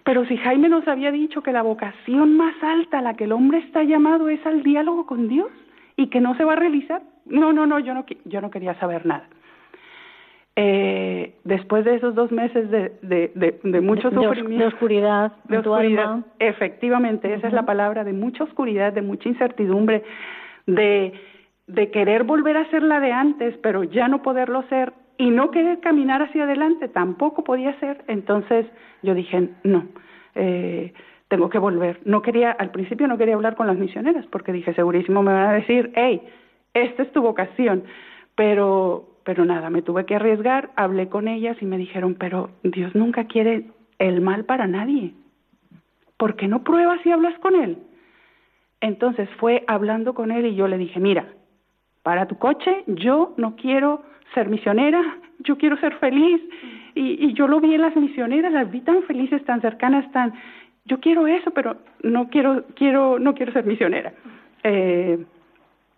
Pero 0.03 0.26
si 0.26 0.38
Jaime 0.38 0.70
nos 0.70 0.88
había 0.88 1.11
dicho 1.11 1.41
que 1.41 1.51
la 1.51 1.61
vocación 1.61 2.38
más 2.38 2.55
alta 2.63 2.99
a 2.99 3.01
la 3.01 3.15
que 3.15 3.26
el 3.26 3.34
hombre 3.34 3.59
está 3.59 3.84
llamado 3.84 4.30
es 4.30 4.45
al 4.45 4.63
diálogo 4.63 5.05
con 5.05 5.28
Dios 5.28 5.49
y 5.97 6.07
que 6.07 6.22
no 6.22 6.36
se 6.36 6.45
va 6.45 6.53
a 6.53 6.57
realizar, 6.57 7.01
no, 7.26 7.51
no, 7.51 7.65
no, 7.65 7.80
yo 7.80 7.93
no, 7.93 8.05
yo 8.26 8.41
no 8.41 8.49
quería 8.49 8.76
saber 8.80 9.05
nada 9.05 9.28
eh, 10.62 11.36
después 11.45 11.86
de 11.86 11.95
esos 11.95 12.16
dos 12.16 12.34
meses 12.34 12.70
de, 12.70 12.91
de, 13.01 13.60
de, 13.64 13.80
mucho 13.80 14.12
sufrimiento, 14.12 14.66
de, 14.66 14.68
oscuridad, 14.68 15.32
de 15.45 15.60
oscuridad, 15.60 16.20
efectivamente, 16.38 17.34
esa 17.34 17.47
es 17.47 17.53
la 17.53 17.66
palabra, 17.66 18.03
de 18.03 18.12
mucha 18.12 18.43
oscuridad, 18.43 18.91
de 18.91 19.01
mucha 19.01 19.30
incertidumbre, 19.30 20.03
de, 20.66 21.14
de 21.68 21.91
querer 21.91 22.26
volver 22.26 22.57
a 22.57 22.70
ser 22.72 22.84
la 22.84 22.99
de 22.99 23.10
antes, 23.10 23.55
pero 23.64 23.86
ya 23.86 24.10
no 24.10 24.22
poderlo 24.22 24.64
ser, 24.64 24.91
y 25.18 25.30
no 25.30 25.49
querer 25.49 25.80
caminar 25.80 26.24
hacia 26.24 26.43
adelante, 26.43 26.89
tampoco 26.89 27.45
podía 27.45 27.80
ser. 27.80 28.03
Entonces 28.07 28.66
yo 29.01 29.14
dije, 29.14 29.51
no, 29.64 29.86
eh, 30.36 30.91
tengo 31.30 31.49
que 31.49 31.60
volver. 31.60 32.01
No 32.03 32.22
quería, 32.22 32.51
al 32.51 32.72
principio 32.72 33.07
no 33.07 33.18
quería 33.18 33.36
hablar 33.36 33.55
con 33.55 33.68
las 33.68 33.78
misioneras, 33.78 34.26
porque 34.28 34.51
dije, 34.51 34.74
segurísimo 34.74 35.24
me 35.24 35.32
van 35.32 35.51
a 35.51 35.53
decir, 35.53 35.93
hey, 35.95 36.22
esta 36.74 37.03
es 37.03 37.12
tu 37.14 37.22
vocación, 37.22 37.86
pero 38.36 39.09
pero 39.30 39.45
nada, 39.45 39.69
me 39.69 39.84
tuve 39.84 40.07
que 40.07 40.15
arriesgar, 40.15 40.71
hablé 40.75 41.07
con 41.07 41.27
ellas 41.27 41.55
y 41.61 41.65
me 41.67 41.77
dijeron, 41.77 42.15
pero 42.15 42.49
Dios 42.63 42.95
nunca 42.95 43.25
quiere 43.25 43.65
el 43.99 44.21
mal 44.21 44.45
para 44.45 44.65
nadie. 44.65 45.13
¿Por 46.17 46.36
qué 46.36 46.47
no 46.47 46.63
pruebas 46.63 46.99
y 47.05 47.11
hablas 47.11 47.38
con 47.38 47.53
Él? 47.53 47.77
Entonces 48.82 49.30
fue 49.38 49.63
hablando 49.67 50.15
con 50.15 50.32
Él 50.32 50.47
y 50.47 50.55
yo 50.55 50.67
le 50.67 50.80
dije, 50.80 50.99
mira, 50.99 51.27
para 52.01 52.27
tu 52.27 52.39
coche 52.39 52.84
yo 52.88 53.36
no 53.38 53.55
quiero 53.55 54.01
ser 54.34 54.49
misionera, 54.49 55.19
yo 55.41 55.59
quiero 55.59 55.77
ser 55.77 55.93
feliz. 55.99 56.41
Y, 56.95 57.32
yo 57.34 57.47
lo 57.47 57.61
vi 57.61 57.75
en 57.75 57.82
las 57.82 57.95
misioneras, 57.95 58.51
las 58.51 58.71
vi 58.71 58.82
tan 58.82 59.03
felices, 59.03 59.45
tan 59.45 59.61
cercanas, 59.61 60.11
tan... 60.11 60.34
Yo 60.86 60.99
quiero 60.99 61.27
eso, 61.27 61.51
pero 61.51 61.75
no 62.01 62.30
quiero, 62.30 62.65
quiero, 62.73 63.19
no 63.19 63.36
quiero 63.36 63.53
ser 63.53 63.63
misionera. 63.67 64.11
Eh, 64.63 65.23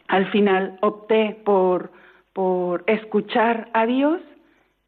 al 0.09 0.29
final 0.31 0.77
opté 0.81 1.37
por 1.45 1.91
por 2.33 2.83
escuchar 2.87 3.69
a 3.73 3.85
Dios 3.85 4.21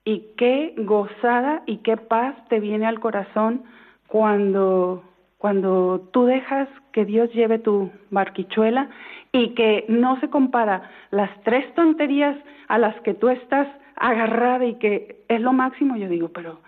y 0.05 0.33
qué 0.37 0.73
gozada 0.77 1.63
y 1.65 1.77
qué 1.77 1.97
paz 1.97 2.35
te 2.49 2.59
viene 2.59 2.85
al 2.85 2.99
corazón 2.99 3.63
cuando 4.07 5.03
cuando 5.43 6.09
tú 6.13 6.23
dejas 6.23 6.69
que 6.93 7.03
Dios 7.03 7.29
lleve 7.33 7.59
tu 7.59 7.91
barquichuela 8.11 8.89
y 9.33 9.49
que 9.55 9.83
no 9.89 10.17
se 10.21 10.29
compara 10.29 10.89
las 11.11 11.29
tres 11.43 11.65
tonterías 11.75 12.37
a 12.69 12.77
las 12.77 12.95
que 13.01 13.13
tú 13.13 13.27
estás 13.27 13.67
agarrada 13.97 14.65
y 14.65 14.75
que 14.75 15.25
es 15.27 15.41
lo 15.41 15.51
máximo, 15.51 15.97
yo 15.97 16.07
digo, 16.07 16.29
pero 16.29 16.61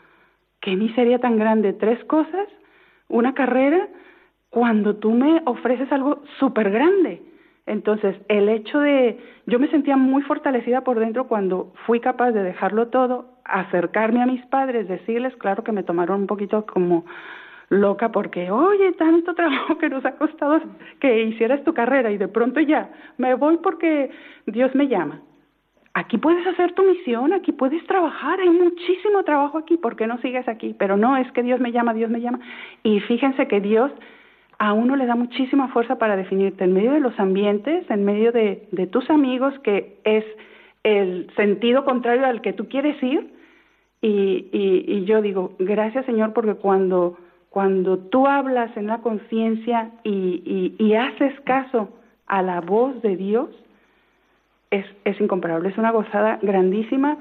qué 0.60 0.76
miseria 0.76 1.20
tan 1.20 1.38
grande, 1.38 1.72
tres 1.72 2.04
cosas, 2.04 2.50
una 3.08 3.34
carrera, 3.34 3.88
cuando 4.50 4.98
tú 4.98 5.12
me 5.12 5.42
ofreces 5.46 5.90
algo 5.92 6.24
súper 6.38 6.70
grande. 6.70 7.22
Entonces, 7.68 8.16
el 8.28 8.48
hecho 8.50 8.80
de, 8.80 9.20
yo 9.48 9.60
me 9.60 9.68
sentía 9.70 9.98
muy 9.98 10.22
fortalecida 10.24 10.82
por 10.82 11.00
dentro 11.00 11.28
cuando 11.28 11.74
fui 11.86 12.00
capaz 12.00 12.32
de 12.32 12.44
dejarlo 12.44 12.88
todo, 12.90 13.40
acercarme 13.44 14.22
a 14.22 14.28
mis 14.28 14.46
padres, 14.48 14.88
decirles, 14.88 15.36
claro 15.38 15.64
que 15.64 15.72
me 15.72 15.84
tomaron 15.84 16.22
un 16.22 16.28
poquito 16.28 16.66
como 16.66 17.06
loca 17.70 18.12
porque, 18.12 18.52
oye, 18.52 18.92
tanto 18.94 19.34
trabajo 19.34 19.78
que 19.80 19.90
nos 19.90 20.06
ha 20.06 20.16
costado 20.16 20.62
que 21.00 21.24
hicieras 21.24 21.64
tu 21.64 21.74
carrera 21.74 22.12
y 22.12 22.18
de 22.18 22.28
pronto 22.28 22.60
ya, 22.60 22.90
me 23.18 23.34
voy 23.34 23.58
porque 23.58 24.12
Dios 24.46 24.74
me 24.76 24.88
llama. 24.88 25.22
Aquí 25.96 26.18
puedes 26.18 26.46
hacer 26.46 26.74
tu 26.74 26.84
misión, 26.84 27.32
aquí 27.32 27.54
puedes 27.54 27.84
trabajar, 27.88 28.42
hay 28.42 28.50
muchísimo 28.50 29.24
trabajo 29.24 29.58
aquí, 29.58 29.78
¿por 29.78 29.96
qué 29.96 30.08
no 30.08 30.18
sigues 30.18 30.48
aquí? 30.48 30.76
Pero 30.78 30.98
no, 30.98 31.16
es 31.16 31.32
que 31.32 31.42
Dios 31.42 31.62
me 31.62 31.72
llama, 31.72 31.94
Dios 31.94 32.12
me 32.12 32.20
llama. 32.20 32.42
Y 32.84 33.00
fíjense 33.00 33.48
que 33.48 33.62
Dios 33.62 33.92
a 34.58 34.74
uno 34.74 34.96
le 34.96 35.06
da 35.06 35.16
muchísima 35.16 35.68
fuerza 35.70 35.98
para 35.98 36.16
definirte 36.16 36.64
en 36.64 36.74
medio 36.74 36.92
de 36.92 37.00
los 37.00 37.18
ambientes, 37.20 37.90
en 37.90 38.06
medio 38.06 38.32
de, 38.32 38.68
tus 38.92 39.10
amigos, 39.10 39.54
que 39.60 40.00
es 40.04 40.26
el 40.84 41.30
sentido 41.36 41.84
contrario 41.84 42.26
al 42.26 42.42
que 42.42 42.54
tú 42.54 42.68
quieres 42.68 43.02
ir. 43.02 43.34
Y, 44.02 44.50
y, 44.52 45.06
yo 45.06 45.22
digo, 45.22 45.54
gracias 45.58 46.06
Señor, 46.06 46.34
porque 46.34 46.54
cuando, 46.56 47.18
cuando 47.50 47.98
tú 47.98 48.28
hablas 48.28 48.76
en 48.78 48.88
la 48.88 49.00
conciencia 49.00 49.92
y, 50.04 50.76
y, 50.78 50.94
haces 50.94 51.40
caso 51.42 51.90
a 52.28 52.42
la 52.44 52.62
voz 52.62 53.02
de 53.02 53.16
Dios, 53.16 53.50
es, 54.70 54.86
es 55.06 55.20
incomparable, 55.20 55.70
es 55.70 55.78
una 55.78 55.92
gozada 55.92 56.38
grandísima 56.42 57.18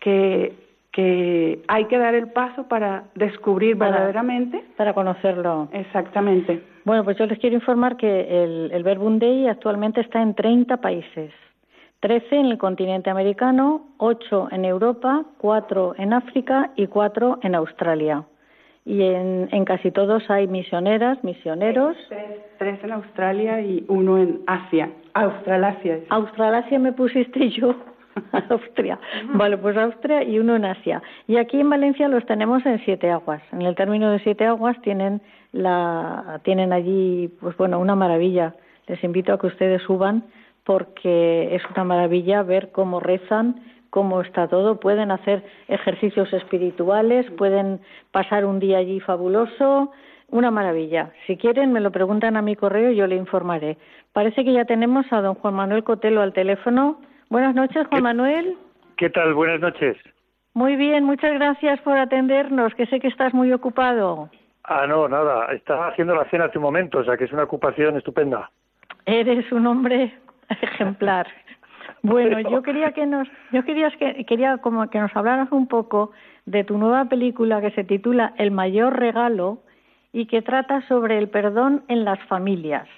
que, 0.00 0.54
que 0.92 1.62
hay 1.68 1.86
que 1.86 1.98
dar 1.98 2.14
el 2.14 2.28
paso 2.32 2.68
para 2.68 3.04
descubrir 3.14 3.76
verdaderamente. 3.76 4.62
Para 4.76 4.92
conocerlo. 4.92 5.68
Exactamente. 5.72 6.62
Bueno, 6.86 7.02
pues 7.02 7.18
yo 7.18 7.26
les 7.26 7.40
quiero 7.40 7.56
informar 7.56 7.96
que 7.96 8.44
el, 8.44 8.70
el 8.72 8.84
Verbum 8.84 9.18
Dei 9.18 9.48
actualmente 9.48 10.00
está 10.00 10.22
en 10.22 10.34
30 10.34 10.76
países. 10.76 11.32
13 11.98 12.36
en 12.36 12.46
el 12.46 12.58
continente 12.58 13.10
americano, 13.10 13.88
8 13.98 14.50
en 14.52 14.64
Europa, 14.64 15.24
4 15.38 15.96
en 15.98 16.12
África 16.12 16.70
y 16.76 16.86
4 16.86 17.40
en 17.42 17.56
Australia. 17.56 18.22
y 18.84 19.02
en, 19.02 19.48
en 19.50 19.64
casi 19.64 19.90
todos 19.90 20.30
hay 20.30 20.46
misioneras, 20.46 21.18
misioneros. 21.24 21.96
Tres, 22.58 22.78
en 22.84 22.92
Australia 22.92 23.60
y 23.60 23.84
uno 23.88 24.16
en 24.18 24.42
Asia, 24.46 24.88
Australasia. 25.14 25.98
Australasia 26.10 26.78
me 26.78 26.92
pusiste 26.92 27.50
yo. 27.58 27.74
Austria. 28.48 28.98
Vale, 29.34 29.58
pues 29.58 29.76
Austria 29.76 30.22
y 30.22 30.38
uno 30.38 30.56
en 30.56 30.64
Asia. 30.64 31.02
Y 31.26 31.36
aquí 31.36 31.60
en 31.60 31.68
Valencia 31.68 32.08
los 32.08 32.24
tenemos 32.24 32.64
en 32.64 32.78
Siete 32.84 33.10
Aguas. 33.10 33.42
En 33.52 33.60
el 33.62 33.74
término 33.74 34.10
de 34.10 34.20
Siete 34.20 34.46
Aguas 34.46 34.80
tienen 34.82 35.20
la 35.56 36.40
tienen 36.44 36.72
allí 36.72 37.28
pues 37.40 37.56
bueno, 37.56 37.78
una 37.80 37.94
maravilla. 37.94 38.54
Les 38.86 39.02
invito 39.02 39.32
a 39.32 39.38
que 39.38 39.48
ustedes 39.48 39.82
suban 39.82 40.24
porque 40.64 41.54
es 41.54 41.62
una 41.70 41.84
maravilla 41.84 42.42
ver 42.42 42.70
cómo 42.72 43.00
rezan, 43.00 43.60
cómo 43.90 44.20
está 44.20 44.48
todo. 44.48 44.78
Pueden 44.78 45.10
hacer 45.10 45.44
ejercicios 45.68 46.32
espirituales, 46.32 47.30
pueden 47.32 47.80
pasar 48.12 48.44
un 48.44 48.58
día 48.58 48.78
allí 48.78 49.00
fabuloso. 49.00 49.92
Una 50.28 50.50
maravilla. 50.50 51.12
Si 51.26 51.36
quieren, 51.36 51.72
me 51.72 51.80
lo 51.80 51.92
preguntan 51.92 52.36
a 52.36 52.42
mi 52.42 52.56
correo 52.56 52.90
y 52.90 52.96
yo 52.96 53.06
le 53.06 53.14
informaré. 53.14 53.78
Parece 54.12 54.44
que 54.44 54.52
ya 54.52 54.64
tenemos 54.64 55.06
a 55.12 55.20
don 55.20 55.36
Juan 55.36 55.54
Manuel 55.54 55.84
Cotelo 55.84 56.20
al 56.20 56.32
teléfono. 56.32 57.00
Buenas 57.30 57.54
noches, 57.54 57.86
Juan 57.86 58.02
Manuel. 58.02 58.56
¿Qué 58.96 59.08
tal? 59.08 59.34
Buenas 59.34 59.60
noches. 59.60 59.96
Muy 60.52 60.74
bien, 60.74 61.04
muchas 61.04 61.34
gracias 61.34 61.80
por 61.82 61.96
atendernos, 61.96 62.74
que 62.74 62.86
sé 62.86 62.98
que 62.98 63.08
estás 63.08 63.34
muy 63.34 63.52
ocupado. 63.52 64.30
Ah, 64.68 64.86
no, 64.86 65.08
nada. 65.08 65.52
Estaba 65.52 65.88
haciendo 65.88 66.14
la 66.14 66.24
cena 66.28 66.46
hace 66.46 66.58
un 66.58 66.64
momento, 66.64 66.98
o 66.98 67.04
sea 67.04 67.16
que 67.16 67.24
es 67.24 67.32
una 67.32 67.44
ocupación 67.44 67.96
estupenda. 67.96 68.50
Eres 69.04 69.50
un 69.52 69.66
hombre 69.66 70.12
ejemplar. 70.48 71.28
Bueno, 72.02 72.40
yo 72.40 72.62
quería 72.62 72.92
que 72.92 73.06
nos, 73.06 73.28
yo 73.52 73.64
quería 73.64 73.90
que 73.90 74.24
quería 74.24 74.58
como 74.58 74.88
que 74.90 74.98
nos 74.98 75.14
hablaras 75.16 75.50
un 75.52 75.66
poco 75.66 76.12
de 76.44 76.64
tu 76.64 76.78
nueva 76.78 77.06
película 77.06 77.60
que 77.60 77.70
se 77.72 77.84
titula 77.84 78.34
El 78.38 78.50
mayor 78.50 78.98
regalo 78.98 79.62
y 80.12 80.26
que 80.26 80.42
trata 80.42 80.82
sobre 80.88 81.18
el 81.18 81.28
perdón 81.28 81.84
en 81.88 82.04
las 82.04 82.18
familias. 82.24 82.88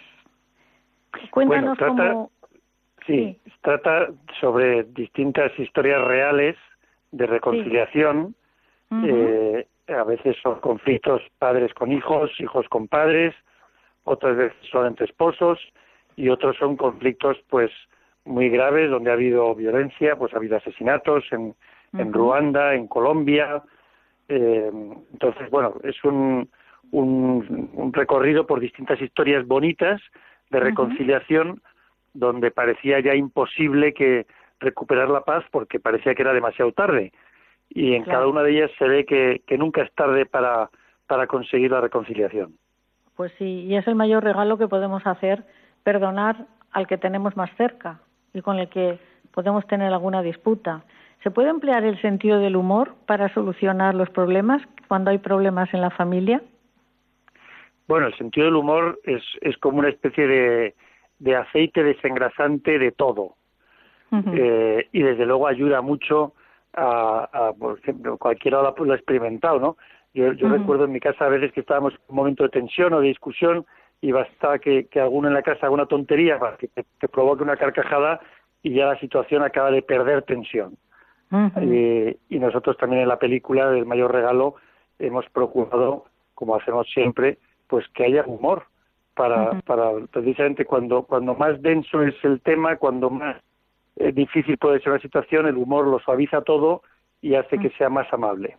Cuéntanos 1.31 1.79
cómo. 1.79 2.31
Sí, 3.07 3.39
trata 3.63 4.09
sobre 4.41 4.85
distintas 4.85 5.59
historias 5.59 6.03
reales 6.05 6.57
de 7.13 7.27
reconciliación. 7.27 8.35
eh, 8.91 9.67
a 9.89 10.05
veces 10.05 10.37
son 10.43 10.61
conflictos 10.61 11.23
padres 11.39 11.73
con 11.75 11.93
hijos, 11.93 12.31
hijos 12.41 12.69
con 12.69 12.89
padres, 12.89 13.35
otras 14.05 14.37
veces 14.37 14.57
son 14.71 14.87
entre 14.87 15.07
esposos 15.07 15.59
y 16.17 16.29
otros 16.29 16.57
son 16.57 16.77
conflictos 16.77 17.37
pues 17.49 17.71
muy 18.25 18.49
graves 18.51 18.91
donde 18.91 19.11
ha 19.11 19.15
habido 19.15 19.55
violencia, 19.55 20.17
pues 20.17 20.33
ha 20.35 20.37
habido 20.37 20.57
asesinatos 20.57 21.25
en, 21.31 21.55
en 21.95 22.13
Ruanda, 22.13 22.75
en 22.75 22.87
Colombia. 22.87 23.63
Eh, 24.29 24.71
entonces, 25.13 25.49
bueno, 25.51 25.75
es 25.85 26.03
un, 26.05 26.49
un, 26.91 27.71
un, 27.73 27.93
recorrido 27.93 28.47
por 28.47 28.61
distintas 28.61 29.01
historias 29.01 29.47
bonitas 29.47 30.01
de 30.51 30.61
reconciliación 30.61 31.63
donde 32.13 32.51
parecía 32.51 33.01
ya 33.01 33.15
imposible 33.15 33.95
que 33.95 34.27
recuperar 34.61 35.09
la 35.09 35.23
paz 35.23 35.45
porque 35.51 35.81
parecía 35.81 36.15
que 36.15 36.23
era 36.23 36.33
demasiado 36.33 36.73
tarde. 36.73 37.13
Y 37.71 37.95
en 37.95 38.05
cada 38.05 38.27
una 38.27 38.43
de 38.43 38.53
ellas 38.53 38.71
se 38.79 38.89
ve 38.89 39.05
que, 39.05 39.43
que 39.47 39.59
nunca 39.59 39.83
es 39.83 39.93
tarde 39.95 40.27
para, 40.27 40.71
para 41.07 41.27
conseguir 41.27 41.71
la 41.71 41.81
reconciliación. 41.81 42.55
Pues 43.17 43.33
sí, 43.39 43.65
y 43.65 43.77
es 43.77 43.87
el 43.87 43.95
mayor 43.95 44.25
regalo 44.25 44.59
que 44.59 44.69
podemos 44.69 45.07
hacer 45.07 45.45
perdonar 45.83 46.47
al 46.73 46.87
que 46.87 46.99
tenemos 46.99 47.37
más 47.37 47.51
cerca 47.57 48.01
y 48.33 48.43
con 48.43 48.59
el 48.59 48.69
que 48.69 48.99
podemos 49.33 49.67
tener 49.67 49.93
alguna 49.93 50.23
disputa. 50.23 50.85
¿Se 51.23 51.31
puede 51.31 51.49
emplear 51.51 51.85
el 51.85 52.01
sentido 52.01 52.39
del 52.39 52.57
humor 52.57 52.95
para 53.07 53.33
solucionar 53.35 53.95
los 53.95 54.09
problemas 54.11 54.63
cuando 54.87 55.11
hay 55.11 55.19
problemas 55.19 55.73
en 55.75 55.81
la 55.81 55.91
familia? 55.91 56.41
Bueno, 57.89 58.07
el 58.07 58.15
sentido 58.17 58.47
del 58.47 58.57
humor 58.57 59.01
es, 59.05 59.23
es 59.41 59.57
como 59.59 59.79
una 59.79 59.89
especie 59.89 60.27
de, 60.27 60.75
de 61.19 61.37
aceite 61.37 61.83
desengrasante 61.83 62.79
de 62.79 62.93
todo. 62.93 63.35
Uh 64.11 64.17
-huh. 64.17 64.35
eh, 64.39 64.89
y 64.93 65.03
desde 65.03 65.27
luego 65.27 65.47
ayuda 65.47 65.83
mucho 65.83 66.33
a, 66.75 67.29
a 67.33 67.53
por 67.53 67.79
ejemplo, 67.79 68.17
cualquiera 68.19 68.63
lo, 68.63 68.75
lo 68.85 68.93
ha 68.93 68.97
experimentado, 68.97 69.59
¿no? 69.59 69.77
Yo, 70.15 70.33
yo 70.33 70.47
uh 70.47 70.51
-huh. 70.51 70.59
recuerdo 70.59 70.85
en 70.85 70.93
mi 70.93 71.01
casa 71.01 71.27
a 71.27 71.29
veces 71.29 71.53
que 71.53 71.61
estábamos 71.61 71.93
en 71.95 72.01
un 72.09 72.17
momento 72.17 72.43
de 72.43 72.49
tensión 72.49 72.93
o 72.93 73.01
de 73.01 73.09
discusión 73.09 73.67
y 74.01 74.13
basta 74.13 74.59
que, 74.59 74.87
que 74.87 75.01
alguno 75.01 75.29
en 75.29 75.35
la 75.35 75.43
casa 75.43 75.67
haga 75.67 75.75
una 75.75 75.87
tontería 75.87 76.39
para 76.39 76.57
que, 76.57 76.69
que, 76.69 77.09
provoque 77.09 77.43
una 77.43 77.57
carcajada 77.57 78.21
y 78.63 78.75
ya 78.75 78.87
la 78.87 78.99
situación 79.01 79.43
acaba 79.43 79.71
de 79.71 79.83
perder 79.83 80.23
tensión. 80.23 80.77
Uh 81.31 81.37
-huh. 81.37 82.17
y, 82.31 82.35
y, 82.35 82.39
nosotros 82.39 82.77
también 82.79 83.03
en 83.03 83.09
la 83.09 83.19
película 83.19 83.71
del 83.71 83.85
mayor 83.85 84.13
regalo 84.13 84.55
hemos 84.99 85.29
procurado, 85.31 86.05
como 86.35 86.57
hacemos 86.57 86.89
siempre, 86.91 87.39
pues 87.67 87.87
que 87.95 88.05
haya 88.05 88.25
humor 88.27 88.65
para, 89.15 89.51
uh 89.51 89.55
-huh. 89.55 89.63
para 89.65 90.07
precisamente 90.11 90.65
cuando, 90.65 91.03
cuando 91.03 91.35
más 91.35 91.61
denso 91.61 92.03
es 92.03 92.15
el 92.25 92.41
tema, 92.41 92.77
cuando 92.77 93.11
más 93.11 93.37
eh, 93.99 94.13
difícil 94.13 94.57
puede 94.59 94.81
ser 94.81 94.93
la 94.93 95.01
situación, 95.01 95.47
el 95.47 95.57
humor 95.57 95.87
lo 95.87 95.99
suaviza 95.99 96.43
todo 96.43 96.83
y 97.21 97.35
hace 97.35 97.59
que 97.59 97.71
sea 97.71 97.89
más 97.89 98.07
amable. 98.13 98.57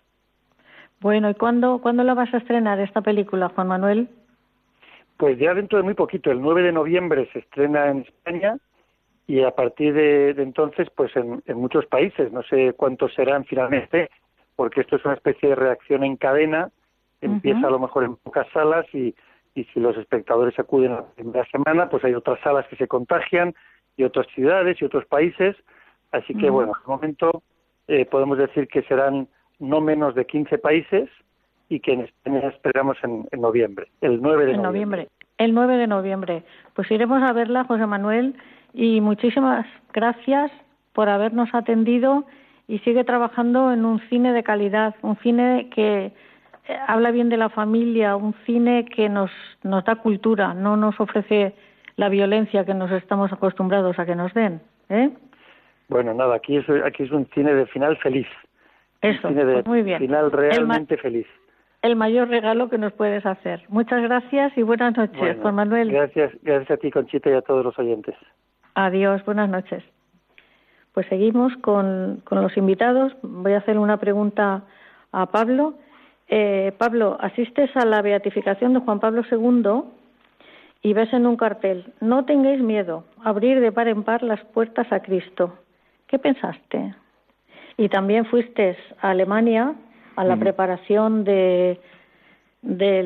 Bueno, 1.00 1.30
¿y 1.30 1.34
cuándo, 1.34 1.80
cuándo 1.82 2.04
la 2.04 2.14
vas 2.14 2.34
a 2.34 2.38
estrenar 2.38 2.80
esta 2.80 3.02
película, 3.02 3.50
Juan 3.50 3.70
Manuel? 3.70 4.10
Pues 5.18 5.38
ya 5.40 5.54
dentro 5.54 5.78
de 5.78 5.84
muy 5.84 5.94
poquito, 5.94 6.32
el 6.32 6.42
9 6.42 6.64
de 6.64 6.72
noviembre 6.72 7.30
se 7.32 7.40
estrena 7.40 7.90
en 7.90 8.00
España 8.00 8.58
y 9.28 9.44
a 9.44 9.52
partir 9.52 9.94
de, 9.94 10.34
de 10.34 10.44
entonces, 10.44 10.90
pues 10.96 11.16
en, 11.16 11.42
en, 11.46 11.58
muchos 11.58 11.86
países, 11.86 12.32
no 12.32 12.44
sé 12.44 12.74
cuántos 12.74 13.14
serán 13.14 13.46
finalmente, 13.46 14.10
porque 14.56 14.82
esto 14.82 14.98
es 14.98 15.06
una 15.06 15.14
especie 15.14 15.50
de 15.50 15.56
reacción 15.56 16.04
en 16.04 16.18
cadena, 16.18 16.70
empieza 17.22 17.60
uh 17.60 17.64
-huh. 17.64 17.68
a 17.68 17.72
lo 17.72 17.80
mejor 17.80 18.04
en 18.04 18.16
pocas 18.16 18.48
salas 18.52 18.86
y, 18.94 19.16
y 19.56 19.64
si 19.66 19.80
los 19.80 19.96
espectadores 19.98 20.58
acuden 20.58 20.94
la 20.94 21.06
primera 21.06 21.46
semana, 21.46 21.90
pues 21.90 22.04
hay 22.04 22.14
otras 22.14 22.40
salas 22.42 22.68
que 22.68 22.76
se 22.76 22.88
contagian 22.88 23.54
y 24.00 24.04
otras 24.06 24.28
ciudades 24.34 24.82
y 24.82 24.86
otros 24.86 25.06
países, 25.06 25.56
así 26.12 26.34
que 26.34 26.50
uh 26.50 26.50
-huh. 26.50 26.54
bueno, 26.54 26.74
de 26.82 26.88
momento 26.88 27.44
eh, 27.88 28.06
podemos 28.06 28.38
decir 28.38 28.68
que 28.68 28.82
serán 28.84 29.28
no 29.60 29.82
menos 29.82 30.16
de 30.16 30.26
15 30.26 30.58
países 30.58 31.10
y 31.68 31.82
que 31.82 31.94
en 31.94 32.02
España 32.02 32.48
esperamos 32.48 32.98
en, 33.04 33.28
en 33.32 33.42
noviembre, 33.42 33.88
el 34.02 34.22
9 34.22 34.46
de 34.46 34.54
en 34.54 34.62
noviembre. 34.62 35.02
noviembre. 35.04 35.08
El 35.38 35.54
9 35.54 35.78
de 35.78 35.88
noviembre. 35.88 36.44
Pues 36.74 36.90
iremos 36.92 37.22
a 37.22 37.34
verla, 37.34 37.66
José 37.66 37.86
Manuel, 37.86 38.36
y 38.74 39.02
muchísimas 39.02 39.66
gracias 39.94 40.52
por 40.94 41.10
habernos 41.10 41.50
atendido 41.54 42.26
y 42.68 42.80
sigue 42.80 43.04
trabajando 43.04 43.72
en 43.72 43.86
un 43.86 44.00
cine 44.10 44.32
de 44.34 44.44
calidad, 44.44 44.96
un 45.02 45.18
cine 45.18 45.70
que 45.74 46.06
eh, 46.06 46.78
habla 46.88 47.12
bien 47.12 47.30
de 47.30 47.38
la 47.38 47.50
familia, 47.50 48.16
un 48.16 48.34
cine 48.46 48.86
que 48.86 49.10
nos, 49.10 49.32
nos 49.64 49.84
da 49.86 49.96
cultura, 49.96 50.54
no 50.54 50.78
nos 50.78 51.00
ofrece 51.00 51.54
la 52.00 52.08
violencia 52.08 52.64
que 52.64 52.74
nos 52.74 52.92
estamos 52.92 53.32
acostumbrados 53.34 54.00
a 54.00 54.06
que 54.06 54.16
nos 54.16 54.34
den. 54.34 54.62
¿eh? 54.88 55.10
Bueno, 55.90 56.14
nada, 56.14 56.36
aquí 56.36 56.56
es, 56.56 56.66
aquí 56.86 57.04
es 57.04 57.12
un 57.12 57.28
cine 57.34 57.54
de 57.54 57.66
final 57.66 57.98
feliz. 57.98 58.28
Eso, 59.02 59.28
un 59.28 59.34
cine 59.34 59.46
de 59.46 59.54
pues 59.56 59.66
muy 59.68 59.82
bien. 59.82 60.00
final 60.00 60.32
realmente 60.32 60.96
feliz 60.98 61.28
el 61.82 61.96
mayor 61.96 62.28
regalo 62.28 62.70
que 62.70 62.78
nos 62.78 62.92
puedes 62.92 63.26
hacer. 63.26 63.64
Muchas 63.70 64.02
gracias 64.02 64.52
y 64.58 64.64
buenas 64.64 64.98
noches, 64.98 65.18
bueno, 65.18 65.42
Juan 65.42 65.56
Manuel. 65.56 65.90
Gracias, 65.90 66.34
gracias 66.42 66.72
a 66.72 66.78
ti, 66.78 66.92
Conchita, 66.92 67.30
y 67.30 67.34
a 67.34 67.42
todos 67.42 67.64
los 67.64 67.80
oyentes. 67.80 68.16
Adiós, 68.76 69.24
buenas 69.24 69.50
noches. 69.50 69.82
Pues 70.94 71.08
seguimos 71.08 71.56
con, 71.62 72.22
con 72.26 72.42
los 72.42 72.58
invitados. 72.58 73.16
Voy 73.22 73.54
a 73.54 73.60
hacer 73.60 73.78
una 73.78 73.96
pregunta 73.96 74.64
a 75.14 75.26
Pablo. 75.28 75.76
Eh, 76.28 76.74
Pablo, 76.78 77.18
asistes 77.22 77.76
a 77.78 77.86
la 77.86 78.02
beatificación 78.02 78.74
de 78.74 78.82
Juan 78.82 79.00
Pablo 79.00 79.24
II 79.32 79.99
y 80.82 80.94
ves 80.94 81.12
en 81.14 81.26
un 81.26 81.36
cartel, 81.36 81.94
no 82.00 82.26
tengáis 82.26 82.62
miedo, 82.62 83.04
abrir 83.24 83.60
de 83.60 83.72
par 83.72 83.88
en 83.88 84.04
par 84.04 84.24
las 84.24 84.44
puertas 84.46 84.92
a 84.92 85.02
Cristo. 85.02 85.54
¿Qué 86.08 86.20
pensaste? 86.20 86.96
Y 87.78 87.90
también 87.90 88.26
fuiste 88.26 88.78
a 89.02 89.12
Alemania 89.12 89.76
a 90.16 90.24
la 90.26 90.36
preparación 90.36 91.24
de, 91.24 91.80
de 92.62 93.04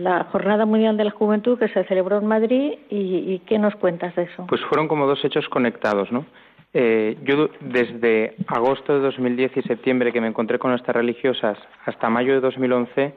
la 0.00 0.24
Jornada 0.24 0.64
Mundial 0.64 0.96
de 0.96 1.04
la 1.04 1.10
Juventud 1.10 1.58
que 1.58 1.68
se 1.68 1.84
celebró 1.84 2.18
en 2.18 2.26
Madrid 2.26 2.72
y, 2.88 3.34
y 3.34 3.42
¿qué 3.46 3.58
nos 3.58 3.74
cuentas 3.76 4.14
de 4.16 4.22
eso? 4.22 4.46
Pues 4.48 4.62
fueron 4.62 4.88
como 4.88 5.06
dos 5.06 5.22
hechos 5.24 5.46
conectados, 5.48 6.10
¿no? 6.10 6.24
Eh, 6.76 7.16
yo 7.22 7.50
desde 7.60 8.34
agosto 8.48 8.94
de 8.94 9.00
2010 9.00 9.58
y 9.58 9.62
septiembre 9.62 10.12
que 10.12 10.20
me 10.20 10.26
encontré 10.26 10.58
con 10.58 10.72
estas 10.72 10.96
religiosas 10.96 11.56
hasta 11.84 12.10
mayo 12.10 12.34
de 12.34 12.40
2011 12.40 13.14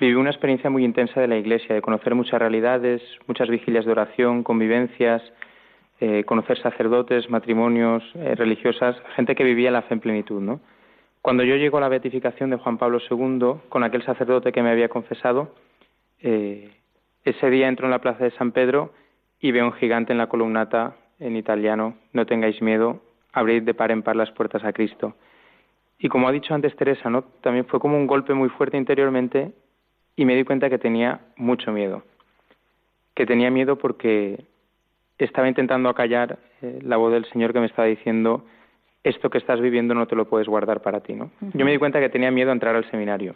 viví 0.00 0.14
una 0.14 0.30
experiencia 0.30 0.70
muy 0.70 0.84
intensa 0.84 1.20
de 1.20 1.28
la 1.28 1.36
Iglesia, 1.36 1.74
de 1.74 1.82
conocer 1.82 2.14
muchas 2.14 2.40
realidades, 2.40 3.02
muchas 3.26 3.48
vigilias 3.48 3.84
de 3.84 3.92
oración, 3.92 4.42
convivencias, 4.42 5.22
eh, 6.00 6.24
conocer 6.24 6.58
sacerdotes, 6.58 7.30
matrimonios, 7.30 8.02
eh, 8.16 8.34
religiosas, 8.34 8.96
gente 9.14 9.34
que 9.34 9.44
vivía 9.44 9.70
la 9.70 9.82
fe 9.82 9.94
en 9.94 10.00
plenitud, 10.00 10.40
¿no? 10.40 10.60
Cuando 11.20 11.44
yo 11.44 11.54
llego 11.54 11.78
a 11.78 11.80
la 11.80 11.88
beatificación 11.88 12.50
de 12.50 12.56
Juan 12.56 12.78
Pablo 12.78 12.98
II, 13.08 13.60
con 13.68 13.84
aquel 13.84 14.02
sacerdote 14.02 14.50
que 14.50 14.62
me 14.62 14.70
había 14.70 14.88
confesado, 14.88 15.54
eh, 16.20 16.72
ese 17.24 17.50
día 17.50 17.68
entro 17.68 17.86
en 17.86 17.92
la 17.92 18.00
plaza 18.00 18.24
de 18.24 18.32
San 18.32 18.50
Pedro 18.50 18.92
y 19.38 19.52
veo 19.52 19.66
un 19.66 19.72
gigante 19.74 20.10
en 20.10 20.18
la 20.18 20.26
columnata 20.26 20.96
en 21.20 21.36
italiano, 21.36 21.94
no 22.12 22.26
tengáis 22.26 22.60
miedo, 22.60 23.00
abrid 23.32 23.62
de 23.62 23.74
par 23.74 23.92
en 23.92 24.02
par 24.02 24.16
las 24.16 24.32
puertas 24.32 24.64
a 24.64 24.72
Cristo. 24.72 25.14
Y 26.00 26.08
como 26.08 26.26
ha 26.26 26.32
dicho 26.32 26.52
antes 26.52 26.74
Teresa, 26.74 27.10
¿no? 27.10 27.22
también 27.42 27.66
fue 27.66 27.78
como 27.78 27.96
un 27.96 28.08
golpe 28.08 28.34
muy 28.34 28.48
fuerte 28.48 28.76
interiormente 28.76 29.52
y 30.16 30.24
me 30.24 30.36
di 30.36 30.44
cuenta 30.44 30.70
que 30.70 30.78
tenía 30.78 31.20
mucho 31.36 31.72
miedo. 31.72 32.02
Que 33.14 33.26
tenía 33.26 33.50
miedo 33.50 33.76
porque 33.76 34.44
estaba 35.18 35.48
intentando 35.48 35.88
acallar 35.88 36.38
eh, 36.62 36.80
la 36.82 36.96
voz 36.96 37.12
del 37.12 37.24
Señor 37.26 37.52
que 37.52 37.60
me 37.60 37.66
estaba 37.66 37.88
diciendo 37.88 38.44
esto 39.04 39.30
que 39.30 39.38
estás 39.38 39.60
viviendo 39.60 39.94
no 39.94 40.06
te 40.06 40.14
lo 40.14 40.26
puedes 40.26 40.46
guardar 40.46 40.80
para 40.80 41.00
ti, 41.00 41.14
¿no? 41.14 41.30
Yo 41.40 41.64
me 41.64 41.72
di 41.72 41.78
cuenta 41.78 41.98
que 41.98 42.08
tenía 42.08 42.30
miedo 42.30 42.50
a 42.50 42.52
entrar 42.52 42.76
al 42.76 42.88
seminario. 42.90 43.34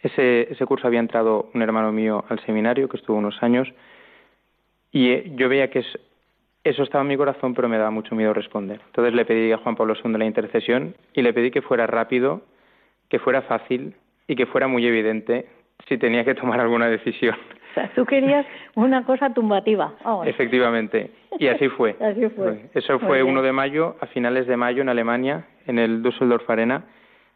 Ese, 0.00 0.52
ese 0.52 0.66
curso 0.66 0.86
había 0.86 1.00
entrado 1.00 1.50
un 1.54 1.62
hermano 1.62 1.92
mío 1.92 2.24
al 2.28 2.40
seminario 2.44 2.88
que 2.88 2.96
estuvo 2.96 3.16
unos 3.16 3.40
años 3.42 3.68
y 4.90 5.10
eh, 5.10 5.32
yo 5.36 5.48
veía 5.48 5.70
que 5.70 5.84
eso 6.64 6.82
estaba 6.82 7.02
en 7.02 7.08
mi 7.08 7.16
corazón, 7.16 7.54
pero 7.54 7.68
me 7.68 7.78
daba 7.78 7.90
mucho 7.90 8.14
miedo 8.14 8.32
responder. 8.34 8.80
Entonces 8.86 9.14
le 9.14 9.24
pedí 9.24 9.52
a 9.52 9.58
Juan 9.58 9.76
Pablo 9.76 9.94
II 10.02 10.12
la 10.18 10.24
intercesión 10.24 10.94
y 11.14 11.22
le 11.22 11.32
pedí 11.32 11.50
que 11.50 11.62
fuera 11.62 11.86
rápido, 11.86 12.42
que 13.08 13.18
fuera 13.18 13.42
fácil 13.42 13.94
y 14.26 14.36
que 14.36 14.46
fuera 14.46 14.68
muy 14.68 14.86
evidente 14.86 15.46
si 15.86 15.98
tenía 15.98 16.24
que 16.24 16.34
tomar 16.34 16.60
alguna 16.60 16.88
decisión. 16.88 17.36
O 17.70 17.74
sea, 17.74 17.90
tú 17.94 18.04
querías 18.06 18.46
una 18.74 19.04
cosa 19.04 19.32
tumbativa. 19.32 19.94
Efectivamente. 20.24 21.10
Y 21.38 21.48
así 21.48 21.68
fue. 21.68 21.96
así 22.00 22.28
fue. 22.30 22.70
Eso 22.74 22.98
fue 22.98 23.22
1 23.22 23.42
de 23.42 23.52
mayo, 23.52 23.96
a 24.00 24.06
finales 24.06 24.46
de 24.46 24.56
mayo 24.56 24.82
en 24.82 24.88
Alemania, 24.88 25.46
en 25.66 25.78
el 25.78 26.02
Düsseldorf 26.02 26.48
Arena. 26.50 26.84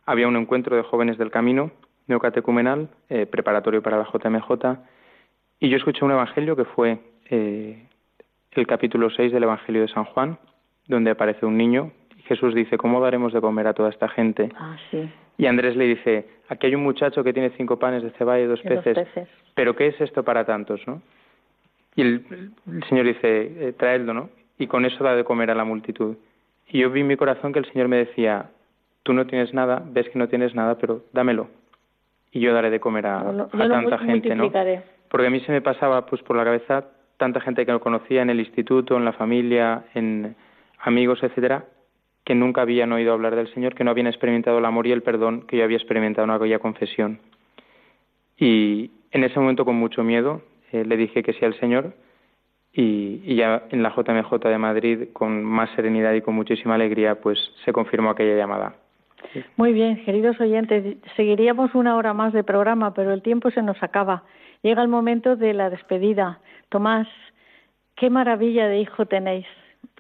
Había 0.07 0.27
un 0.27 0.37
encuentro 0.37 0.77
de 0.77 0.83
jóvenes 0.83 1.19
del 1.19 1.31
camino 1.31 1.71
neocatecumenal, 2.09 2.89
eh, 3.09 3.27
preparatorio 3.27 3.83
para 3.83 3.99
la 3.99 4.05
JMJ, 4.05 4.79
y 5.61 5.69
yo 5.69 5.77
escuché 5.77 6.05
un 6.05 6.11
evangelio 6.11 6.57
que 6.57 6.65
fue 6.65 6.99
eh, 7.31 7.87
el 8.51 8.67
capítulo 8.67 9.11
6 9.11 9.33
del 9.33 9.45
Evangelio 9.45 9.83
de 9.83 9.89
San 9.89 10.05
Juan, 10.05 10.39
donde 10.89 11.13
aparece 11.13 11.47
un 11.47 11.57
niño 11.57 11.93
y 12.17 12.23
Jesús 12.23 12.55
dice, 12.55 12.77
¿cómo 12.77 13.01
daremos 13.01 13.33
de 13.33 13.41
comer 13.41 13.67
a 13.67 13.75
toda 13.75 13.91
esta 13.91 14.09
gente? 14.09 14.51
Ah, 14.59 14.77
sí. 14.91 15.09
Y 15.39 15.47
Andrés 15.47 15.77
le 15.77 15.87
dice, 15.87 16.27
aquí 16.49 16.67
hay 16.67 16.75
un 16.75 16.83
muchacho 16.83 17.25
que 17.25 17.33
tiene 17.33 17.51
cinco 17.57 17.79
panes 17.79 18.03
de 18.03 18.11
cebada 18.11 18.41
y 18.41 18.47
dos, 18.47 18.61
peces, 18.61 19.09
pero 19.55 19.75
¿qué 19.75 19.89
es 19.89 20.01
esto 20.01 20.23
para 20.23 20.45
tantos? 20.45 20.81
¿no? 20.87 21.03
Y 21.97 22.03
el, 22.03 22.53
Señor 22.89 23.07
dice, 23.07 23.69
eh, 23.69 23.73
traedlo, 23.77 24.15
¿no? 24.15 24.31
Y 24.59 24.67
con 24.67 24.85
eso 24.85 25.03
da 25.03 25.15
de 25.15 25.25
comer 25.25 25.51
a 25.51 25.55
la 25.55 25.65
multitud. 25.65 26.17
Y 26.69 26.79
yo 26.79 26.91
vi 26.91 27.01
en 27.01 27.07
mi 27.07 27.17
corazón 27.17 27.53
que 27.53 27.59
el 27.59 27.71
Señor 27.71 27.89
me 27.89 27.99
decía, 27.99 28.51
tú 29.03 29.13
no 29.13 29.27
tienes 29.27 29.53
nada, 29.53 29.83
ves 29.85 30.09
que 30.09 30.19
no 30.19 30.29
tienes 30.29 30.55
nada, 30.55 30.77
pero 30.79 31.03
dámelo. 31.13 31.49
Y 32.31 32.41
yo 32.41 32.55
daré 32.55 32.71
de 32.71 32.81
comer 32.81 33.07
a, 33.07 33.49
tanta 33.51 33.99
gente, 33.99 34.35
¿no? 34.35 34.51
Porque 35.09 35.27
a 35.27 35.31
mí 35.31 35.41
se 35.41 35.53
me 35.53 35.61
pasaba 35.61 36.07
pues 36.07 36.23
por 36.23 36.37
la 36.37 36.45
cabeza 36.45 36.85
tanta 37.19 37.41
gente 37.41 37.67
que 37.67 37.73
lo 37.73 37.81
conocía 37.81 38.23
en 38.23 38.31
el 38.31 38.41
instituto, 38.41 38.97
en 38.97 39.05
la 39.05 39.13
familia, 39.13 39.85
en 39.95 40.35
amigos, 40.81 41.23
etcétera, 41.23 41.65
que 42.33 42.37
nunca 42.37 42.63
habían 42.63 42.91
oído 42.93 43.13
hablar 43.13 43.37
del 43.37 43.53
Señor, 43.53 43.75
que 43.75 43.85
no 43.85 43.91
habían 43.91 44.07
experimentado 44.07 44.57
el 44.57 44.65
amor 44.65 44.87
y 44.87 44.93
el 44.93 45.03
perdón 45.03 45.43
que 45.43 45.59
yo 45.59 45.65
había 45.65 45.77
experimentado 45.77 46.25
en 46.25 46.31
aquella 46.31 46.61
confesión. 46.61 47.19
Y 48.39 48.91
en 49.11 49.25
ese 49.25 49.39
momento, 49.39 49.67
con 49.67 49.77
mucho 49.77 50.03
miedo, 50.03 50.41
eh, 50.73 50.83
le 50.87 50.97
dije 50.97 51.23
que 51.23 51.35
sí 51.35 51.45
al 51.45 51.53
Señor 51.61 51.93
y, 52.73 53.35
ya 53.35 53.65
en 53.69 53.83
la 53.83 53.91
JMJ 53.91 54.49
de 54.49 54.57
Madrid, 54.57 55.09
con 55.13 55.45
más 55.45 55.69
serenidad 55.77 56.15
y 56.15 56.23
con 56.23 56.35
muchísima 56.35 56.77
alegría, 56.77 57.17
pues 57.17 57.39
se 57.67 57.73
confirmó 57.75 58.09
aquella 58.09 58.35
llamada. 58.35 58.77
Muy 59.59 59.75
bien, 59.75 60.03
queridos 60.03 60.41
oyentes, 60.41 60.97
seguiríamos 61.17 61.75
una 61.75 61.97
hora 61.97 62.15
más 62.15 62.33
de 62.33 62.45
programa, 62.45 62.95
pero 62.95 63.13
el 63.13 63.21
tiempo 63.21 63.51
se 63.51 63.61
nos 63.61 63.83
acaba. 63.83 64.23
Llega 64.63 64.81
el 64.81 64.89
momento 64.89 65.37
de 65.37 65.53
la 65.53 65.69
despedida. 65.69 66.41
Tomás, 66.71 67.09
qué 67.95 68.09
maravilla 68.09 68.69
de 68.69 68.79
hijo 68.79 69.05
tenéis. 69.05 69.47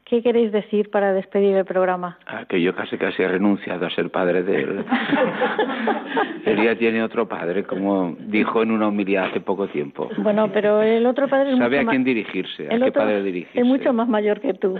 ¿Qué 0.04 0.22
queréis 0.22 0.52
decir 0.52 0.90
para 0.90 1.12
despedir 1.12 1.56
el 1.56 1.64
programa? 1.64 2.18
Ah, 2.26 2.44
que 2.48 2.60
yo 2.60 2.74
casi 2.74 2.98
casi 2.98 3.22
he 3.22 3.28
renunciado 3.28 3.86
a 3.86 3.90
ser 3.90 4.10
padre 4.10 4.42
de 4.42 4.62
él. 4.62 4.84
él 6.44 6.62
ya 6.62 6.76
tiene 6.76 7.02
otro 7.02 7.28
padre, 7.28 7.64
como 7.64 8.16
dijo 8.18 8.62
en 8.62 8.72
una 8.72 8.88
humildad 8.88 9.26
hace 9.26 9.40
poco 9.40 9.68
tiempo. 9.68 10.10
Bueno, 10.18 10.50
pero 10.52 10.82
el 10.82 11.06
otro 11.06 11.28
padre 11.28 11.52
es 11.52 11.58
Sabe 11.58 11.78
a 11.78 11.86
quién 11.86 12.04
dirigirse, 12.04 12.66
a 12.66 12.78
qué 12.78 12.92
padre 12.92 13.22
dirigirse. 13.22 13.60
Es 13.60 13.64
mucho 13.64 13.92
más 13.92 14.08
mayor 14.08 14.40
que 14.40 14.54
tú. 14.54 14.76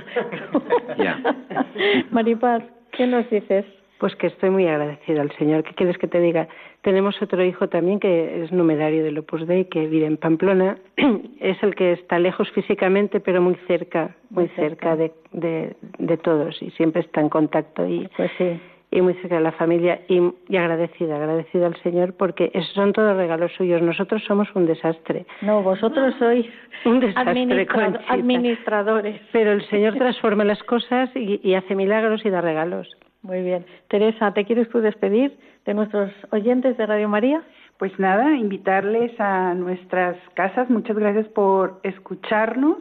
ya. 0.98 1.18
Maripaz, 2.10 2.62
¿qué 2.90 3.06
nos 3.06 3.28
dices? 3.30 3.64
Pues 4.03 4.16
que 4.16 4.26
estoy 4.26 4.50
muy 4.50 4.66
agradecida 4.66 5.22
al 5.22 5.30
Señor. 5.38 5.62
¿Qué 5.62 5.74
quieres 5.74 5.96
que 5.96 6.09
te 6.09 6.18
diga? 6.18 6.48
Tenemos 6.80 7.22
otro 7.22 7.44
hijo 7.44 7.68
también 7.68 8.00
que 8.00 8.42
es 8.42 8.50
numerario 8.50 9.05
del 9.05 9.16
Opus 9.16 9.46
Dei, 9.46 9.66
que 9.66 9.86
vive 9.86 10.07
en 10.07 10.16
Pamplona. 10.16 10.76
es 11.40 11.62
el 11.62 11.76
que 11.76 11.92
está 11.92 12.18
lejos 12.18 12.50
físicamente, 12.50 13.20
pero 13.20 13.40
muy 13.40 13.55
cerca, 13.68 14.16
muy 14.30 14.48
cerca 14.57 14.96
de, 14.96 15.12
de, 15.30 16.16
todos 16.16 16.61
y 16.61 16.72
siempre 16.72 17.03
está 17.03 17.20
en 17.20 17.28
contacto 17.28 17.86
y, 17.86 18.09
pues 18.16 18.32
sí. 18.38 18.61
y 18.90 19.00
muy 19.03 19.14
cerca 19.14 19.36
de 19.36 19.42
la 19.42 19.53
familia 19.53 20.00
y, 20.09 20.18
agradecida, 20.57 21.14
agradecida 21.14 21.68
al 21.68 21.76
Señor 21.84 22.14
porque 22.14 22.50
esos 22.55 22.74
son 22.74 22.92
todos 22.92 23.16
regalos 23.16 23.53
suyos. 23.53 23.82
Nosotros 23.82 24.24
somos 24.26 24.48
un 24.57 24.66
desastre. 24.66 25.26
No, 25.42 25.62
vosotros 25.62 26.12
sois 26.18 26.46
un 26.86 26.98
desastre, 26.98 27.68
administradores. 28.09 29.20
Pero 29.30 29.53
el 29.53 29.64
Señor 29.68 29.94
transforma 29.94 30.42
las 30.42 30.61
cosas 30.64 31.09
y 31.14 31.55
hace 31.55 31.76
milagros 31.76 32.26
y 32.26 32.30
da 32.30 32.40
regalos. 32.40 32.88
Muy 33.22 33.42
bien. 33.42 33.64
Teresa, 33.88 34.34
¿te 34.34 34.44
quieres 34.44 34.68
tú 34.70 34.80
despedir 34.80 35.38
de 35.64 35.74
nuestros 35.74 36.10
oyentes 36.30 36.76
de 36.76 36.86
Radio 36.86 37.08
María? 37.08 37.42
Pues 37.78 37.96
nada, 37.98 38.36
invitarles 38.36 39.18
a 39.20 39.54
nuestras 39.54 40.16
casas. 40.34 40.68
Muchas 40.68 40.96
gracias 40.96 41.28
por 41.28 41.80
escucharnos 41.84 42.78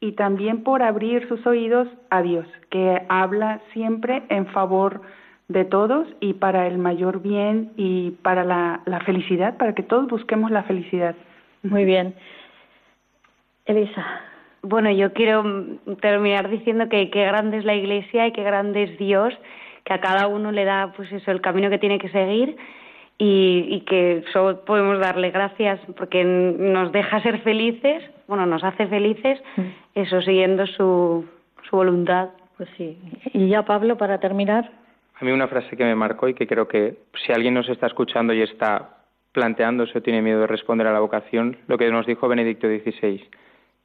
y 0.00 0.12
también 0.12 0.62
por 0.62 0.82
abrir 0.82 1.28
sus 1.28 1.46
oídos 1.46 1.88
a 2.10 2.22
Dios, 2.22 2.46
que 2.70 3.02
habla 3.08 3.60
siempre 3.72 4.22
en 4.30 4.46
favor 4.46 5.02
de 5.48 5.64
todos 5.64 6.08
y 6.20 6.34
para 6.34 6.66
el 6.66 6.78
mayor 6.78 7.20
bien 7.20 7.72
y 7.76 8.12
para 8.22 8.44
la, 8.44 9.00
felicidad, 9.04 9.56
para 9.58 9.74
que 9.74 9.82
todos 9.82 10.08
busquemos 10.08 10.50
la 10.50 10.64
felicidad. 10.64 11.14
Muy 11.62 11.84
bien. 11.84 12.14
Elisa. 13.66 14.04
Bueno, 14.62 14.90
yo 14.90 15.12
quiero 15.12 15.44
terminar 16.00 16.48
diciendo 16.48 16.88
que 16.88 17.10
qué 17.10 17.24
grande 17.24 17.58
es 17.58 17.64
la 17.64 17.74
Iglesia 17.74 18.26
y 18.26 18.32
qué 18.32 18.42
grande 18.42 18.84
es 18.84 18.98
Dios 18.98 19.34
que 19.86 19.94
a 19.94 20.00
cada 20.00 20.26
uno 20.26 20.50
le 20.50 20.64
da 20.64 20.92
pues 20.96 21.10
eso 21.12 21.30
el 21.30 21.40
camino 21.40 21.70
que 21.70 21.78
tiene 21.78 22.00
que 22.00 22.08
seguir 22.08 22.56
y, 23.18 23.84
que 23.86 24.24
solo 24.32 24.64
podemos 24.64 24.98
darle 24.98 25.30
gracias 25.30 25.80
porque 25.96 26.22
nos 26.24 26.92
deja 26.92 27.22
ser 27.22 27.40
felices, 27.40 28.02
bueno, 28.26 28.44
nos 28.44 28.62
hace 28.62 28.88
felices, 28.88 29.40
mm. 29.56 29.62
eso 29.94 30.20
siguiendo 30.20 30.66
su, 30.66 31.24
su 31.70 31.76
voluntad. 31.76 32.30
Pues 32.56 32.68
sí. 32.76 32.98
Y 33.32 33.48
ya 33.48 33.62
Pablo, 33.64 33.96
para 33.96 34.18
terminar. 34.18 34.70
A 35.14 35.24
mí 35.24 35.30
una 35.30 35.46
frase 35.46 35.76
que 35.76 35.84
me 35.84 35.94
marcó 35.94 36.28
y 36.28 36.34
que 36.34 36.46
creo 36.46 36.66
que 36.66 36.96
si 37.24 37.32
alguien 37.32 37.54
nos 37.54 37.68
está 37.68 37.86
escuchando 37.86 38.34
y 38.34 38.42
está 38.42 38.96
planteándose 39.32 39.98
o 39.98 40.02
tiene 40.02 40.20
miedo 40.20 40.40
de 40.40 40.46
responder 40.46 40.86
a 40.86 40.92
la 40.92 41.00
vocación, 41.00 41.58
lo 41.68 41.78
que 41.78 41.90
nos 41.90 42.06
dijo 42.06 42.28
Benedicto 42.28 42.66
XVI, 42.66 43.22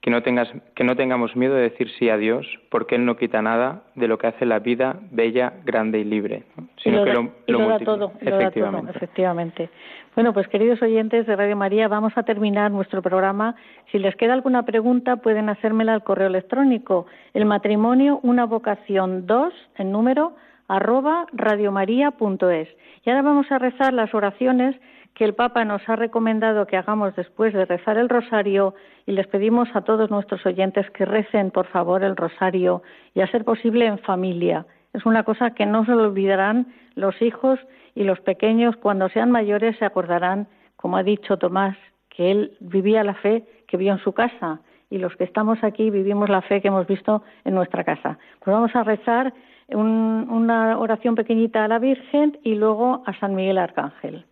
que 0.02 0.10
no, 0.10 0.24
tengas, 0.24 0.52
que 0.76 0.84
no 0.84 0.96
tengamos 0.96 1.36
miedo 1.36 1.54
de 1.54 1.62
decir 1.62 1.90
sí 2.00 2.10
a 2.10 2.18
Dios, 2.18 2.48
porque 2.70 2.96
Él 2.96 3.06
no 3.06 3.18
quita 3.18 3.42
nada 3.44 3.84
de 3.94 4.08
lo 4.08 4.18
que 4.18 4.28
hace 4.28 4.48
la 4.48 4.58
vida 4.60 5.00
bella, 5.12 5.54
grande 5.64 6.00
y 6.00 6.04
libre, 6.04 6.44
sino 6.84 7.04
que 7.06 7.14
lo, 7.48 7.68
da 7.68 7.80
todo, 7.80 8.12
efectivamente. 8.20 8.92
efectivamente. 8.96 9.70
Bueno, 10.16 10.34
pues 10.34 10.48
queridos 10.48 10.82
oyentes 10.82 11.28
de 11.28 11.36
Radio 11.36 11.56
María, 11.56 11.88
vamos 11.88 12.14
a 12.16 12.24
terminar 12.24 12.72
nuestro 12.72 13.02
programa. 13.04 13.56
Si 13.92 14.00
les 14.00 14.16
queda 14.16 14.34
alguna 14.34 14.64
pregunta, 14.64 15.18
pueden 15.18 15.50
hacérmela 15.50 15.94
al 15.94 16.04
correo 16.04 16.28
electrónico, 16.28 17.06
el 17.34 17.46
matrimonio, 17.46 18.20
una 18.24 18.46
vocación 18.46 19.28
2, 19.28 19.54
en 19.78 19.92
número, 19.92 20.36
arroba 20.68 21.28
radiomaria.es. 21.32 22.68
Y 23.06 23.10
ahora 23.10 23.22
vamos 23.22 23.52
a 23.52 23.60
rezar 23.60 23.94
las 23.94 24.14
oraciones 24.14 24.76
que 25.14 25.26
el 25.26 25.34
Papa 25.34 25.66
nos 25.66 25.88
ha 25.88 25.96
recomendado 25.96 26.66
que 26.68 26.78
hagamos 26.78 27.16
después 27.16 27.54
de 27.54 27.66
rezar 27.66 27.98
el 27.98 28.10
rosario 28.10 28.74
y 29.06 29.12
les 29.12 29.28
pedimos 29.28 29.70
a 29.74 29.82
todos 29.82 30.10
nuestros 30.10 30.46
oyentes 30.46 30.90
que 30.92 31.06
recen, 31.06 31.52
por 31.52 31.68
favor, 31.68 32.04
el 32.04 32.16
rosario 32.16 32.82
y 33.14 33.22
a 33.22 33.28
ser 33.28 33.44
posible 33.44 33.86
en 33.86 34.00
familia. 34.00 34.66
Es 34.94 35.06
una 35.06 35.24
cosa 35.24 35.52
que 35.52 35.66
no 35.66 35.86
se 35.86 35.92
lo 35.92 36.04
olvidarán 36.04 36.68
los 36.96 37.22
hijos 37.22 37.60
y 37.96 38.04
los 38.04 38.20
pequeños 38.22 38.76
cuando 38.78 39.10
sean 39.10 39.32
mayores 39.32 39.78
se 39.78 39.86
acordarán, 39.86 40.48
como 40.76 40.98
ha 40.98 41.04
dicho 41.04 41.38
Tomás, 41.38 41.78
que 42.10 42.32
él 42.32 42.58
vivía 42.60 43.04
la 43.04 43.16
fe 43.16 43.44
que 43.68 43.78
vio 43.78 43.94
en 43.94 44.00
su 44.00 44.14
casa 44.14 44.62
y 44.90 44.98
los 44.98 45.16
que 45.16 45.24
estamos 45.24 45.64
aquí 45.64 45.90
vivimos 45.90 46.30
la 46.30 46.42
fe 46.42 46.62
que 46.62 46.68
hemos 46.68 46.88
visto 46.88 47.24
en 47.46 47.56
nuestra 47.56 47.84
casa. 47.84 48.18
Pues 48.40 48.54
vamos 48.54 48.76
a 48.76 48.84
rezar 48.84 49.34
una 49.70 50.78
oración 50.78 51.16
pequeñita 51.16 51.64
a 51.64 51.68
la 51.70 51.80
Virgen 51.80 52.38
y 52.44 52.56
luego 52.56 53.04
a 53.06 53.18
San 53.20 53.36
Miguel 53.36 53.58
Arcángel. 53.58 54.26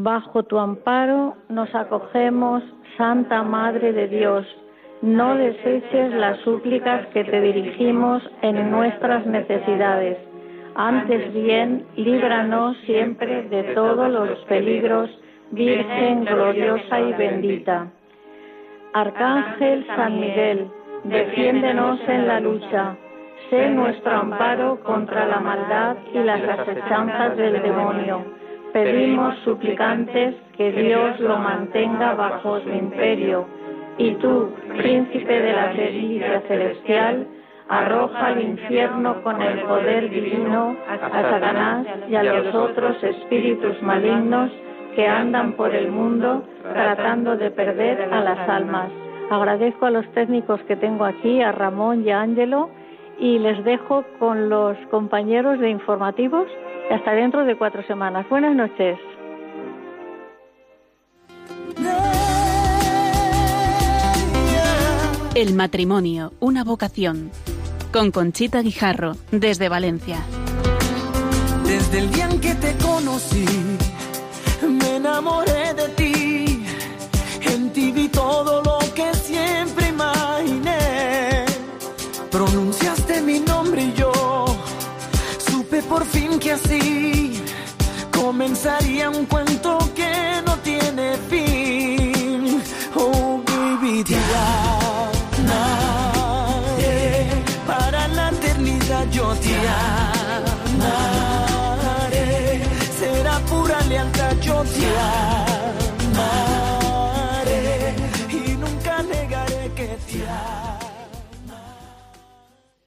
Bajo 0.00 0.44
tu 0.44 0.60
amparo 0.60 1.34
nos 1.48 1.74
acogemos, 1.74 2.62
Santa 2.96 3.42
Madre 3.42 3.92
de 3.92 4.06
Dios. 4.06 4.46
No 5.02 5.34
deseches 5.34 6.12
las 6.14 6.38
súplicas 6.42 7.04
que 7.08 7.24
te 7.24 7.40
dirigimos 7.40 8.22
en 8.42 8.70
nuestras 8.70 9.26
necesidades. 9.26 10.16
Antes 10.76 11.34
bien, 11.34 11.84
líbranos 11.96 12.76
siempre 12.86 13.42
de 13.48 13.74
todos 13.74 14.08
los 14.08 14.38
peligros, 14.44 15.10
Virgen 15.50 16.26
gloriosa 16.26 17.00
y 17.00 17.12
bendita. 17.14 17.88
Arcángel 18.92 19.84
San 19.96 20.20
Miguel, 20.20 20.68
defiéndenos 21.02 21.98
en 22.06 22.28
la 22.28 22.38
lucha. 22.38 22.96
Sé 23.50 23.68
nuestro 23.70 24.12
amparo 24.12 24.78
contra 24.84 25.26
la 25.26 25.40
maldad 25.40 25.96
y 26.14 26.18
las 26.18 26.42
asechanzas 26.60 27.36
del 27.36 27.62
demonio 27.62 28.38
pedimos 28.72 29.36
suplicantes 29.44 30.34
que 30.56 30.72
Dios 30.72 31.18
lo 31.20 31.38
mantenga 31.38 32.14
bajo 32.14 32.60
su 32.60 32.68
imperio. 32.68 33.46
Y 33.98 34.12
tú, 34.14 34.50
príncipe 34.76 35.40
de 35.40 35.52
la 35.52 35.68
justicia 35.68 36.42
celestial, 36.46 37.26
arroja 37.68 38.26
al 38.26 38.42
infierno 38.42 39.22
con 39.22 39.42
el 39.42 39.60
poder 39.60 40.08
divino 40.10 40.76
a 40.88 40.98
Satanás 40.98 41.86
y 42.08 42.14
a 42.14 42.22
los 42.22 42.54
otros 42.54 43.02
espíritus 43.02 43.80
malignos 43.82 44.50
que 44.94 45.06
andan 45.06 45.52
por 45.52 45.74
el 45.74 45.90
mundo 45.90 46.44
tratando 46.72 47.36
de 47.36 47.50
perder 47.50 48.02
a 48.12 48.20
las 48.20 48.48
almas. 48.48 48.90
Agradezco 49.30 49.86
a 49.86 49.90
los 49.90 50.10
técnicos 50.12 50.60
que 50.62 50.76
tengo 50.76 51.04
aquí, 51.04 51.42
a 51.42 51.52
Ramón 51.52 52.04
y 52.04 52.10
a 52.10 52.22
Ángelo, 52.22 52.70
y 53.18 53.38
les 53.38 53.62
dejo 53.64 54.04
con 54.18 54.48
los 54.48 54.76
compañeros 54.90 55.58
de 55.58 55.70
informativos 55.70 56.46
hasta 56.90 57.12
dentro 57.12 57.44
de 57.44 57.56
cuatro 57.56 57.82
semanas. 57.86 58.28
Buenas 58.28 58.54
noches. 58.54 58.98
El 65.34 65.54
matrimonio, 65.54 66.32
una 66.40 66.64
vocación. 66.64 67.30
Con 67.92 68.10
Conchita 68.10 68.60
Guijarro, 68.60 69.12
desde 69.30 69.68
Valencia. 69.68 70.18
Desde 71.64 71.98
el 72.00 72.10
día 72.10 72.28
en 72.28 72.40
que 72.40 72.54
te 72.54 72.74
conocí, 72.84 73.44
me 74.66 74.96
enamoré 74.96 75.57
que 86.38 86.52
así 86.52 87.42
comenzaría 88.12 89.10
un 89.10 89.26
cuento 89.26 89.77